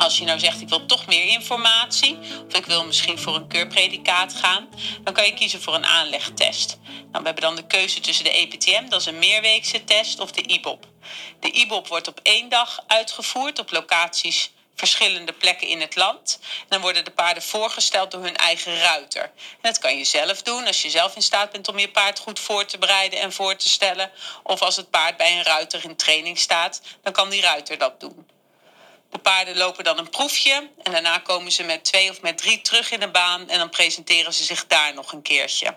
Als 0.00 0.18
je 0.18 0.24
nou 0.24 0.38
zegt, 0.38 0.60
ik 0.60 0.68
wil 0.68 0.86
toch 0.86 1.06
meer 1.06 1.24
informatie, 1.24 2.18
of 2.48 2.54
ik 2.54 2.66
wil 2.66 2.84
misschien 2.84 3.18
voor 3.18 3.34
een 3.34 3.48
keurpredicaat 3.48 4.34
gaan, 4.34 4.68
dan 5.02 5.14
kan 5.14 5.24
je 5.24 5.34
kiezen 5.34 5.62
voor 5.62 5.74
een 5.74 5.86
aanlegtest. 5.86 6.78
Nou, 6.84 6.98
we 7.10 7.22
hebben 7.24 7.40
dan 7.40 7.56
de 7.56 7.66
keuze 7.66 8.00
tussen 8.00 8.24
de 8.24 8.30
EPTM, 8.30 8.88
dat 8.88 9.00
is 9.00 9.06
een 9.06 9.18
meerweekse 9.18 9.84
test, 9.84 10.20
of 10.20 10.32
de 10.32 10.42
IBOP. 10.42 10.86
De 11.40 11.50
IBOP 11.50 11.88
wordt 11.88 12.08
op 12.08 12.20
één 12.22 12.48
dag 12.48 12.84
uitgevoerd 12.86 13.58
op 13.58 13.70
locaties 13.70 14.50
verschillende 14.74 15.32
plekken 15.32 15.68
in 15.68 15.80
het 15.80 15.96
land. 15.96 16.38
Dan 16.68 16.80
worden 16.80 17.04
de 17.04 17.10
paarden 17.10 17.42
voorgesteld 17.42 18.10
door 18.10 18.22
hun 18.22 18.36
eigen 18.36 18.78
ruiter. 18.78 19.30
Dat 19.60 19.78
kan 19.78 19.98
je 19.98 20.04
zelf 20.04 20.42
doen 20.42 20.66
als 20.66 20.82
je 20.82 20.90
zelf 20.90 21.16
in 21.16 21.22
staat 21.22 21.52
bent 21.52 21.68
om 21.68 21.78
je 21.78 21.90
paard 21.90 22.18
goed 22.18 22.40
voor 22.40 22.64
te 22.64 22.78
bereiden 22.78 23.20
en 23.20 23.32
voor 23.32 23.56
te 23.56 23.68
stellen. 23.68 24.10
Of 24.42 24.62
als 24.62 24.76
het 24.76 24.90
paard 24.90 25.16
bij 25.16 25.36
een 25.36 25.44
ruiter 25.44 25.84
in 25.84 25.96
training 25.96 26.38
staat, 26.38 26.80
dan 27.02 27.12
kan 27.12 27.30
die 27.30 27.40
ruiter 27.40 27.78
dat 27.78 28.00
doen. 28.00 28.26
De 29.10 29.18
paarden 29.18 29.56
lopen 29.56 29.84
dan 29.84 29.98
een 29.98 30.10
proefje 30.10 30.70
en 30.82 30.92
daarna 30.92 31.18
komen 31.18 31.52
ze 31.52 31.62
met 31.62 31.84
twee 31.84 32.10
of 32.10 32.20
met 32.20 32.38
drie 32.38 32.60
terug 32.60 32.90
in 32.90 33.00
de 33.00 33.10
baan 33.10 33.48
en 33.48 33.58
dan 33.58 33.70
presenteren 33.70 34.34
ze 34.34 34.44
zich 34.44 34.66
daar 34.66 34.94
nog 34.94 35.12
een 35.12 35.22
keertje. 35.22 35.76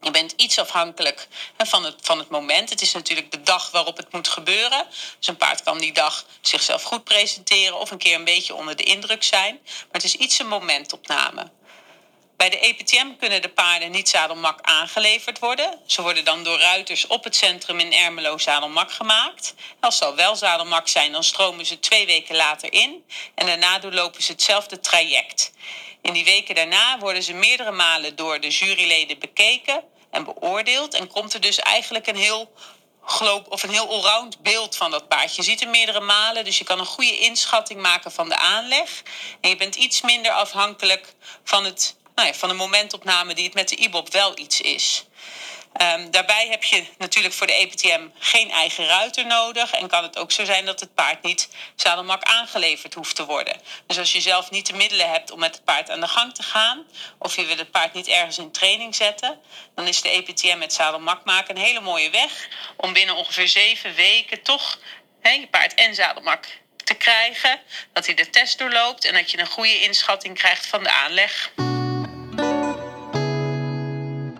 Je 0.00 0.10
bent 0.10 0.32
iets 0.36 0.58
afhankelijk 0.58 1.28
van 1.56 1.84
het, 1.84 1.94
van 2.00 2.18
het 2.18 2.28
moment. 2.28 2.70
Het 2.70 2.80
is 2.80 2.92
natuurlijk 2.92 3.30
de 3.30 3.42
dag 3.42 3.70
waarop 3.70 3.96
het 3.96 4.12
moet 4.12 4.28
gebeuren. 4.28 4.86
Dus 5.18 5.26
een 5.26 5.36
paard 5.36 5.62
kan 5.62 5.78
die 5.78 5.92
dag 5.92 6.26
zichzelf 6.40 6.82
goed 6.82 7.04
presenteren 7.04 7.80
of 7.80 7.90
een 7.90 7.98
keer 7.98 8.14
een 8.14 8.24
beetje 8.24 8.54
onder 8.54 8.76
de 8.76 8.82
indruk 8.82 9.22
zijn. 9.22 9.60
Maar 9.64 9.86
het 9.92 10.04
is 10.04 10.14
iets 10.14 10.38
een 10.38 10.48
momentopname. 10.48 11.50
Bij 12.38 12.50
de 12.50 12.58
EPTM 12.58 13.16
kunnen 13.18 13.42
de 13.42 13.48
paarden 13.48 13.90
niet 13.90 14.08
zadelmak 14.08 14.58
aangeleverd 14.60 15.38
worden. 15.38 15.78
Ze 15.86 16.02
worden 16.02 16.24
dan 16.24 16.44
door 16.44 16.58
ruiters 16.58 17.06
op 17.06 17.24
het 17.24 17.36
centrum 17.36 17.80
in 17.80 17.92
Ermelo 17.92 18.38
zadelmak 18.38 18.92
gemaakt. 18.92 19.54
Als 19.80 19.96
ze 19.96 20.04
al 20.04 20.14
wel 20.14 20.36
zadelmak 20.36 20.88
zijn, 20.88 21.12
dan 21.12 21.24
stromen 21.24 21.66
ze 21.66 21.80
twee 21.80 22.06
weken 22.06 22.36
later 22.36 22.72
in. 22.72 23.04
En 23.34 23.46
daarna 23.46 23.78
doorlopen 23.78 24.22
ze 24.22 24.32
hetzelfde 24.32 24.80
traject. 24.80 25.52
In 26.02 26.12
die 26.12 26.24
weken 26.24 26.54
daarna 26.54 26.98
worden 26.98 27.22
ze 27.22 27.32
meerdere 27.32 27.72
malen 27.72 28.16
door 28.16 28.40
de 28.40 28.48
juryleden 28.48 29.18
bekeken 29.18 29.82
en 30.10 30.24
beoordeeld. 30.24 30.94
En 30.94 31.08
komt 31.08 31.34
er 31.34 31.40
dus 31.40 31.58
eigenlijk 31.58 32.06
een 32.06 32.16
heel 32.16 32.52
of 33.48 33.62
een 33.62 33.70
heel 33.70 33.88
allround 33.88 34.42
beeld 34.42 34.76
van 34.76 34.90
dat 34.90 35.08
paard. 35.08 35.36
Je 35.36 35.42
ziet 35.42 35.60
hem 35.60 35.70
meerdere 35.70 36.00
malen, 36.00 36.44
dus 36.44 36.58
je 36.58 36.64
kan 36.64 36.78
een 36.78 36.86
goede 36.86 37.18
inschatting 37.18 37.80
maken 37.80 38.12
van 38.12 38.28
de 38.28 38.36
aanleg. 38.36 39.02
En 39.40 39.48
je 39.48 39.56
bent 39.56 39.74
iets 39.74 40.00
minder 40.00 40.32
afhankelijk 40.32 41.14
van 41.44 41.64
het 41.64 41.96
nou 42.22 42.34
van 42.34 42.50
een 42.50 42.56
momentopname 42.56 43.34
die 43.34 43.44
het 43.44 43.54
met 43.54 43.68
de 43.68 43.76
IBOP 43.76 44.12
wel 44.12 44.38
iets 44.38 44.60
is. 44.60 45.04
Um, 45.82 46.10
daarbij 46.10 46.48
heb 46.48 46.64
je 46.64 46.86
natuurlijk 46.98 47.34
voor 47.34 47.46
de 47.46 47.52
EPTM 47.52 48.06
geen 48.18 48.50
eigen 48.50 48.86
ruiter 48.86 49.26
nodig. 49.26 49.72
En 49.72 49.88
kan 49.88 50.02
het 50.02 50.18
ook 50.18 50.32
zo 50.32 50.44
zijn 50.44 50.64
dat 50.64 50.80
het 50.80 50.94
paard 50.94 51.22
niet 51.22 51.48
zadelmak 51.76 52.22
aangeleverd 52.22 52.94
hoeft 52.94 53.16
te 53.16 53.26
worden. 53.26 53.60
Dus 53.86 53.98
als 53.98 54.12
je 54.12 54.20
zelf 54.20 54.50
niet 54.50 54.66
de 54.66 54.72
middelen 54.72 55.10
hebt 55.10 55.30
om 55.30 55.38
met 55.38 55.54
het 55.54 55.64
paard 55.64 55.90
aan 55.90 56.00
de 56.00 56.08
gang 56.08 56.34
te 56.34 56.42
gaan. 56.42 56.86
Of 57.18 57.36
je 57.36 57.44
wil 57.44 57.56
het 57.56 57.70
paard 57.70 57.94
niet 57.94 58.08
ergens 58.08 58.38
in 58.38 58.52
training 58.52 58.94
zetten. 58.94 59.40
Dan 59.74 59.86
is 59.86 60.02
de 60.02 60.10
EPTM 60.10 60.58
met 60.58 60.72
zadelmak 60.72 61.24
maken 61.24 61.56
een 61.56 61.62
hele 61.62 61.80
mooie 61.80 62.10
weg. 62.10 62.48
Om 62.76 62.92
binnen 62.92 63.14
ongeveer 63.14 63.48
zeven 63.48 63.94
weken 63.94 64.42
toch 64.42 64.78
he, 65.20 65.30
je 65.30 65.48
paard 65.48 65.74
en 65.74 65.94
zadelmak 65.94 66.46
te 66.84 66.94
krijgen. 66.94 67.60
Dat 67.92 68.06
hij 68.06 68.14
de 68.14 68.30
test 68.30 68.58
doorloopt 68.58 69.04
en 69.04 69.14
dat 69.14 69.30
je 69.30 69.38
een 69.38 69.46
goede 69.46 69.80
inschatting 69.80 70.38
krijgt 70.38 70.66
van 70.66 70.82
de 70.82 70.90
aanleg. 70.90 71.50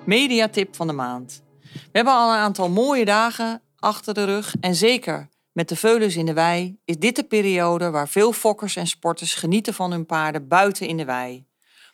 Mediatip 0.08 0.76
van 0.76 0.86
de 0.86 0.92
maand. 0.92 1.42
We 1.62 1.90
hebben 1.92 2.12
al 2.12 2.30
een 2.30 2.38
aantal 2.38 2.68
mooie 2.68 3.04
dagen 3.04 3.62
achter 3.78 4.14
de 4.14 4.24
rug 4.24 4.54
en 4.60 4.74
zeker 4.74 5.28
met 5.52 5.68
de 5.68 5.76
veulens 5.76 6.16
in 6.16 6.26
de 6.26 6.32
wei 6.32 6.78
is 6.84 6.98
dit 6.98 7.16
de 7.16 7.24
periode 7.24 7.90
waar 7.90 8.08
veel 8.08 8.32
fokkers 8.32 8.76
en 8.76 8.86
sporters 8.86 9.34
genieten 9.34 9.74
van 9.74 9.90
hun 9.90 10.06
paarden 10.06 10.48
buiten 10.48 10.86
in 10.86 10.96
de 10.96 11.04
wei. 11.04 11.46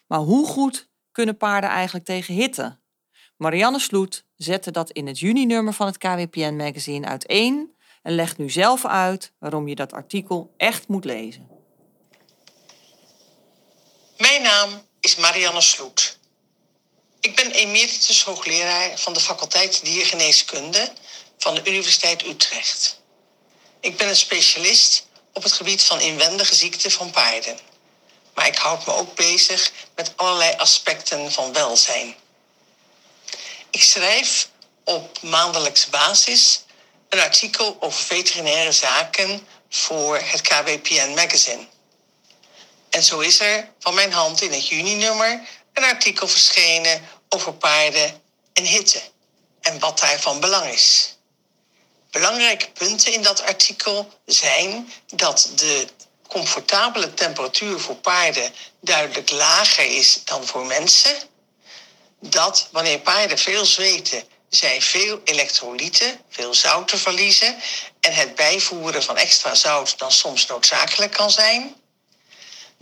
Maar 0.06 0.18
hoe 0.18 0.46
goed 0.46 0.88
kunnen 1.12 1.36
paarden 1.36 1.70
eigenlijk 1.70 2.04
tegen 2.04 2.34
hitte? 2.34 2.78
Marianne 3.36 3.78
Sloet 3.78 4.24
zette 4.36 4.70
dat 4.70 4.90
in 4.90 5.06
het 5.06 5.18
juni-nummer 5.18 5.72
van 5.72 5.86
het 5.86 5.98
KWPN 5.98 6.56
magazine 6.56 7.06
uiteen 7.06 7.74
en 8.02 8.14
legt 8.14 8.38
nu 8.38 8.50
zelf 8.50 8.84
uit 8.84 9.32
waarom 9.38 9.68
je 9.68 9.74
dat 9.74 9.92
artikel 9.92 10.54
echt 10.56 10.88
moet 10.88 11.04
lezen. 11.04 11.48
Mijn 14.16 14.42
naam 14.42 14.70
is 15.00 15.16
Marianne 15.16 15.60
Sloet. 15.60 16.13
Ik 17.24 17.34
ben 17.34 17.50
emeritus 17.50 18.22
hoogleraar 18.22 18.98
van 18.98 19.12
de 19.12 19.20
faculteit 19.20 19.84
diergeneeskunde 19.84 20.92
van 21.38 21.54
de 21.54 21.62
Universiteit 21.64 22.26
Utrecht. 22.26 23.00
Ik 23.80 23.96
ben 23.96 24.08
een 24.08 24.16
specialist 24.16 25.06
op 25.32 25.42
het 25.42 25.52
gebied 25.52 25.82
van 25.82 26.00
inwendige 26.00 26.54
ziekten 26.54 26.90
van 26.90 27.10
paarden. 27.10 27.58
Maar 28.34 28.46
ik 28.46 28.56
houd 28.56 28.86
me 28.86 28.92
ook 28.92 29.14
bezig 29.14 29.72
met 29.94 30.12
allerlei 30.16 30.54
aspecten 30.56 31.32
van 31.32 31.52
welzijn. 31.52 32.14
Ik 33.70 33.82
schrijf 33.82 34.48
op 34.84 35.22
maandelijkse 35.22 35.90
basis 35.90 36.62
een 37.08 37.20
artikel 37.20 37.76
over 37.80 38.04
veterinaire 38.04 38.72
zaken 38.72 39.46
voor 39.68 40.18
het 40.18 40.40
KWPN 40.40 41.14
Magazine. 41.14 41.66
En 42.90 43.02
zo 43.02 43.20
is 43.20 43.40
er 43.40 43.68
van 43.78 43.94
mijn 43.94 44.12
hand 44.12 44.42
in 44.42 44.52
het 44.52 44.68
juni-nummer 44.68 45.40
een 45.74 45.84
artikel 45.84 46.28
verschenen 46.28 47.08
over 47.34 47.52
paarden 47.54 48.22
en 48.52 48.64
hitte 48.64 49.02
en 49.60 49.78
wat 49.78 50.00
daarvan 50.00 50.40
belang 50.40 50.72
is. 50.72 51.16
Belangrijke 52.10 52.70
punten 52.70 53.12
in 53.12 53.22
dat 53.22 53.42
artikel 53.42 54.08
zijn 54.26 54.92
dat 55.06 55.50
de 55.54 55.86
comfortabele 56.28 57.14
temperatuur 57.14 57.80
voor 57.80 57.96
paarden 57.96 58.54
duidelijk 58.80 59.30
lager 59.30 59.84
is 59.84 60.24
dan 60.24 60.46
voor 60.46 60.66
mensen. 60.66 61.16
Dat 62.20 62.68
wanneer 62.70 62.98
paarden 62.98 63.38
veel 63.38 63.64
zweten, 63.64 64.24
zij 64.48 64.82
veel 64.82 65.20
elektrolyten, 65.24 66.20
veel 66.28 66.54
zouten 66.54 66.98
verliezen 66.98 67.56
en 68.00 68.12
het 68.12 68.34
bijvoeren 68.34 69.02
van 69.02 69.16
extra 69.16 69.54
zout 69.54 69.98
dan 69.98 70.12
soms 70.12 70.46
noodzakelijk 70.46 71.12
kan 71.12 71.30
zijn 71.30 71.74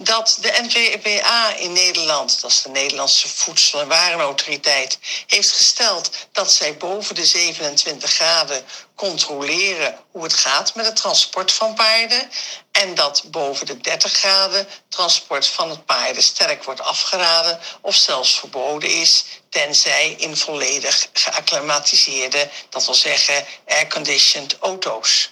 dat 0.05 0.38
de 0.40 0.59
NVPA 0.62 1.55
in 1.55 1.72
Nederland, 1.72 2.40
dat 2.40 2.50
is 2.50 2.62
de 2.62 2.68
Nederlandse 2.68 3.28
Voedsel- 3.28 3.80
en 3.80 3.88
Warenautoriteit, 3.88 4.98
heeft 5.26 5.53
gesteld 5.53 6.11
dat 6.32 6.53
zij 6.53 6.76
boven 6.76 7.14
de 7.14 7.24
27 7.24 8.12
graden 8.12 8.64
controleren 8.94 9.98
hoe 10.11 10.22
het 10.22 10.34
gaat 10.34 10.74
met 10.74 10.86
het 10.86 10.96
transport 10.96 11.53
van 11.53 11.74
paarden. 11.74 12.30
En 12.72 12.94
dat 12.94 13.22
boven 13.26 13.66
de 13.66 13.80
30 13.80 14.12
graden 14.12 14.68
transport 14.88 15.46
van 15.46 15.70
het 15.70 15.84
paarden 15.86 16.22
sterk 16.22 16.64
wordt 16.64 16.80
afgeraden 16.80 17.61
of 17.80 17.94
zelfs 17.94 18.38
verboden 18.38 18.88
is, 18.88 19.24
tenzij 19.48 20.14
in 20.18 20.36
volledig 20.36 21.09
geacclimatiseerde, 21.12 22.50
dat 22.68 22.84
wil 22.84 22.94
zeggen 22.94 23.46
airconditioned 23.66 24.57
auto's. 24.59 25.30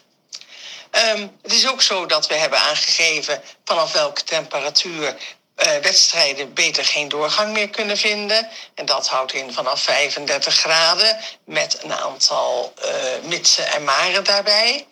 Um, 1.09 1.37
het 1.43 1.53
is 1.53 1.69
ook 1.69 1.83
zo 1.83 2.07
dat 2.07 2.27
we 2.27 2.35
hebben 2.35 2.59
aangegeven 2.59 3.43
vanaf 3.65 3.93
welke 3.93 4.25
temperatuur 4.25 5.17
eh, 5.55 5.77
wedstrijden 5.77 6.55
beter 6.55 6.85
geen 6.85 7.09
doorgang 7.09 7.53
meer 7.53 7.69
kunnen 7.69 7.97
vinden. 7.97 8.49
En 8.75 8.87
dat 8.87 9.09
houdt 9.09 9.33
in 9.33 9.53
vanaf 9.53 9.83
35 9.83 10.55
graden 10.55 11.17
met 11.45 11.83
een 11.83 11.93
aantal 11.95 12.75
uh, 12.85 13.29
mitsen 13.29 13.67
en 13.67 13.85
maren 13.85 14.25
daarbij. 14.25 14.87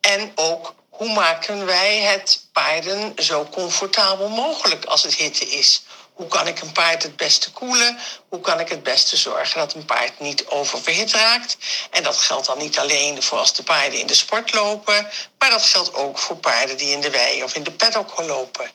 En 0.00 0.32
ook 0.34 0.74
hoe 0.88 1.12
maken 1.12 1.66
wij 1.66 1.98
het 1.98 2.46
paarden 2.52 3.12
zo 3.16 3.44
comfortabel 3.44 4.28
mogelijk 4.28 4.84
als 4.84 5.02
het 5.02 5.14
hitte 5.14 5.46
is? 5.46 5.82
Hoe 6.20 6.28
kan 6.28 6.46
ik 6.46 6.60
een 6.60 6.72
paard 6.72 7.02
het 7.02 7.16
beste 7.16 7.52
koelen? 7.52 7.98
Hoe 8.28 8.40
kan 8.40 8.60
ik 8.60 8.68
het 8.68 8.82
beste 8.82 9.16
zorgen 9.16 9.58
dat 9.58 9.74
een 9.74 9.84
paard 9.84 10.20
niet 10.20 10.46
oververhit 10.46 11.12
raakt? 11.12 11.56
En 11.90 12.02
dat 12.02 12.16
geldt 12.16 12.46
dan 12.46 12.58
niet 12.58 12.78
alleen 12.78 13.22
voor 13.22 13.38
als 13.38 13.54
de 13.54 13.62
paarden 13.62 14.00
in 14.00 14.06
de 14.06 14.14
sport 14.14 14.54
lopen, 14.54 15.08
maar 15.38 15.50
dat 15.50 15.62
geldt 15.62 15.94
ook 15.94 16.18
voor 16.18 16.36
paarden 16.36 16.76
die 16.76 16.92
in 16.92 17.00
de 17.00 17.10
wei 17.10 17.42
of 17.42 17.54
in 17.54 17.62
de 17.62 17.70
paddock 17.70 18.22
lopen. 18.26 18.70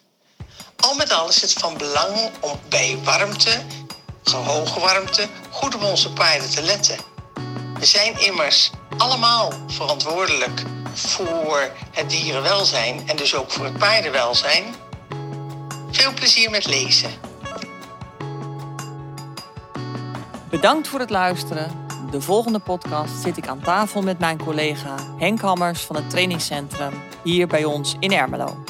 Al 0.75 0.93
met 0.93 1.11
al 1.11 1.29
is 1.29 1.41
het 1.41 1.53
van 1.53 1.77
belang 1.77 2.31
om 2.39 2.59
bij 2.69 2.97
warmte, 3.03 3.61
hoge 4.23 4.79
warmte, 4.79 5.27
goed 5.51 5.75
op 5.75 5.83
onze 5.83 6.13
paarden 6.13 6.49
te 6.49 6.61
letten. 6.61 6.97
We 7.79 7.85
zijn 7.85 8.19
immers 8.19 8.69
allemaal 8.97 9.51
verantwoordelijk 9.67 10.61
voor 10.93 11.71
het 11.91 12.09
dierenwelzijn 12.09 13.03
en 13.07 13.15
dus 13.15 13.33
ook 13.33 13.51
voor 13.51 13.65
het 13.65 13.77
paardenwelzijn. 13.77 14.75
Veel 15.91 16.13
plezier 16.13 16.49
met 16.49 16.65
lezen. 16.65 17.33
Bedankt 20.55 20.87
voor 20.87 20.99
het 20.99 21.09
luisteren. 21.09 21.71
De 22.11 22.21
volgende 22.21 22.59
podcast 22.59 23.21
zit 23.21 23.37
ik 23.37 23.47
aan 23.47 23.59
tafel 23.59 24.01
met 24.01 24.19
mijn 24.19 24.37
collega 24.37 24.95
Henk 25.17 25.39
Hammers 25.39 25.81
van 25.81 25.95
het 25.95 26.09
trainingscentrum 26.09 26.93
hier 27.23 27.47
bij 27.47 27.63
ons 27.63 27.95
in 27.99 28.11
Ermelo. 28.11 28.63